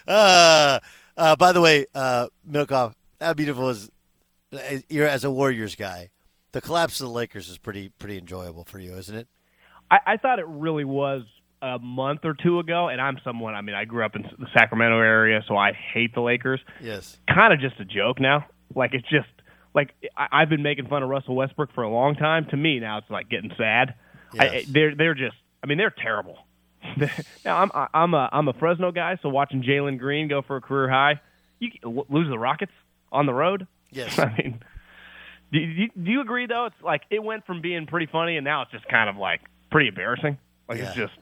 uh, 0.10 0.78
uh, 1.18 1.36
by 1.36 1.52
the 1.52 1.60
way, 1.60 1.86
uh, 1.94 2.28
Milkoff, 2.48 2.94
how 3.20 3.34
beautiful 3.34 3.68
is 3.68 3.90
you're 4.88 5.06
as 5.06 5.24
a 5.24 5.30
Warriors 5.30 5.74
guy. 5.74 6.10
The 6.52 6.62
collapse 6.62 7.00
of 7.00 7.08
the 7.08 7.12
Lakers 7.12 7.50
is 7.50 7.58
pretty 7.58 7.90
pretty 7.98 8.16
enjoyable 8.16 8.64
for 8.64 8.78
you, 8.78 8.94
isn't 8.94 9.14
it? 9.14 9.28
I, 9.90 9.98
I 10.06 10.16
thought 10.16 10.38
it 10.38 10.46
really 10.48 10.84
was 10.84 11.22
a 11.60 11.78
month 11.78 12.20
or 12.24 12.34
two 12.34 12.58
ago, 12.60 12.88
and 12.88 13.00
I'm 13.00 13.18
someone. 13.24 13.54
I 13.54 13.60
mean, 13.60 13.74
I 13.74 13.84
grew 13.84 14.04
up 14.04 14.16
in 14.16 14.22
the 14.22 14.46
Sacramento 14.54 14.98
area, 14.98 15.42
so 15.46 15.56
I 15.56 15.72
hate 15.72 16.14
the 16.14 16.20
Lakers. 16.22 16.60
Yes, 16.80 17.18
kind 17.28 17.52
of 17.52 17.60
just 17.60 17.78
a 17.80 17.84
joke 17.84 18.20
now. 18.20 18.46
Like 18.74 18.94
it's 18.94 19.08
just 19.10 19.28
like 19.74 19.94
I, 20.16 20.28
I've 20.32 20.48
been 20.48 20.62
making 20.62 20.86
fun 20.88 21.02
of 21.02 21.08
Russell 21.08 21.34
Westbrook 21.36 21.74
for 21.74 21.82
a 21.82 21.90
long 21.90 22.14
time. 22.14 22.46
To 22.50 22.56
me, 22.56 22.80
now 22.80 22.98
it's 22.98 23.10
like 23.10 23.28
getting 23.28 23.52
sad. 23.58 23.94
Yes. 24.32 24.52
I, 24.52 24.64
they're 24.68 24.94
they're 24.94 25.14
just. 25.14 25.36
I 25.62 25.66
mean, 25.66 25.78
they're 25.78 25.94
terrible. 26.02 26.38
now 27.44 27.58
I'm 27.58 27.70
I'm 27.94 28.14
a 28.14 28.28
I'm 28.32 28.48
a 28.48 28.52
Fresno 28.52 28.92
guy, 28.92 29.18
so 29.22 29.28
watching 29.28 29.62
Jalen 29.62 29.98
Green 29.98 30.28
go 30.28 30.42
for 30.42 30.56
a 30.56 30.60
career 30.60 30.88
high, 30.88 31.20
you 31.58 31.70
lose 31.82 32.28
the 32.28 32.38
Rockets 32.38 32.72
on 33.12 33.26
the 33.26 33.34
road. 33.34 33.66
Yes, 33.90 34.18
I 34.18 34.34
mean, 34.36 34.60
do 35.52 35.58
you, 35.58 35.88
do 35.90 36.10
you 36.10 36.20
agree 36.20 36.46
though? 36.46 36.66
It's 36.66 36.82
like 36.82 37.02
it 37.10 37.22
went 37.22 37.46
from 37.46 37.60
being 37.60 37.86
pretty 37.86 38.06
funny, 38.06 38.36
and 38.36 38.44
now 38.44 38.62
it's 38.62 38.70
just 38.70 38.86
kind 38.88 39.08
of 39.08 39.16
like 39.16 39.40
pretty 39.70 39.88
embarrassing. 39.88 40.38
Like 40.68 40.78
yeah. 40.78 40.86
it's 40.86 40.96
just. 40.96 41.14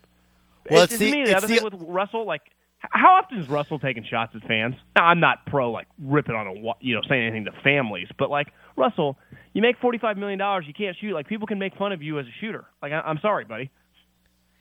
Well, 0.68 0.82
it's, 0.82 0.94
it's 0.94 1.00
the, 1.00 1.12
me 1.12 1.24
the 1.24 1.36
other 1.36 1.46
the, 1.46 1.54
thing 1.54 1.64
with 1.64 1.74
Russell, 1.80 2.26
like 2.26 2.42
how 2.78 3.14
often 3.14 3.38
is 3.38 3.48
Russell 3.48 3.78
taking 3.78 4.04
shots 4.04 4.32
at 4.34 4.42
fans? 4.46 4.74
Now 4.94 5.06
I'm 5.06 5.20
not 5.20 5.46
pro 5.46 5.70
like 5.70 5.86
ripping 5.98 6.34
on 6.34 6.46
a 6.46 6.54
you 6.80 6.94
know 6.94 7.02
saying 7.08 7.22
anything 7.22 7.44
to 7.46 7.52
families, 7.62 8.08
but 8.18 8.30
like 8.30 8.48
Russell, 8.76 9.18
you 9.52 9.62
make 9.62 9.78
forty 9.78 9.98
five 9.98 10.16
million 10.16 10.38
dollars, 10.38 10.64
you 10.66 10.74
can't 10.74 10.96
shoot. 11.00 11.14
Like 11.14 11.28
people 11.28 11.46
can 11.46 11.58
make 11.58 11.76
fun 11.76 11.92
of 11.92 12.02
you 12.02 12.18
as 12.18 12.26
a 12.26 12.34
shooter. 12.40 12.64
Like 12.82 12.92
I, 12.92 13.00
I'm 13.00 13.18
sorry, 13.20 13.44
buddy. 13.44 13.70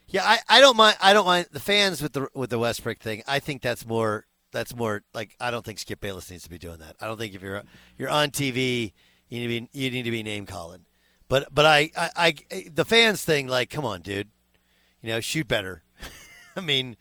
Yeah, 0.08 0.24
I, 0.24 0.38
I 0.48 0.60
don't 0.60 0.76
mind. 0.76 0.96
I 1.00 1.12
don't 1.12 1.26
mind 1.26 1.48
the 1.50 1.60
fans 1.60 2.00
with 2.00 2.12
the 2.12 2.28
with 2.32 2.50
the 2.50 2.58
Westbrook 2.58 2.98
thing. 2.98 3.22
I 3.26 3.40
think 3.40 3.62
that's 3.62 3.86
more. 3.86 4.26
That's 4.52 4.74
more 4.74 5.02
like 5.12 5.34
I 5.40 5.50
don't 5.50 5.64
think 5.64 5.78
Skip 5.78 6.00
Bayless 6.00 6.30
needs 6.30 6.44
to 6.44 6.50
be 6.50 6.58
doing 6.58 6.78
that. 6.78 6.96
I 7.00 7.06
don't 7.06 7.18
think 7.18 7.34
if 7.34 7.42
you're 7.42 7.62
you're 7.98 8.08
on 8.08 8.30
TV, 8.30 8.92
you 9.28 9.40
need 9.40 9.46
to 9.46 9.60
be 9.60 9.78
you 9.78 9.90
need 9.90 10.04
to 10.04 10.10
be 10.10 10.22
name 10.22 10.46
calling. 10.46 10.84
But 11.28 11.52
but 11.52 11.66
I, 11.66 11.90
I, 11.96 12.10
I 12.50 12.64
the 12.72 12.84
fans 12.84 13.24
thing 13.24 13.48
like 13.48 13.68
come 13.68 13.84
on, 13.84 14.00
dude, 14.00 14.28
you 15.02 15.10
know 15.10 15.20
shoot 15.20 15.48
better. 15.48 15.82
I 16.56 16.60
mean, 16.60 16.96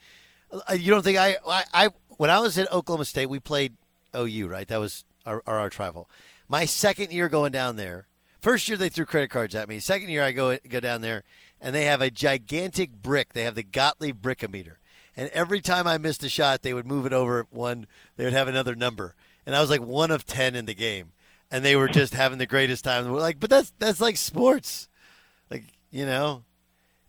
uh, 0.52 0.74
you 0.74 0.92
don't 0.92 1.04
think 1.04 1.20
I, 1.20 1.38
I 1.48 1.64
I 1.74 1.90
when 2.18 2.32
I 2.32 2.40
was 2.40 2.58
at 2.58 2.72
Oklahoma 2.72 3.06
State 3.06 3.28
we 3.28 3.40
played 3.40 3.76
OU 4.16 4.48
right? 4.48 4.68
That 4.68 4.80
was 4.80 5.06
our 5.28 5.44
our, 5.46 5.60
our 5.60 5.70
travel. 5.70 6.10
My 6.48 6.66
second 6.66 7.12
year 7.12 7.30
going 7.30 7.52
down 7.52 7.76
there. 7.76 8.08
First 8.42 8.68
year 8.68 8.78
they 8.78 8.90
threw 8.90 9.06
credit 9.06 9.30
cards 9.30 9.56
at 9.56 9.70
me. 9.70 9.80
Second 9.80 10.10
year 10.10 10.24
I 10.24 10.32
go 10.32 10.58
go 10.68 10.80
down 10.80 11.02
there 11.02 11.24
and 11.66 11.74
they 11.74 11.86
have 11.86 12.00
a 12.00 12.12
gigantic 12.12 12.92
brick. 13.02 13.34
They 13.34 13.42
have 13.42 13.56
the 13.56 13.64
Gottlieb 13.64 14.22
brickometer. 14.22 14.78
And 15.18 15.30
every 15.34 15.62
time 15.62 15.88
I 15.88 15.98
missed 15.98 16.24
a 16.24 16.30
shot, 16.30 16.62
they 16.62 16.76
would 16.76 16.86
move 16.86 17.08
it 17.08 17.14
over 17.14 17.48
one. 17.50 17.88
They 18.16 18.24
would 18.24 18.34
have 18.34 18.48
another 18.48 18.76
number, 18.76 19.16
and 19.46 19.56
I 19.56 19.62
was 19.62 19.70
like 19.70 19.82
one 19.82 20.12
of 20.12 20.26
ten 20.26 20.56
in 20.56 20.66
the 20.66 20.76
game, 20.76 21.14
and 21.50 21.66
they 21.66 21.76
were 21.76 21.88
just 21.88 22.14
having 22.14 22.38
the 22.38 22.46
greatest 22.46 22.84
time. 22.84 23.10
We're 23.10 23.20
like, 23.20 23.40
but 23.40 23.50
that's 23.50 23.74
that's 23.80 24.00
like 24.02 24.18
sports, 24.18 24.90
like 25.50 25.64
you 25.90 26.06
know. 26.06 26.44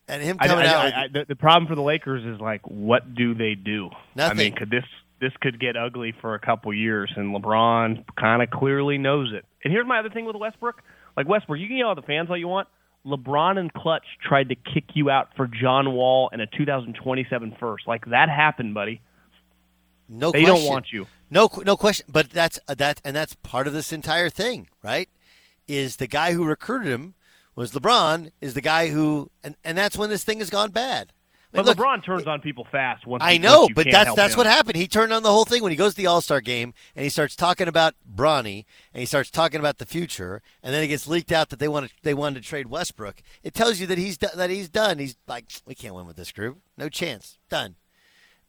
And 0.08 0.22
him 0.22 0.38
coming 0.38 0.64
I, 0.64 0.68
out, 0.68 0.84
I, 0.84 0.88
I, 0.88 1.08
the, 1.12 1.24
the 1.28 1.36
problem 1.36 1.66
for 1.66 1.74
the 1.74 1.82
Lakers 1.82 2.24
is 2.24 2.40
like, 2.40 2.60
what 2.62 3.16
do 3.16 3.34
they 3.34 3.56
do? 3.56 3.90
Nothing. 4.14 4.38
I 4.38 4.42
mean, 4.42 4.54
could 4.54 4.70
this 4.70 4.84
this 5.20 5.32
could 5.40 5.58
get 5.58 5.76
ugly 5.76 6.14
for 6.20 6.34
a 6.34 6.38
couple 6.38 6.72
years, 6.72 7.12
and 7.16 7.34
LeBron 7.34 8.04
kind 8.16 8.40
of 8.40 8.50
clearly 8.50 8.98
knows 8.98 9.32
it. 9.34 9.44
And 9.64 9.72
here's 9.72 9.86
my 9.86 9.98
other 9.98 10.10
thing 10.10 10.26
with 10.26 10.36
Westbrook: 10.36 10.80
like 11.16 11.28
Westbrook, 11.28 11.58
you 11.58 11.66
can 11.66 11.76
yell 11.76 11.90
at 11.90 11.96
the 11.96 12.02
fans 12.02 12.30
all 12.30 12.36
you 12.36 12.48
want. 12.48 12.68
LeBron 13.06 13.58
and 13.58 13.72
Klutch 13.72 14.04
tried 14.26 14.48
to 14.48 14.54
kick 14.56 14.84
you 14.94 15.10
out 15.10 15.28
for 15.36 15.46
John 15.46 15.92
Wall 15.92 16.28
and 16.32 16.42
a 16.42 16.46
2027 16.46 17.56
first. 17.60 17.86
Like 17.86 18.06
that 18.06 18.28
happened, 18.28 18.74
buddy. 18.74 19.00
no 20.08 20.32
They 20.32 20.42
question. 20.44 20.62
don't 20.64 20.68
want 20.72 20.86
you. 20.92 21.06
No, 21.30 21.48
no 21.64 21.76
question. 21.76 22.06
But 22.08 22.30
that's 22.30 22.58
uh, 22.68 22.74
that, 22.74 23.00
and 23.04 23.14
that's 23.14 23.34
part 23.34 23.66
of 23.66 23.72
this 23.72 23.92
entire 23.92 24.30
thing, 24.30 24.68
right? 24.82 25.08
Is 25.68 25.96
the 25.96 26.06
guy 26.06 26.32
who 26.32 26.44
recruited 26.44 26.88
him 26.88 27.14
was 27.54 27.72
LeBron? 27.72 28.30
Is 28.40 28.54
the 28.54 28.60
guy 28.60 28.88
who, 28.90 29.30
and 29.42 29.56
and 29.64 29.76
that's 29.78 29.96
when 29.96 30.10
this 30.10 30.24
thing 30.24 30.38
has 30.38 30.50
gone 30.50 30.70
bad. 30.70 31.12
But 31.56 31.64
look, 31.66 31.78
LeBron 31.78 32.04
turns 32.04 32.26
on 32.26 32.40
people 32.40 32.66
fast. 32.70 33.06
Once 33.06 33.22
I 33.22 33.32
he- 33.34 33.38
know, 33.38 33.62
once 33.62 33.72
but 33.74 33.86
that's 33.90 34.14
that's 34.14 34.34
him. 34.34 34.38
what 34.38 34.46
happened. 34.46 34.76
He 34.76 34.86
turned 34.86 35.12
on 35.12 35.22
the 35.22 35.30
whole 35.32 35.44
thing 35.44 35.62
when 35.62 35.72
he 35.72 35.76
goes 35.76 35.94
to 35.94 35.96
the 35.96 36.06
All 36.06 36.20
Star 36.20 36.40
game 36.40 36.72
and 36.94 37.02
he 37.02 37.08
starts 37.08 37.34
talking 37.34 37.66
about 37.68 37.94
Bronny 38.14 38.64
and 38.92 39.00
he 39.00 39.06
starts 39.06 39.30
talking 39.30 39.58
about 39.60 39.78
the 39.78 39.86
future, 39.86 40.42
and 40.62 40.72
then 40.74 40.82
it 40.82 40.88
gets 40.88 41.06
leaked 41.08 41.32
out 41.32 41.48
that 41.50 41.58
they 41.58 41.68
want 41.68 41.88
to 41.88 41.94
they 42.02 42.14
wanted 42.14 42.42
to 42.42 42.48
trade 42.48 42.68
Westbrook. 42.68 43.22
It 43.42 43.54
tells 43.54 43.80
you 43.80 43.86
that 43.88 43.98
he's 43.98 44.18
that 44.18 44.50
he's 44.50 44.68
done. 44.68 44.98
He's 44.98 45.16
like, 45.26 45.46
we 45.66 45.74
can't 45.74 45.94
win 45.94 46.06
with 46.06 46.16
this 46.16 46.32
group, 46.32 46.58
no 46.76 46.88
chance, 46.88 47.38
done. 47.48 47.76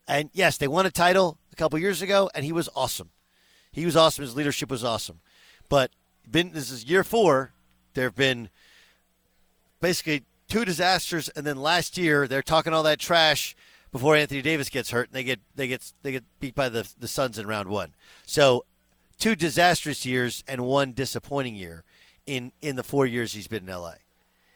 And 0.07 0.29
yes, 0.33 0.57
they 0.57 0.67
won 0.67 0.85
a 0.85 0.91
title 0.91 1.37
a 1.51 1.55
couple 1.55 1.77
years 1.79 2.01
ago, 2.01 2.29
and 2.35 2.45
he 2.45 2.51
was 2.51 2.69
awesome. 2.75 3.09
He 3.71 3.85
was 3.85 3.95
awesome. 3.97 4.23
His 4.23 4.35
leadership 4.35 4.71
was 4.71 4.83
awesome. 4.83 5.19
But 5.69 5.91
been 6.29 6.51
this 6.53 6.71
is 6.71 6.85
year 6.85 7.03
four. 7.03 7.51
There 7.93 8.05
have 8.05 8.15
been 8.15 8.49
basically 9.81 10.23
two 10.47 10.65
disasters, 10.65 11.29
and 11.29 11.45
then 11.45 11.57
last 11.57 11.97
year 11.97 12.27
they're 12.27 12.41
talking 12.41 12.73
all 12.73 12.83
that 12.83 12.99
trash 12.99 13.55
before 13.91 14.15
Anthony 14.15 14.41
Davis 14.41 14.69
gets 14.69 14.91
hurt, 14.91 15.07
and 15.07 15.15
they 15.15 15.23
get 15.23 15.39
they 15.55 15.67
get 15.67 15.91
they 16.03 16.11
get 16.11 16.23
beat 16.39 16.55
by 16.55 16.69
the 16.69 16.87
the 16.99 17.07
Suns 17.07 17.37
in 17.37 17.47
round 17.47 17.69
one. 17.69 17.93
So 18.25 18.65
two 19.17 19.35
disastrous 19.35 20.05
years 20.05 20.43
and 20.47 20.61
one 20.61 20.93
disappointing 20.93 21.55
year 21.55 21.83
in 22.25 22.51
in 22.61 22.75
the 22.75 22.83
four 22.83 23.05
years 23.05 23.33
he's 23.33 23.47
been 23.47 23.67
in 23.67 23.73
LA. 23.73 23.93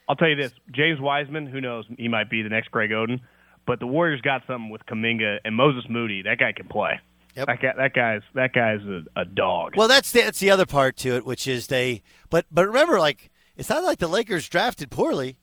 I'll 0.08 0.16
tell 0.16 0.30
you 0.30 0.36
this: 0.36 0.52
James 0.72 1.00
Wiseman, 1.00 1.48
who 1.48 1.62
knows, 1.62 1.86
he 1.98 2.08
might 2.08 2.30
be 2.30 2.42
the 2.42 2.50
next 2.50 2.72
Greg 2.72 2.92
Oden. 2.92 3.20
But 3.68 3.80
the 3.80 3.88
Warriors 3.88 4.22
got 4.22 4.42
something 4.48 4.70
with 4.70 4.86
Kuminga 4.88 5.38
and 5.46 5.56
Moses 5.56 5.86
Moody. 5.90 6.24
That 6.24 6.40
guy 6.40 6.52
can 6.52 6.68
play. 6.68 7.00
Yep. 7.36 7.48
That 7.48 7.62
guy, 7.62 7.74
that 7.78 7.94
guy's 7.94 8.22
that 8.34 8.54
guy's 8.54 8.82
a, 8.82 9.22
a 9.22 9.26
dog. 9.26 9.76
Well, 9.78 9.88
that's 9.88 10.12
the, 10.12 10.22
that's 10.22 10.40
the 10.40 10.50
other 10.50 10.66
part 10.66 10.98
to 10.98 11.16
it, 11.16 11.26
which 11.26 11.48
is 11.48 11.68
they. 11.68 12.02
But 12.30 12.46
but 12.52 12.68
remember, 12.68 13.00
like 13.00 13.30
it's 13.56 13.70
not 13.70 13.84
like 13.84 14.00
the 14.00 14.08
Lakers 14.08 14.50
drafted 14.50 14.92
poorly. 14.92 15.38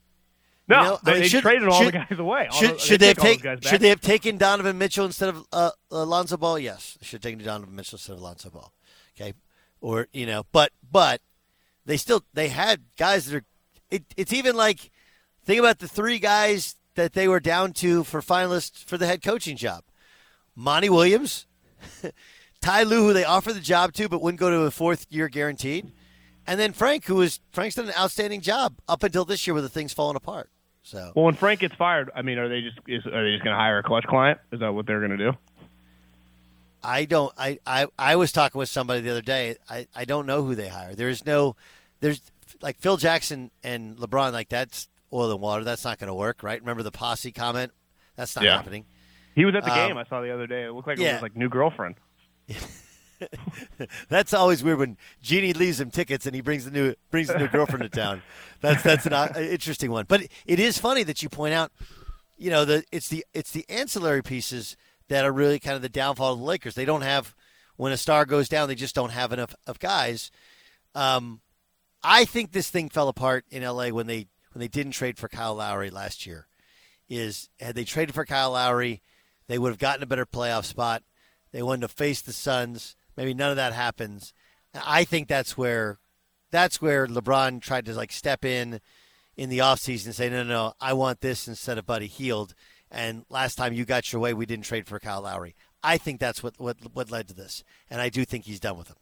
No, 0.69 0.77
you 0.83 0.85
know, 0.89 0.95
I 0.95 0.99
they, 1.05 1.13
mean, 1.13 1.21
they 1.23 1.29
should- 1.29 1.43
traded 1.43 1.69
all 1.69 1.79
should- 1.83 1.89
the 1.95 1.99
guys 2.09 2.19
away. 2.19 2.49
Should, 2.53 2.71
the- 2.75 2.79
should 2.79 3.01
they 3.01 3.05
they 3.05 3.09
have 3.09 3.17
taken. 3.17 3.61
Should 3.63 3.81
they 3.81 3.89
have 3.89 4.01
taken 4.01 4.37
Donovan 4.39 4.79
Mitchell 4.79 5.07
instead 5.07 5.31
of 5.31 5.45
uh, 5.53 5.71
Alonzo 5.91 6.37
Ball? 6.37 6.59
Yes, 6.59 6.97
they 7.01 7.07
should 7.07 7.23
have 7.25 7.33
taken 7.33 7.45
Donovan 7.45 7.75
Mitchell 7.75 7.97
instead 7.97 8.13
of 8.15 8.21
Alonzo 8.21 8.51
Ball. 8.51 8.73
Okay, 9.19 9.35
or 9.81 10.09
you 10.13 10.27
know, 10.27 10.45
but 10.53 10.73
but 10.91 11.21
they 11.87 11.97
still 11.97 12.23
they 12.35 12.49
had 12.49 12.83
guys 12.97 13.27
that 13.27 13.37
are. 13.37 13.45
It, 13.91 14.05
it's 14.17 14.33
even 14.35 14.55
like 14.57 14.91
think 15.45 15.59
about 15.59 15.79
the 15.79 15.89
three 15.89 16.19
guys 16.19 16.77
that 16.95 17.15
they 17.15 17.27
were 17.29 17.41
down 17.41 17.73
to 17.75 18.05
for 18.05 18.21
finalists 18.21 18.85
for 18.85 18.99
the 18.99 19.07
head 19.07 19.23
coaching 19.23 19.57
job: 19.57 19.85
Monty 20.55 20.91
Williams, 20.91 21.47
Ty 22.61 22.83
Lue, 22.83 23.03
who 23.07 23.13
they 23.13 23.25
offered 23.25 23.55
the 23.55 23.61
job 23.61 23.93
to 23.95 24.09
but 24.09 24.21
wouldn't 24.21 24.41
go 24.41 24.51
to 24.51 24.63
a 24.63 24.71
fourth 24.71 25.07
year 25.09 25.29
guaranteed, 25.29 25.93
and 26.47 26.61
then 26.61 26.73
Frank, 26.73 27.07
who 27.07 27.15
was 27.17 27.41
Frank's 27.53 27.77
done 27.77 27.87
an 27.89 27.95
outstanding 27.99 28.41
job 28.43 28.75
up 28.89 29.03
until 29.03 29.25
this 29.25 29.47
year, 29.47 29.55
where 29.55 29.63
the 29.63 29.69
thing's 29.69 29.93
falling 29.95 30.17
apart. 30.17 30.51
So. 30.89 31.13
Well, 31.15 31.27
when 31.27 31.35
Frank 31.35 31.61
gets 31.61 31.75
fired, 31.75 32.11
I 32.17 32.23
mean, 32.23 32.39
are 32.39 32.49
they 32.49 32.63
just 32.63 32.79
is, 32.89 33.05
are 33.05 33.23
they 33.23 33.33
just 33.33 33.45
going 33.45 33.53
to 33.55 33.61
hire 33.61 33.79
a 33.79 33.83
Klutch 33.83 34.05
client? 34.07 34.39
Is 34.53 34.61
that 34.61 34.73
what 34.73 34.87
they're 34.87 35.01
going 35.07 35.19
to 35.19 35.19
do? 35.19 35.33
I 36.83 37.05
don't. 37.05 37.31
I, 37.37 37.59
I 37.67 37.89
I 37.99 38.17
was 38.17 38.33
talking 38.33 38.59
with 38.59 38.71
somebody 38.71 39.03
the 39.03 39.11
other 39.11 39.21
day. 39.21 39.57
I, 39.69 39.87
I 39.95 40.07
don't 40.07 40.25
know 40.25 40.43
who 40.45 40.55
they 40.55 40.69
hire. 40.69 40.95
There 40.95 41.11
is 41.11 41.27
no. 41.27 41.57
There's 42.01 42.23
like 42.63 42.79
Phil 42.79 42.97
Jackson 42.97 43.51
and 43.63 43.99
LeBron. 43.99 44.33
Like 44.33 44.49
that's 44.49 44.89
oil 45.13 45.31
and 45.31 45.41
water. 45.43 45.63
That's 45.63 45.85
not 45.85 45.99
going 45.99 46.09
to 46.09 46.15
work, 46.15 46.43
right? 46.43 46.59
Remember 46.59 46.83
the 46.83 46.91
posse 46.91 47.33
comment? 47.33 47.73
That's 48.17 48.35
not 48.35 48.47
Yeah. 48.47 48.57
happening. 48.57 48.87
He 49.35 49.45
was 49.45 49.55
at 49.55 49.65
the 49.65 49.71
Um, 49.71 49.89
game 49.89 49.99
I 49.99 50.05
saw 50.05 50.23
the 50.23 50.33
other 50.33 50.47
day. 50.47 50.65
It 50.65 50.73
looked 50.73 50.89
like 50.89 50.99
it 50.99 51.13
was 51.13 51.21
like 51.23 51.37
new 51.37 51.51
girlfriend. 51.51 51.97
That's 54.09 54.33
always 54.33 54.63
weird 54.63 54.79
when 54.79 54.97
Jeannie 55.23 55.53
leaves 55.53 55.81
him 55.81 55.91
tickets 55.91 56.27
and 56.27 56.35
he 56.35 56.41
brings 56.41 56.65
the 56.65 56.71
new 56.71 56.95
brings 57.11 57.29
the 57.29 57.39
new 57.39 57.49
girlfriend 57.49 57.83
to 57.83 57.89
town. 57.89 58.23
That's 58.61 58.83
that's 58.83 59.07
an 59.07 59.13
uh, 59.13 59.33
interesting 59.37 59.91
one. 59.91 60.07
But 60.09 60.23
it 60.47 60.61
is 60.61 60.79
funny 60.79 61.03
that 61.05 61.23
you 61.23 61.29
point 61.29 61.55
out. 61.55 61.73
You 62.37 62.51
know, 62.51 62.65
the 62.65 62.85
it's 62.93 63.09
the 63.09 63.25
it's 63.35 63.51
the 63.51 63.65
ancillary 63.69 64.23
pieces 64.23 64.77
that 65.09 65.25
are 65.25 65.33
really 65.33 65.59
kind 65.59 65.77
of 65.77 65.83
the 65.83 65.89
downfall 65.89 66.35
of 66.35 66.39
the 66.39 66.45
Lakers. 66.45 66.75
They 66.75 66.85
don't 66.85 67.03
have 67.03 67.35
when 67.77 67.93
a 67.93 67.97
star 67.97 68.27
goes 68.27 68.49
down, 68.49 68.69
they 68.69 68.75
just 68.75 68.95
don't 68.95 69.11
have 69.11 69.33
enough 69.33 69.55
of 69.67 69.79
guys. 69.79 70.31
Um, 70.95 71.41
I 72.03 72.25
think 72.25 72.53
this 72.53 72.71
thing 72.71 72.89
fell 72.89 73.09
apart 73.09 73.45
in 73.51 73.63
LA 73.63 73.89
when 73.89 74.07
they 74.07 74.27
when 74.53 74.61
they 74.61 74.69
didn't 74.69 74.93
trade 74.93 75.19
for 75.19 75.29
Kyle 75.29 75.55
Lowry 75.55 75.91
last 75.91 76.27
year. 76.27 76.47
Is 77.09 77.49
had 77.59 77.75
they 77.75 77.85
traded 77.85 78.15
for 78.15 78.27
Kyle 78.27 78.51
Lowry, 78.51 79.01
they 79.47 79.59
would 79.59 79.71
have 79.71 79.79
gotten 79.79 80.03
a 80.03 80.07
better 80.07 80.27
playoff 80.27 80.65
spot. 80.65 81.03
They 81.53 81.63
wanted 81.63 81.83
to 81.83 81.89
face 81.89 82.21
the 82.21 82.33
Suns. 82.33 82.97
Maybe 83.19 83.35
none 83.35 83.51
of 83.51 83.57
that 83.57 83.73
happens. 83.73 84.33
I 84.73 85.03
think 85.03 85.27
that's 85.27 85.59
where 85.59 85.99
that's 86.53 86.81
where 86.81 87.09
LeBron 87.09 87.61
tried 87.61 87.85
to 87.87 87.95
like 87.95 88.13
step 88.13 88.45
in 88.45 88.81
in 89.37 89.51
the 89.51 89.59
offseason 89.59 90.07
and 90.07 90.15
say, 90.15 90.31
no, 90.31 90.45
no, 90.45 90.49
no, 90.49 90.73
I 90.81 90.93
want 90.93 91.21
this 91.21 91.49
instead 91.49 91.79
of 91.79 91.85
Buddy 91.85 92.07
Hield. 92.07 92.55
And 92.93 93.25
last 93.29 93.57
time 93.57 93.73
you 93.73 93.85
got 93.85 94.13
your 94.13 94.23
way, 94.23 94.35
we 94.35 94.47
didn't 94.47 94.67
trade 94.67 94.87
for 94.87 95.01
Kyle 95.01 95.23
Lowry. 95.23 95.57
I 95.83 95.99
think 95.99 96.21
that's 96.21 96.45
what 96.45 96.61
what, 96.61 96.77
what 96.93 97.11
led 97.11 97.27
to 97.27 97.35
this, 97.35 97.65
and 97.91 98.01
I 98.01 98.09
do 98.09 98.25
think 98.25 98.45
he's 98.45 98.61
done 98.61 98.79
with 98.79 98.87
him 98.87 98.97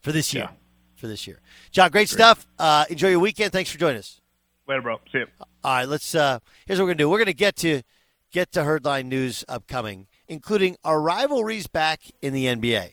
for 0.00 0.12
this 0.12 0.32
year. 0.32 0.44
Yeah. 0.44 0.56
For 0.94 1.08
this 1.08 1.26
year, 1.26 1.40
John, 1.72 1.90
great, 1.90 2.08
stuff. 2.08 2.46
Uh, 2.58 2.84
enjoy 2.88 3.08
your 3.10 3.18
weekend. 3.18 3.52
Thanks 3.52 3.68
for 3.70 3.78
joining 3.78 3.98
us. 3.98 4.20
Later, 4.66 4.80
bro. 4.80 4.96
See 5.12 5.18
you. 5.18 5.26
All 5.40 5.46
right, 5.74 5.88
let's. 5.88 6.14
Uh, 6.14 6.38
here's 6.66 6.78
what 6.78 6.84
we're 6.84 6.92
gonna 6.92 6.98
do. 6.98 7.10
We're 7.10 7.18
gonna 7.18 7.32
get 7.34 7.56
to 7.56 7.82
get 8.30 8.52
to 8.52 8.60
herdline 8.60 9.06
news 9.06 9.44
upcoming, 9.48 10.06
including 10.28 10.76
our 10.84 11.00
rivalries 11.00 11.66
back 11.66 12.00
in 12.22 12.32
the 12.32 12.46
NBA. 12.46 12.92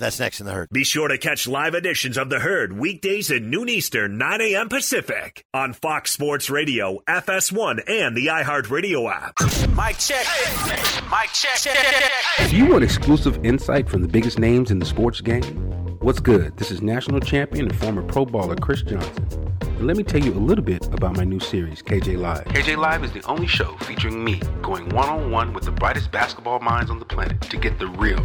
That's 0.00 0.18
next 0.18 0.40
in 0.40 0.46
the 0.46 0.52
herd. 0.52 0.70
Be 0.72 0.82
sure 0.82 1.08
to 1.08 1.18
catch 1.18 1.46
live 1.46 1.74
editions 1.74 2.16
of 2.16 2.30
The 2.30 2.38
Herd 2.38 2.72
weekdays 2.72 3.30
at 3.30 3.42
noon 3.42 3.68
Eastern, 3.68 4.16
9 4.16 4.40
a.m. 4.40 4.70
Pacific 4.70 5.44
on 5.52 5.74
Fox 5.74 6.10
Sports 6.10 6.48
Radio, 6.48 7.00
FS1, 7.06 7.82
and 7.86 8.16
the 8.16 8.28
iHeartRadio 8.28 9.12
app. 9.12 9.34
Mike 9.74 9.98
check. 9.98 10.26
Mic 11.10 11.28
check. 11.34 12.48
Do 12.48 12.56
you 12.56 12.64
want 12.64 12.82
exclusive 12.82 13.44
insight 13.44 13.90
from 13.90 14.00
the 14.00 14.08
biggest 14.08 14.38
names 14.38 14.70
in 14.70 14.78
the 14.78 14.86
sports 14.86 15.20
game? 15.20 15.42
What's 16.00 16.18
good? 16.18 16.56
This 16.56 16.70
is 16.70 16.80
national 16.80 17.20
champion 17.20 17.66
and 17.66 17.78
former 17.78 18.02
pro 18.02 18.24
baller 18.24 18.58
Chris 18.58 18.80
Johnson. 18.80 19.28
And 19.60 19.86
let 19.86 19.98
me 19.98 20.02
tell 20.02 20.22
you 20.22 20.32
a 20.32 20.40
little 20.40 20.64
bit 20.64 20.86
about 20.94 21.14
my 21.18 21.24
new 21.24 21.40
series, 21.40 21.82
KJ 21.82 22.16
Live. 22.16 22.44
KJ 22.44 22.78
Live 22.78 23.04
is 23.04 23.12
the 23.12 23.22
only 23.26 23.46
show 23.46 23.76
featuring 23.80 24.24
me 24.24 24.40
going 24.62 24.88
one 24.88 25.10
on 25.10 25.30
one 25.30 25.52
with 25.52 25.64
the 25.64 25.72
brightest 25.72 26.10
basketball 26.10 26.60
minds 26.60 26.90
on 26.90 26.98
the 26.98 27.04
planet 27.04 27.38
to 27.42 27.58
get 27.58 27.78
the 27.78 27.86
real. 27.86 28.24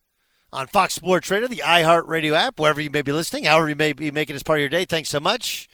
on 0.53 0.67
Fox 0.67 0.93
Sports 0.93 1.29
Radio, 1.31 1.47
the 1.47 1.63
iHeartRadio 1.65 2.33
app, 2.33 2.59
wherever 2.59 2.81
you 2.81 2.89
may 2.89 3.01
be 3.01 3.11
listening, 3.11 3.45
however 3.45 3.69
you 3.69 3.75
may 3.75 3.93
be 3.93 4.11
making 4.11 4.35
this 4.35 4.43
part 4.43 4.59
of 4.59 4.61
your 4.61 4.69
day. 4.69 4.85
Thanks 4.85 5.09
so 5.09 5.19
much. 5.19 5.69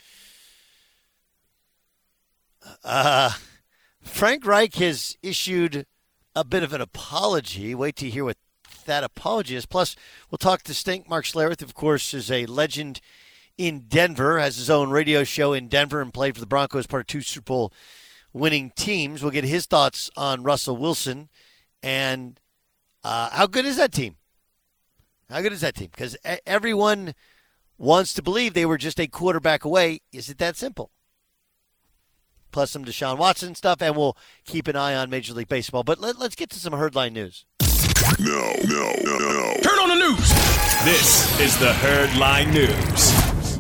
Uh, 2.84 3.32
Frank 4.02 4.46
Reich 4.46 4.76
has 4.76 5.18
issued 5.24 5.86
a 6.36 6.44
bit 6.44 6.64
of 6.64 6.74
an 6.74 6.82
apology. 6.82 7.74
Wait 7.74 7.96
to 7.98 8.10
hear 8.10 8.24
what 8.24 8.38
that 8.86 9.04
apology 9.04 9.56
is. 9.56 9.66
Plus, 9.66 9.96
we'll 10.30 10.38
talk 10.38 10.64
to 10.64 10.74
Stink. 10.74 11.10
Mark 11.10 11.26
Schlereth, 11.26 11.62
of 11.62 11.74
course, 11.74 12.14
is 12.14 12.30
a 12.30 12.46
legend 12.46 13.02
in 13.58 13.86
Denver, 13.88 14.40
has 14.40 14.58
his 14.58 14.70
own 14.70 14.92
radio 14.92 15.24
show 15.24 15.54
in 15.54 15.68
Denver, 15.68 16.02
and 16.02 16.14
played 16.14 16.36
for 16.36 16.40
the 16.40 16.48
Broncos, 16.48 16.86
part 16.88 17.02
of 17.02 17.08
two 17.08 17.22
Super 17.22 17.46
Bowl 17.46 17.74
winning 18.34 18.72
teams. 18.76 19.24
We'll 19.24 19.32
get 19.32 19.44
his 19.44 19.66
thoughts 19.66 20.12
on 20.16 20.44
Russell 20.44 20.78
Wilson 20.78 21.30
and 21.82 22.40
uh, 23.04 23.30
how 23.32 23.48
good 23.48 23.66
is 23.66 23.78
that 23.78 23.92
team? 23.92 24.18
How 25.30 25.42
good 25.42 25.52
is 25.52 25.62
that 25.62 25.76
team? 25.76 25.90
Because 25.92 26.16
everyone 26.46 27.14
wants 27.78 28.14
to 28.14 28.22
believe 28.22 28.54
they 28.54 28.66
were 28.66 28.78
just 28.78 29.00
a 29.00 29.08
quarterback 29.08 29.66
away. 29.66 30.00
Is 30.14 30.30
it 30.30 30.38
that 30.38 30.56
simple? 30.56 30.92
Plus 32.52 32.72
some 32.72 32.86
Deshaun 32.86 33.18
Watson 33.18 33.54
stuff, 33.54 33.82
and 33.82 33.96
we'll 33.98 34.16
keep 34.46 34.68
an 34.70 34.78
eye 34.78 34.96
on 34.96 35.10
Major 35.10 35.34
League 35.34 35.50
Baseball. 35.50 35.84
But 35.84 36.00
let, 36.00 36.16
us 36.18 36.34
get 36.36 36.50
to 36.52 36.60
some 36.60 36.74
herdline 36.74 37.12
news. 37.12 37.46
No, 38.20 38.54
no, 38.64 38.94
no, 39.04 39.18
no. 39.18 39.54
Turn 39.62 39.80
on 39.80 39.90
the 39.90 39.96
news. 39.96 40.30
This 40.86 41.40
is 41.42 41.58
the 41.58 41.72
herdline 41.74 42.54
news. 42.54 43.60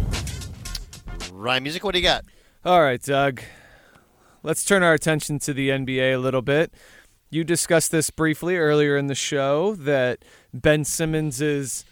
Ryan 1.33 1.63
Music, 1.63 1.83
what 1.83 1.91
do 1.91 1.99
you 1.99 2.03
got? 2.03 2.23
All 2.63 2.81
right, 2.81 3.01
Doug. 3.01 3.41
Let's 4.41 4.63
turn 4.63 4.83
our 4.83 4.93
attention 4.93 5.39
to 5.39 5.53
the 5.53 5.69
NBA 5.69 6.15
a 6.15 6.17
little 6.17 6.41
bit. 6.41 6.73
You 7.29 7.43
discussed 7.43 7.91
this 7.91 8.09
briefly 8.09 8.55
earlier 8.55 8.95
in 8.95 9.07
the 9.07 9.15
show 9.15 9.75
that 9.75 10.23
Ben 10.61 10.83
Simmons 10.83 11.39
is 11.39 11.85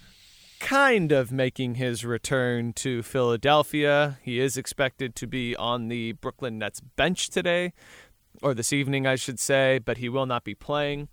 kind 0.60 1.12
of 1.12 1.32
making 1.32 1.76
his 1.76 2.04
return 2.04 2.74
to 2.74 3.04
Philadelphia. 3.04 4.18
He 4.24 4.40
is 4.40 4.58
expected 4.58 5.16
to 5.18 5.28
be 5.28 5.56
on 5.56 5.88
the 5.88 6.14
Brooklyn 6.14 6.58
Nets 6.58 6.80
bench 6.80 7.30
today, 7.30 7.74
or 8.42 8.56
this 8.56 8.74
evening, 8.74 9.06
I 9.06 9.18
should 9.18 9.40
say, 9.40 9.78
but 9.78 9.98
he 9.98 10.10
will 10.10 10.26
not 10.26 10.44
be 10.44 10.56
playing. 10.56 11.10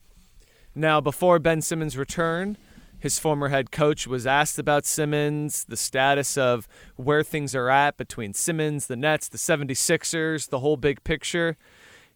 Now, 0.74 1.02
before 1.02 1.38
Ben 1.38 1.60
Simmons' 1.60 1.98
return, 1.98 2.56
his 2.98 3.18
former 3.18 3.50
head 3.50 3.70
coach 3.70 4.06
was 4.06 4.26
asked 4.26 4.58
about 4.58 4.86
Simmons, 4.86 5.64
the 5.64 5.76
status 5.76 6.38
of 6.38 6.66
where 6.96 7.22
things 7.22 7.54
are 7.54 7.68
at 7.68 7.98
between 7.98 8.32
Simmons, 8.32 8.86
the 8.86 8.96
Nets, 8.96 9.28
the 9.28 9.36
76ers, 9.36 10.48
the 10.48 10.60
whole 10.60 10.78
big 10.78 11.04
picture. 11.04 11.58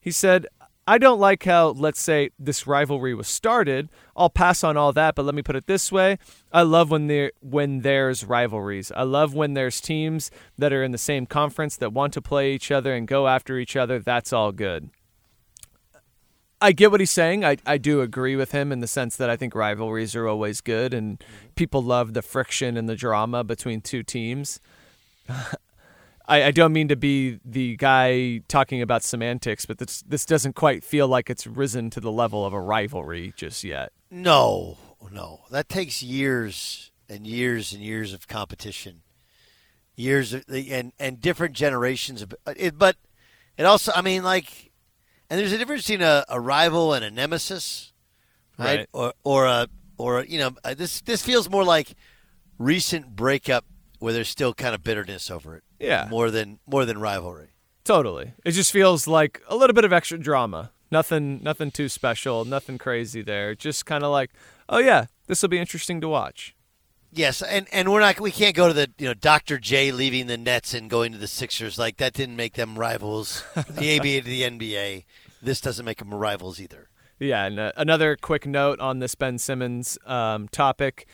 He 0.00 0.12
said, 0.12 0.46
I 0.88 0.98
don't 0.98 1.18
like 1.18 1.44
how, 1.44 1.68
let's 1.70 2.00
say, 2.00 2.30
this 2.38 2.66
rivalry 2.66 3.12
was 3.12 3.26
started. 3.26 3.88
I'll 4.16 4.30
pass 4.30 4.62
on 4.62 4.76
all 4.76 4.92
that, 4.92 5.16
but 5.16 5.24
let 5.24 5.34
me 5.34 5.42
put 5.42 5.56
it 5.56 5.66
this 5.66 5.90
way: 5.90 6.18
I 6.52 6.62
love 6.62 6.90
when 6.90 7.08
there 7.08 7.32
when 7.40 7.80
there's 7.80 8.24
rivalries. 8.24 8.92
I 8.92 9.02
love 9.02 9.34
when 9.34 9.54
there's 9.54 9.80
teams 9.80 10.30
that 10.56 10.72
are 10.72 10.84
in 10.84 10.92
the 10.92 10.98
same 10.98 11.26
conference 11.26 11.76
that 11.78 11.92
want 11.92 12.12
to 12.12 12.22
play 12.22 12.52
each 12.52 12.70
other 12.70 12.94
and 12.94 13.08
go 13.08 13.26
after 13.26 13.58
each 13.58 13.74
other. 13.74 13.98
That's 13.98 14.32
all 14.32 14.52
good. 14.52 14.90
I 16.60 16.72
get 16.72 16.90
what 16.90 17.00
he's 17.00 17.10
saying. 17.10 17.44
I, 17.44 17.58
I 17.66 17.76
do 17.76 18.00
agree 18.00 18.34
with 18.34 18.52
him 18.52 18.72
in 18.72 18.80
the 18.80 18.86
sense 18.86 19.16
that 19.16 19.28
I 19.28 19.36
think 19.36 19.54
rivalries 19.54 20.16
are 20.16 20.26
always 20.26 20.60
good 20.60 20.94
and 20.94 21.18
mm-hmm. 21.18 21.48
people 21.54 21.82
love 21.82 22.14
the 22.14 22.22
friction 22.22 22.76
and 22.76 22.88
the 22.88 22.96
drama 22.96 23.44
between 23.44 23.82
two 23.82 24.02
teams. 24.02 24.58
I, 26.28 26.44
I 26.44 26.50
don't 26.50 26.72
mean 26.72 26.88
to 26.88 26.96
be 26.96 27.38
the 27.44 27.76
guy 27.76 28.42
talking 28.48 28.82
about 28.82 29.02
semantics, 29.02 29.64
but 29.66 29.78
this 29.78 30.02
this 30.02 30.24
doesn't 30.24 30.54
quite 30.54 30.82
feel 30.82 31.08
like 31.08 31.30
it's 31.30 31.46
risen 31.46 31.90
to 31.90 32.00
the 32.00 32.10
level 32.10 32.44
of 32.44 32.52
a 32.52 32.60
rivalry 32.60 33.32
just 33.36 33.62
yet. 33.64 33.92
No, 34.10 34.76
no, 35.12 35.42
that 35.50 35.68
takes 35.68 36.02
years 36.02 36.90
and 37.08 37.26
years 37.26 37.72
and 37.72 37.82
years 37.82 38.12
of 38.12 38.26
competition, 38.26 39.02
years 39.94 40.32
of, 40.32 40.44
and 40.48 40.92
and 40.98 41.20
different 41.20 41.54
generations 41.54 42.22
of 42.22 42.34
it. 42.46 42.76
But 42.76 42.96
it 43.56 43.64
also, 43.64 43.92
I 43.94 44.02
mean, 44.02 44.24
like, 44.24 44.72
and 45.30 45.38
there's 45.38 45.52
a 45.52 45.58
difference 45.58 45.82
between 45.82 46.02
a, 46.02 46.24
a 46.28 46.40
rival 46.40 46.92
and 46.92 47.04
a 47.04 47.10
nemesis, 47.10 47.92
right? 48.58 48.78
Right. 48.78 48.88
Or 48.92 49.12
or 49.22 49.46
a 49.46 49.68
or 49.96 50.20
a, 50.20 50.26
you 50.26 50.38
know, 50.38 50.50
uh, 50.64 50.74
this 50.74 51.00
this 51.02 51.22
feels 51.22 51.48
more 51.48 51.64
like 51.64 51.94
recent 52.58 53.14
breakup 53.14 53.64
where 53.98 54.12
there's 54.12 54.28
still 54.28 54.52
kind 54.54 54.74
of 54.74 54.82
bitterness 54.82 55.30
over 55.30 55.56
it. 55.56 55.62
Yeah. 55.78 56.08
More 56.10 56.30
than 56.30 56.58
more 56.66 56.84
than 56.84 56.98
rivalry. 56.98 57.50
Totally. 57.84 58.32
It 58.44 58.52
just 58.52 58.72
feels 58.72 59.06
like 59.06 59.42
a 59.48 59.56
little 59.56 59.74
bit 59.74 59.84
of 59.84 59.92
extra 59.92 60.18
drama. 60.18 60.72
Nothing 60.90 61.42
nothing 61.42 61.70
too 61.70 61.88
special, 61.88 62.44
nothing 62.44 62.78
crazy 62.78 63.22
there. 63.22 63.54
Just 63.54 63.86
kind 63.86 64.04
of 64.04 64.10
like, 64.10 64.30
oh 64.68 64.78
yeah, 64.78 65.06
this 65.26 65.42
will 65.42 65.48
be 65.48 65.58
interesting 65.58 66.00
to 66.00 66.08
watch. 66.08 66.54
Yes, 67.12 67.42
and 67.42 67.66
and 67.72 67.90
we're 67.90 68.00
not 68.00 68.20
we 68.20 68.30
can't 68.30 68.54
go 68.54 68.68
to 68.68 68.74
the 68.74 68.90
you 68.98 69.06
know 69.06 69.14
Dr. 69.14 69.58
J 69.58 69.90
leaving 69.90 70.26
the 70.26 70.36
Nets 70.36 70.74
and 70.74 70.90
going 70.90 71.12
to 71.12 71.18
the 71.18 71.26
Sixers 71.26 71.78
like 71.78 71.96
that 71.96 72.12
didn't 72.12 72.36
make 72.36 72.54
them 72.54 72.78
rivals. 72.78 73.42
the 73.54 73.96
ABA 73.96 74.20
to 74.20 74.26
the 74.26 74.42
NBA. 74.42 75.04
This 75.40 75.60
doesn't 75.60 75.84
make 75.84 75.98
them 75.98 76.12
rivals 76.12 76.60
either. 76.60 76.88
Yeah, 77.18 77.46
and 77.46 77.58
uh, 77.58 77.72
another 77.76 78.16
quick 78.16 78.46
note 78.46 78.80
on 78.80 78.98
this 78.98 79.14
Ben 79.14 79.38
Simmons 79.38 79.96
um, 80.04 80.48
topic. 80.48 81.06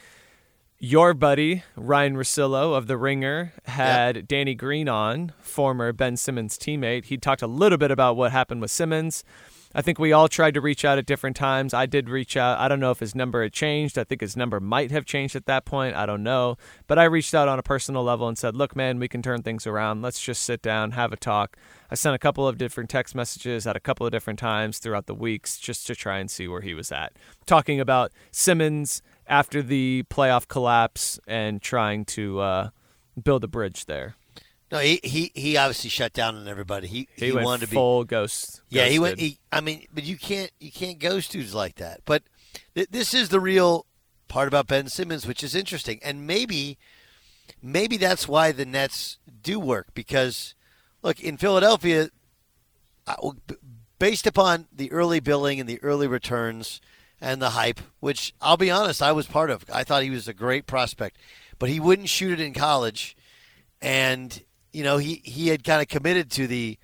Your 0.84 1.14
buddy, 1.14 1.62
Ryan 1.76 2.16
Russillo 2.16 2.76
of 2.76 2.88
The 2.88 2.96
Ringer, 2.96 3.52
had 3.66 4.16
yep. 4.16 4.26
Danny 4.26 4.56
Green 4.56 4.88
on, 4.88 5.32
former 5.40 5.92
Ben 5.92 6.16
Simmons 6.16 6.58
teammate. 6.58 7.04
He 7.04 7.16
talked 7.16 7.40
a 7.40 7.46
little 7.46 7.78
bit 7.78 7.92
about 7.92 8.16
what 8.16 8.32
happened 8.32 8.60
with 8.60 8.72
Simmons. 8.72 9.22
I 9.76 9.80
think 9.80 10.00
we 10.00 10.12
all 10.12 10.26
tried 10.26 10.54
to 10.54 10.60
reach 10.60 10.84
out 10.84 10.98
at 10.98 11.06
different 11.06 11.36
times. 11.36 11.72
I 11.72 11.86
did 11.86 12.10
reach 12.10 12.36
out. 12.36 12.58
I 12.58 12.66
don't 12.66 12.80
know 12.80 12.90
if 12.90 12.98
his 12.98 13.14
number 13.14 13.44
had 13.44 13.52
changed. 13.52 13.96
I 13.96 14.02
think 14.02 14.20
his 14.20 14.36
number 14.36 14.58
might 14.58 14.90
have 14.90 15.04
changed 15.04 15.36
at 15.36 15.46
that 15.46 15.64
point. 15.64 15.94
I 15.94 16.04
don't 16.04 16.24
know. 16.24 16.56
But 16.88 16.98
I 16.98 17.04
reached 17.04 17.32
out 17.32 17.46
on 17.46 17.60
a 17.60 17.62
personal 17.62 18.02
level 18.02 18.26
and 18.26 18.36
said, 18.36 18.56
look, 18.56 18.74
man, 18.74 18.98
we 18.98 19.06
can 19.06 19.22
turn 19.22 19.42
things 19.42 19.68
around. 19.68 20.02
Let's 20.02 20.20
just 20.20 20.42
sit 20.42 20.62
down, 20.62 20.90
have 20.90 21.12
a 21.12 21.16
talk. 21.16 21.56
I 21.92 21.94
sent 21.94 22.16
a 22.16 22.18
couple 22.18 22.48
of 22.48 22.58
different 22.58 22.90
text 22.90 23.14
messages 23.14 23.68
at 23.68 23.76
a 23.76 23.80
couple 23.80 24.04
of 24.04 24.10
different 24.10 24.40
times 24.40 24.78
throughout 24.78 25.06
the 25.06 25.14
weeks 25.14 25.58
just 25.58 25.86
to 25.86 25.94
try 25.94 26.18
and 26.18 26.28
see 26.28 26.48
where 26.48 26.60
he 26.60 26.74
was 26.74 26.90
at. 26.90 27.12
Talking 27.46 27.78
about 27.78 28.10
Simmons 28.32 29.00
after 29.32 29.62
the 29.62 30.04
playoff 30.10 30.46
collapse 30.46 31.18
and 31.26 31.62
trying 31.62 32.04
to 32.04 32.38
uh, 32.38 32.68
build 33.20 33.42
a 33.42 33.48
bridge 33.48 33.86
there. 33.86 34.14
No, 34.70 34.78
he, 34.78 35.00
he 35.02 35.32
he 35.34 35.56
obviously 35.56 35.90
shut 35.90 36.12
down 36.12 36.36
on 36.36 36.46
everybody. 36.46 36.86
He 36.86 37.08
he, 37.16 37.26
he 37.26 37.32
went 37.32 37.46
wanted 37.46 37.66
to 37.66 37.70
be 37.70 37.76
full 37.76 38.04
ghost. 38.04 38.60
Yeah, 38.68 38.82
ghosted. 38.82 38.92
he 38.92 38.98
went. 38.98 39.20
He, 39.20 39.38
I 39.50 39.60
mean, 39.60 39.86
but 39.92 40.04
you 40.04 40.16
can't 40.16 40.50
you 40.60 40.70
can't 40.70 40.98
ghost 40.98 41.32
dudes 41.32 41.54
like 41.54 41.76
that. 41.76 42.00
But 42.04 42.22
th- 42.74 42.88
this 42.90 43.14
is 43.14 43.30
the 43.30 43.40
real 43.40 43.86
part 44.28 44.48
about 44.48 44.66
Ben 44.66 44.88
Simmons, 44.88 45.26
which 45.26 45.42
is 45.42 45.54
interesting, 45.54 45.98
and 46.02 46.26
maybe 46.26 46.78
maybe 47.62 47.96
that's 47.96 48.28
why 48.28 48.52
the 48.52 48.66
Nets 48.66 49.18
do 49.42 49.58
work 49.58 49.88
because 49.94 50.54
look 51.02 51.20
in 51.20 51.36
Philadelphia, 51.36 52.10
based 53.98 54.26
upon 54.26 54.68
the 54.72 54.90
early 54.92 55.20
billing 55.20 55.58
and 55.58 55.68
the 55.68 55.82
early 55.82 56.06
returns 56.06 56.80
and 57.22 57.40
the 57.40 57.50
hype, 57.50 57.80
which 58.00 58.34
I'll 58.40 58.56
be 58.56 58.70
honest, 58.70 59.00
I 59.00 59.12
was 59.12 59.26
part 59.26 59.48
of. 59.48 59.64
I 59.72 59.84
thought 59.84 60.02
he 60.02 60.10
was 60.10 60.26
a 60.26 60.34
great 60.34 60.66
prospect, 60.66 61.16
but 61.58 61.70
he 61.70 61.78
wouldn't 61.78 62.08
shoot 62.08 62.32
it 62.32 62.44
in 62.44 62.52
college, 62.52 63.16
and 63.80 64.42
you 64.72 64.82
know 64.82 64.98
he 64.98 65.22
he 65.24 65.48
had 65.48 65.62
kind 65.62 65.80
of 65.80 65.86
committed 65.86 66.30
to 66.32 66.48
the, 66.48 66.76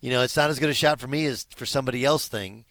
you 0.00 0.10
know, 0.10 0.22
it's 0.22 0.36
not 0.36 0.48
as 0.48 0.60
good 0.60 0.70
a 0.70 0.74
shot 0.74 1.00
for 1.00 1.08
me 1.08 1.26
as 1.26 1.44
for 1.56 1.66
somebody 1.66 2.04
else 2.04 2.28
thing, 2.28 2.64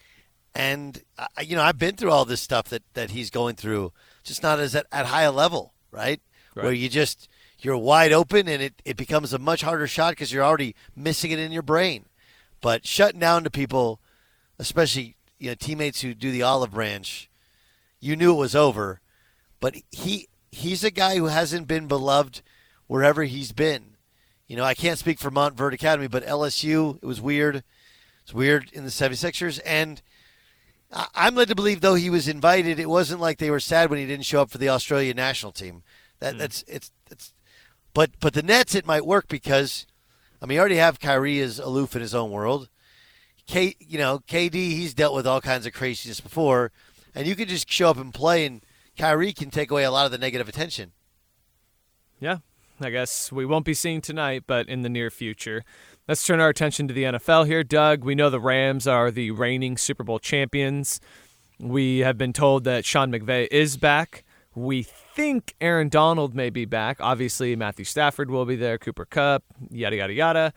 and 0.56 1.04
I, 1.18 1.42
you 1.42 1.58
know 1.58 1.62
I've 1.62 1.78
been 1.78 1.98
through 1.98 2.12
all 2.12 2.24
this 2.24 2.42
stuff 2.42 2.70
that 2.70 2.84
that 2.94 3.12
he's 3.12 3.30
going 3.30 3.56
through, 3.56 3.92
just 4.24 4.42
not 4.42 4.62
as 4.62 4.74
at, 4.74 4.88
at 4.90 5.08
high 5.08 5.24
a 5.24 5.32
level, 5.32 5.74
right? 5.92 6.22
Right. 6.56 6.64
Where 6.64 6.74
you 6.74 6.88
just 6.88 7.28
you're 7.60 7.78
wide 7.78 8.14
open 8.14 8.48
and 8.48 8.64
it, 8.64 8.82
it 8.86 8.96
becomes 8.96 9.34
a 9.34 9.40
much 9.40 9.62
harder 9.62 9.88
shot 9.88 10.12
because 10.12 10.32
you're 10.32 10.46
already 10.46 10.76
missing 10.96 11.32
it 11.32 11.40
in 11.40 11.52
your 11.52 11.62
brain. 11.62 12.06
But 12.62 12.86
shutting 12.86 13.20
down 13.20 13.44
to 13.44 13.50
people, 13.50 14.00
especially 14.58 15.18
you 15.40 15.50
know 15.50 15.56
teammates 15.56 16.02
who 16.02 16.14
do 16.14 16.32
the 16.32 16.42
olive 16.44 16.72
branch, 16.72 17.30
you 18.00 18.16
knew 18.16 18.34
it 18.34 18.38
was 18.38 18.56
over. 18.56 19.02
But 19.60 19.76
he 19.92 20.28
he's 20.52 20.84
a 20.84 20.92
guy 20.92 21.18
who 21.18 21.26
hasn't 21.26 21.68
been 21.68 21.88
beloved 21.88 22.42
wherever 22.88 23.24
he's 23.24 23.52
been. 23.52 23.96
You 24.48 24.56
know, 24.56 24.64
I 24.64 24.74
can't 24.74 24.98
speak 24.98 25.20
for 25.20 25.30
Montverde 25.30 25.74
Academy, 25.74 26.08
but 26.08 26.26
LSU, 26.26 26.98
it 27.02 27.06
was 27.06 27.22
weird. 27.22 27.64
It's 28.24 28.34
weird 28.34 28.72
in 28.74 28.84
the 28.84 28.90
76ers. 28.90 29.60
And 29.64 30.02
I'm 31.14 31.36
led 31.36 31.50
to 31.50 31.56
believe, 31.56 31.82
though 31.82 31.94
he 31.94 32.10
was 32.10 32.28
invited, 32.28 32.80
it 32.80 32.90
wasn't 32.90 33.22
like 33.22 33.38
they 33.38 33.52
were 33.52 33.60
sad 33.60 33.90
when 33.92 34.00
he 34.00 34.08
didn't 34.08 34.26
show 34.26 34.42
up 34.42 34.50
for 34.50 34.58
the 34.58 34.70
Australian 34.70 35.18
national 35.18 35.52
team. 35.52 35.84
That 36.20 36.36
Mm. 36.36 36.40
that's 36.40 36.64
it's 36.68 36.92
it's, 37.12 37.34
but 37.94 38.12
but 38.20 38.34
the 38.34 38.42
Nets 38.42 38.74
it 38.74 38.88
might 38.88 39.06
work 39.06 39.28
because, 39.28 39.86
I 40.42 40.46
mean, 40.48 40.56
you 40.56 40.60
already 40.60 40.78
have 40.78 41.00
Kyrie 41.00 41.40
as 41.42 41.60
aloof 41.60 41.96
in 41.96 42.02
his 42.02 42.16
own 42.16 42.32
world. 42.32 42.70
K, 43.50 43.74
you 43.80 43.98
know, 43.98 44.20
KD, 44.20 44.54
he's 44.54 44.94
dealt 44.94 45.16
with 45.16 45.26
all 45.26 45.42
kinds 45.42 45.66
of 45.66 45.74
craziness 45.74 46.22
before, 46.22 46.72
and 47.16 47.26
you 47.26 47.36
can 47.36 47.48
just 47.48 47.68
show 47.68 47.90
up 47.90 47.98
and 47.98 48.14
play, 48.14 48.46
and 48.46 48.62
Kyrie 48.96 49.34
can 49.34 49.50
take 49.50 49.72
away 49.72 49.84
a 49.84 49.90
lot 49.90 50.06
of 50.06 50.12
the 50.12 50.20
negative 50.20 50.48
attention. 50.48 50.92
Yeah, 52.20 52.38
I 52.80 52.92
guess 52.92 53.32
we 53.32 53.48
won't 53.48 53.66
be 53.66 53.74
seeing 53.74 54.02
tonight, 54.02 54.44
but 54.46 54.70
in 54.70 54.84
the 54.84 54.90
near 54.90 55.10
future. 55.10 55.64
Let's 56.08 56.24
turn 56.24 56.40
our 56.40 56.50
attention 56.50 56.88
to 56.90 56.94
the 56.94 57.06
NFL 57.06 57.48
here, 57.48 57.64
Doug. 57.64 58.04
We 58.04 58.14
know 58.14 58.30
the 58.30 58.40
Rams 58.40 58.86
are 58.86 59.10
the 59.10 59.32
reigning 59.32 59.78
Super 59.78 60.04
Bowl 60.04 60.20
champions. 60.20 61.02
We 61.60 62.00
have 62.00 62.20
been 62.20 62.34
told 62.34 62.66
that 62.66 62.86
Sean 62.86 63.12
McVay 63.12 63.48
is 63.50 63.78
back. 63.78 64.26
We 64.54 64.84
think 64.84 65.56
Aaron 65.60 65.90
Donald 65.90 66.36
may 66.36 66.52
be 66.52 66.66
back. 66.66 66.98
Obviously, 67.00 67.56
Matthew 67.56 67.86
Stafford 67.86 68.30
will 68.30 68.46
be 68.46 68.56
there, 68.56 68.78
Cooper 68.78 69.06
Kupp, 69.06 69.44
yada, 69.72 69.96
yada, 69.96 70.14
yada. 70.14 70.54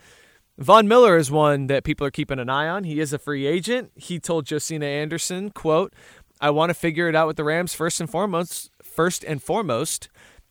Von 0.59 0.87
Miller 0.87 1.17
is 1.17 1.31
one 1.31 1.67
that 1.69 1.83
people 1.83 2.07
are 2.07 2.11
keeping 2.11 2.39
an 2.39 2.51
eye 2.51 2.69
on. 2.69 2.85
He 2.85 3.01
is 3.01 3.13
a 3.13 3.19
free 3.19 3.47
agent. 3.47 3.91
He 3.97 4.19
told 4.19 4.47
Josina 4.47 4.87
Anderson, 4.87 5.51
quote, 5.51 5.95
I 6.41 6.51
want 6.51 6.71
to 6.71 6.75
figure 6.75 7.09
it 7.09 7.15
out 7.15 7.27
with 7.27 7.37
the 7.37 7.45
Rams 7.45 7.75
first 7.75 8.01
and 8.01 8.11
foremost, 8.11 8.71
first 8.83 9.25
and 9.25 9.43
foremost, 9.43 10.09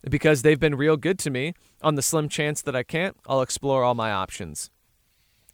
because 0.10 0.42
they've 0.42 0.60
been 0.60 0.76
real 0.76 0.98
good 0.98 1.20
to 1.20 1.30
me. 1.30 1.54
On 1.84 1.96
the 1.96 2.02
slim 2.02 2.30
chance 2.30 2.62
that 2.62 2.76
I 2.76 2.84
can't, 2.84 3.16
I'll 3.28 3.42
explore 3.42 3.84
all 3.84 3.96
my 3.96 4.12
options. 4.12 4.70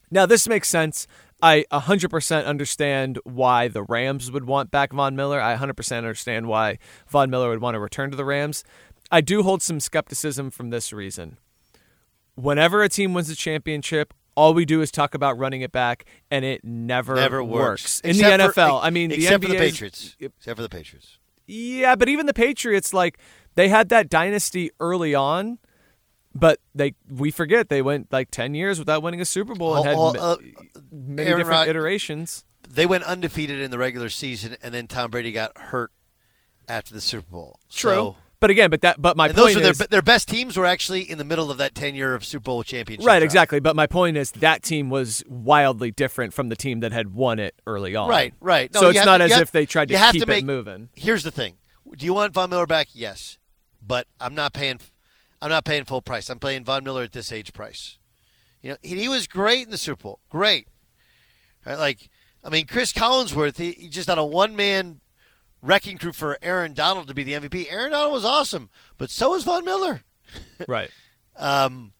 Now, 0.10 0.26
this 0.26 0.48
makes 0.48 0.70
sense 0.70 1.08
I 1.42 1.66
100% 1.72 2.46
understand 2.46 3.20
why 3.24 3.68
the 3.68 3.84
Rams 3.84 4.32
would 4.32 4.46
want 4.46 4.72
back 4.72 4.92
Von 4.92 5.16
Miller. 5.16 5.40
I 5.40 5.56
100% 5.56 5.98
understand 5.98 6.48
why 6.48 6.80
Von 7.08 7.30
Miller 7.30 7.50
would 7.50 7.62
want 7.62 7.76
to 7.76 7.80
return 7.80 8.10
to 8.10 8.18
the 8.18 8.26
Rams. 8.26 8.64
I 9.12 9.22
do 9.22 9.44
hold 9.44 9.62
some 9.62 9.80
skepticism 9.80 10.50
from 10.50 10.70
this 10.70 10.92
reason. 10.92 11.38
Whenever 12.36 12.82
a 12.82 12.90
team 12.90 13.14
wins 13.14 13.30
a 13.30 13.36
championship, 13.36 14.14
all 14.38 14.54
we 14.54 14.66
do 14.66 14.82
is 14.82 14.92
talk 14.92 15.16
about 15.16 15.38
running 15.40 15.62
it 15.62 15.72
back, 15.72 16.06
and 16.30 16.46
it 16.46 16.64
never, 16.64 17.16
Never 17.16 17.44
works, 17.44 18.00
in 18.02 18.16
the 18.16 18.24
Except 18.36 18.54
for- 18.54 18.62
NFL. 18.62 18.80
I 18.84 18.92
mean, 18.92 19.12
except 19.12 19.42
the 19.42 19.48
for 19.48 19.54
the 19.54 19.60
Patriots. 19.60 20.16
Except 20.20 20.56
for 20.56 20.62
the 20.62 20.70
Patriots. 20.70 21.18
Yeah, 21.48 21.96
but 21.96 22.08
even 22.08 22.28
the 22.28 22.34
Patriots, 22.36 22.94
like 22.94 23.18
they 23.56 23.68
had 23.70 23.90
that 23.90 24.10
dynasty 24.10 24.70
early 24.80 25.16
on, 25.16 25.58
but 26.36 26.60
they 26.76 26.94
we 27.10 27.32
forget 27.32 27.70
they 27.70 27.82
went 27.82 28.14
like 28.14 28.30
ten 28.30 28.54
years 28.54 28.78
without 28.78 29.02
winning 29.02 29.22
a 29.22 29.26
Super 29.26 29.56
Bowl 29.56 29.76
and 29.76 29.86
had 29.86 29.96
ma- 29.96 30.10
uh, 30.12 30.38
many 30.92 31.28
Aaron 31.30 31.40
different 31.40 31.60
Rod- 31.62 31.68
iterations. 31.70 32.46
They 32.70 32.86
went 32.86 33.06
undefeated 33.06 33.60
in 33.60 33.72
the 33.72 33.78
regular 33.80 34.10
season, 34.10 34.56
and 34.62 34.72
then 34.74 34.86
Tom 34.88 35.10
Brady 35.10 35.32
got 35.32 35.58
hurt 35.58 35.92
after 36.68 36.94
the 36.94 37.02
Super 37.02 37.32
Bowl. 37.32 37.60
True, 37.72 37.92
So, 37.92 38.16
but 38.40 38.50
again, 38.50 38.70
but 38.70 38.82
that 38.82 39.02
but 39.02 39.18
my 39.18 39.28
and 39.28 39.36
point 39.36 39.56
those 39.56 39.64
were 39.64 39.70
is 39.72 39.78
their 39.78 39.88
their 39.88 40.02
best 40.02 40.28
teams 40.28 40.56
were 40.58 40.66
actually 40.66 41.02
in 41.02 41.18
the 41.18 41.24
middle 41.24 41.50
of 41.50 41.58
that 41.58 41.74
ten 41.74 41.96
year 41.96 42.14
of 42.14 42.24
Super 42.24 42.44
Bowl 42.44 42.64
championship. 42.64 43.08
right, 43.08 43.24
exactly. 43.24 43.60
But 43.60 43.76
my 43.76 43.88
point 43.88 44.18
is 44.18 44.32
that 44.32 44.64
team 44.64 44.90
was 44.90 45.24
wildly 45.28 45.92
different 45.92 46.34
from 46.34 46.50
the 46.50 46.56
team 46.56 46.82
that 46.82 46.92
had 46.92 47.14
won 47.14 47.40
it 47.40 47.56
early 47.66 47.96
on. 47.96 48.10
Right, 48.10 48.34
right. 48.40 48.74
No, 48.74 48.82
so 48.82 48.90
it's 48.90 49.00
have 49.00 49.06
not 49.06 49.22
as 49.22 49.32
have- 49.32 49.42
if 49.42 49.52
they 49.52 49.66
tried 49.66 49.88
to 49.90 49.98
keep 50.12 50.22
to 50.22 50.28
make- 50.28 50.44
it 50.44 50.46
moving. 50.46 50.90
Here's 50.96 51.24
the 51.24 51.32
thing: 51.32 51.56
Do 51.96 52.06
you 52.06 52.14
want 52.14 52.34
Von 52.34 52.50
Miller 52.50 52.68
back? 52.68 52.90
Yes, 52.94 53.38
but 53.86 54.08
I'm 54.20 54.36
not 54.36 54.54
paying. 54.54 54.80
I'm 55.42 55.50
not 55.50 55.66
paying 55.66 55.86
full 55.86 56.02
price. 56.02 56.30
I'm 56.30 56.40
paying 56.40 56.64
Von 56.64 56.84
Miller 56.84 57.04
at 57.04 57.12
this 57.14 57.32
age 57.32 57.54
price. 57.54 57.98
You 58.62 58.72
know, 58.72 58.78
he, 58.82 59.00
he 59.00 59.08
was 59.08 59.28
great 59.28 59.66
in 59.66 59.72
the 59.72 59.78
Super 59.78 60.02
Bowl. 60.04 60.20
Great. 60.30 60.68
Right, 61.66 61.78
like, 61.78 62.10
I 62.44 62.50
mean, 62.50 62.66
Cris 62.66 62.92
Collinsworth. 62.92 63.58
He, 63.58 63.72
he 63.72 63.88
just 63.90 64.10
on 64.10 64.18
a 64.18 64.26
one 64.26 64.56
man 64.56 65.00
wrecking 65.62 65.98
crew 65.98 66.14
for 66.14 66.38
Aaron 66.42 66.74
Donald 66.74 67.08
to 67.08 67.14
be 67.14 67.24
the 67.24 67.34
MVP. 67.34 67.72
Aaron 67.72 67.92
Donald 67.92 68.14
was 68.14 68.26
awesome, 68.26 68.70
but 68.98 69.10
so 69.10 69.32
was 69.32 69.44
Von 69.44 69.66
Miller. 69.66 70.02
Right. 70.68 70.90
Um, 71.38 71.94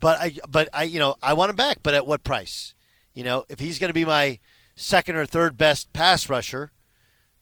but 0.00 0.18
I, 0.20 0.32
but 0.48 0.68
I, 0.72 0.84
you 0.84 0.98
know, 0.98 1.14
I 1.22 1.34
want 1.34 1.50
him 1.50 1.56
back. 1.56 1.78
But 1.82 1.94
at 1.94 2.06
what 2.06 2.24
price? 2.24 2.74
You 3.14 3.24
know, 3.24 3.44
if 3.48 3.60
he's 3.60 3.78
going 3.78 3.90
to 3.90 3.94
be 3.94 4.04
my 4.04 4.38
second 4.74 5.16
or 5.16 5.26
third 5.26 5.56
best 5.56 5.92
pass 5.92 6.28
rusher, 6.28 6.72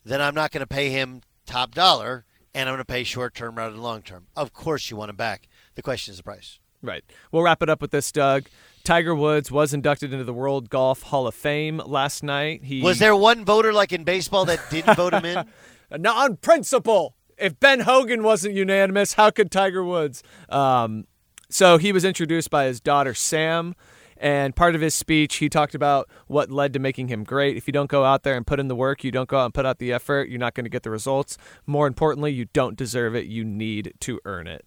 then 0.04 0.20
I'm 0.20 0.34
not 0.34 0.52
going 0.52 0.60
to 0.60 0.66
pay 0.66 0.90
him 0.90 1.22
top 1.46 1.74
dollar, 1.74 2.24
and 2.54 2.68
I'm 2.68 2.74
going 2.74 2.84
to 2.84 2.84
pay 2.84 3.04
short 3.04 3.34
term 3.34 3.56
rather 3.56 3.72
than 3.72 3.82
long 3.82 4.02
term. 4.02 4.26
Of 4.36 4.52
course, 4.52 4.90
you 4.90 4.96
want 4.96 5.10
him 5.10 5.16
back. 5.16 5.48
The 5.74 5.82
question 5.82 6.12
is 6.12 6.18
the 6.18 6.22
price. 6.24 6.58
Right. 6.82 7.04
We'll 7.32 7.42
wrap 7.42 7.62
it 7.62 7.68
up 7.68 7.80
with 7.80 7.90
this, 7.90 8.12
Doug. 8.12 8.44
Tiger 8.86 9.16
Woods 9.16 9.50
was 9.50 9.74
inducted 9.74 10.12
into 10.12 10.24
the 10.24 10.32
World 10.32 10.70
Golf 10.70 11.02
Hall 11.02 11.26
of 11.26 11.34
Fame 11.34 11.82
last 11.84 12.22
night. 12.22 12.62
He 12.62 12.80
Was 12.82 13.00
there 13.00 13.16
one 13.16 13.44
voter 13.44 13.72
like 13.72 13.92
in 13.92 14.04
baseball 14.04 14.44
that 14.44 14.60
didn't 14.70 14.94
vote 14.94 15.12
him 15.12 15.24
in? 15.24 15.44
Not 16.00 16.30
on 16.30 16.36
principle. 16.36 17.16
If 17.36 17.58
Ben 17.58 17.80
Hogan 17.80 18.22
wasn't 18.22 18.54
unanimous, 18.54 19.14
how 19.14 19.30
could 19.30 19.50
Tiger 19.50 19.84
Woods? 19.84 20.22
Um, 20.48 21.08
so 21.50 21.78
he 21.78 21.90
was 21.90 22.04
introduced 22.04 22.48
by 22.48 22.66
his 22.66 22.80
daughter 22.80 23.12
Sam, 23.12 23.74
and 24.16 24.54
part 24.54 24.76
of 24.76 24.80
his 24.80 24.94
speech 24.94 25.36
he 25.36 25.48
talked 25.48 25.74
about 25.74 26.08
what 26.28 26.52
led 26.52 26.72
to 26.74 26.78
making 26.78 27.08
him 27.08 27.24
great. 27.24 27.56
If 27.56 27.66
you 27.66 27.72
don't 27.72 27.90
go 27.90 28.04
out 28.04 28.22
there 28.22 28.36
and 28.36 28.46
put 28.46 28.60
in 28.60 28.68
the 28.68 28.76
work, 28.76 29.02
you 29.02 29.10
don't 29.10 29.28
go 29.28 29.40
out 29.40 29.46
and 29.46 29.54
put 29.54 29.66
out 29.66 29.80
the 29.80 29.92
effort, 29.92 30.28
you're 30.28 30.38
not 30.38 30.54
going 30.54 30.64
to 30.64 30.70
get 30.70 30.84
the 30.84 30.90
results. 30.90 31.36
More 31.66 31.88
importantly, 31.88 32.32
you 32.32 32.44
don't 32.52 32.76
deserve 32.76 33.16
it. 33.16 33.26
You 33.26 33.44
need 33.44 33.94
to 34.00 34.20
earn 34.24 34.46
it. 34.46 34.64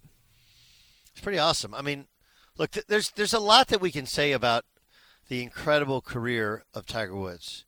It's 1.12 1.22
pretty 1.22 1.38
awesome. 1.38 1.74
I 1.74 1.80
mean, 1.80 2.06
look, 2.60 2.72
th- 2.72 2.86
there's 2.86 3.10
there's 3.12 3.32
a 3.32 3.40
lot 3.40 3.68
that 3.68 3.80
we 3.80 3.90
can 3.90 4.06
say 4.06 4.32
about 4.32 4.64
the 5.28 5.42
incredible 5.42 6.02
career 6.02 6.64
of 6.74 6.86
Tiger 6.86 7.16
Woods, 7.16 7.64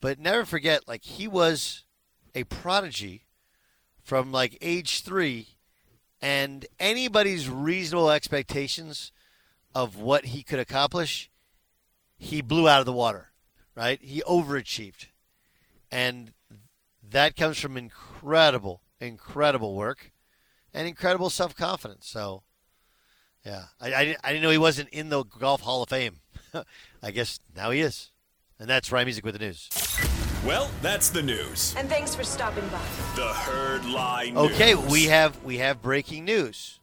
but 0.00 0.18
never 0.18 0.44
forget, 0.44 0.88
like 0.88 1.04
he 1.04 1.28
was 1.28 1.84
a 2.34 2.44
prodigy 2.44 3.24
from 4.02 4.32
like 4.32 4.58
age 4.60 5.02
three, 5.02 5.56
and 6.20 6.66
anybody's 6.80 7.48
reasonable 7.48 8.10
expectations 8.10 9.12
of 9.74 9.96
what 9.96 10.26
he 10.26 10.42
could 10.42 10.58
accomplish, 10.58 11.30
he 12.18 12.42
blew 12.42 12.68
out 12.68 12.80
of 12.80 12.86
the 12.86 12.92
water. 12.92 13.30
Right? 13.76 14.00
He 14.02 14.22
overachieved, 14.22 15.06
and 15.90 16.32
that 17.08 17.36
comes 17.36 17.60
from 17.60 17.76
incredible, 17.76 18.80
incredible 19.00 19.76
work 19.76 20.10
and 20.74 20.88
incredible 20.88 21.30
self 21.30 21.54
confidence. 21.54 22.08
So. 22.08 22.42
Yeah, 23.46 23.62
I, 23.80 23.94
I, 23.94 24.04
didn't- 24.04 24.20
I 24.24 24.28
didn't 24.32 24.42
know 24.42 24.50
he 24.50 24.58
wasn't 24.58 24.88
in 24.90 25.08
the 25.08 25.22
Golf 25.24 25.60
Hall 25.60 25.82
of 25.84 25.88
Fame. 25.88 26.16
I 27.02 27.10
guess 27.12 27.38
now 27.56 27.70
he 27.70 27.80
is. 27.80 28.10
And 28.58 28.68
that's 28.68 28.90
Ryan 28.90 29.06
Music 29.06 29.24
with 29.24 29.34
the 29.38 29.44
news. 29.44 29.68
Well, 30.44 30.70
that's 30.82 31.10
the 31.10 31.22
news. 31.22 31.74
And 31.76 31.88
thanks 31.88 32.14
for 32.14 32.24
stopping 32.24 32.66
by. 32.68 32.80
The 33.14 33.28
Herd 33.28 33.84
Lie 33.84 34.30
News. 34.30 34.52
Okay, 34.52 34.74
we 34.74 35.04
have 35.04 35.42
we 35.44 35.58
have 35.58 35.82
breaking 35.82 36.24
news. 36.24 36.80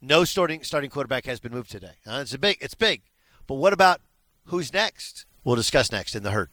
No 0.00 0.24
starting 0.24 0.62
starting 0.62 0.90
quarterback 0.90 1.24
has 1.26 1.38
been 1.40 1.52
moved 1.52 1.70
today. 1.70 1.92
Uh, 2.06 2.18
it's 2.22 2.34
a 2.34 2.38
big 2.38 2.58
it's 2.60 2.74
big. 2.74 3.02
But 3.46 3.54
what 3.54 3.72
about 3.72 4.00
who's 4.46 4.72
next? 4.72 5.24
We'll 5.44 5.56
discuss 5.56 5.92
next 5.92 6.14
in 6.16 6.22
the 6.22 6.32
herd. 6.32 6.50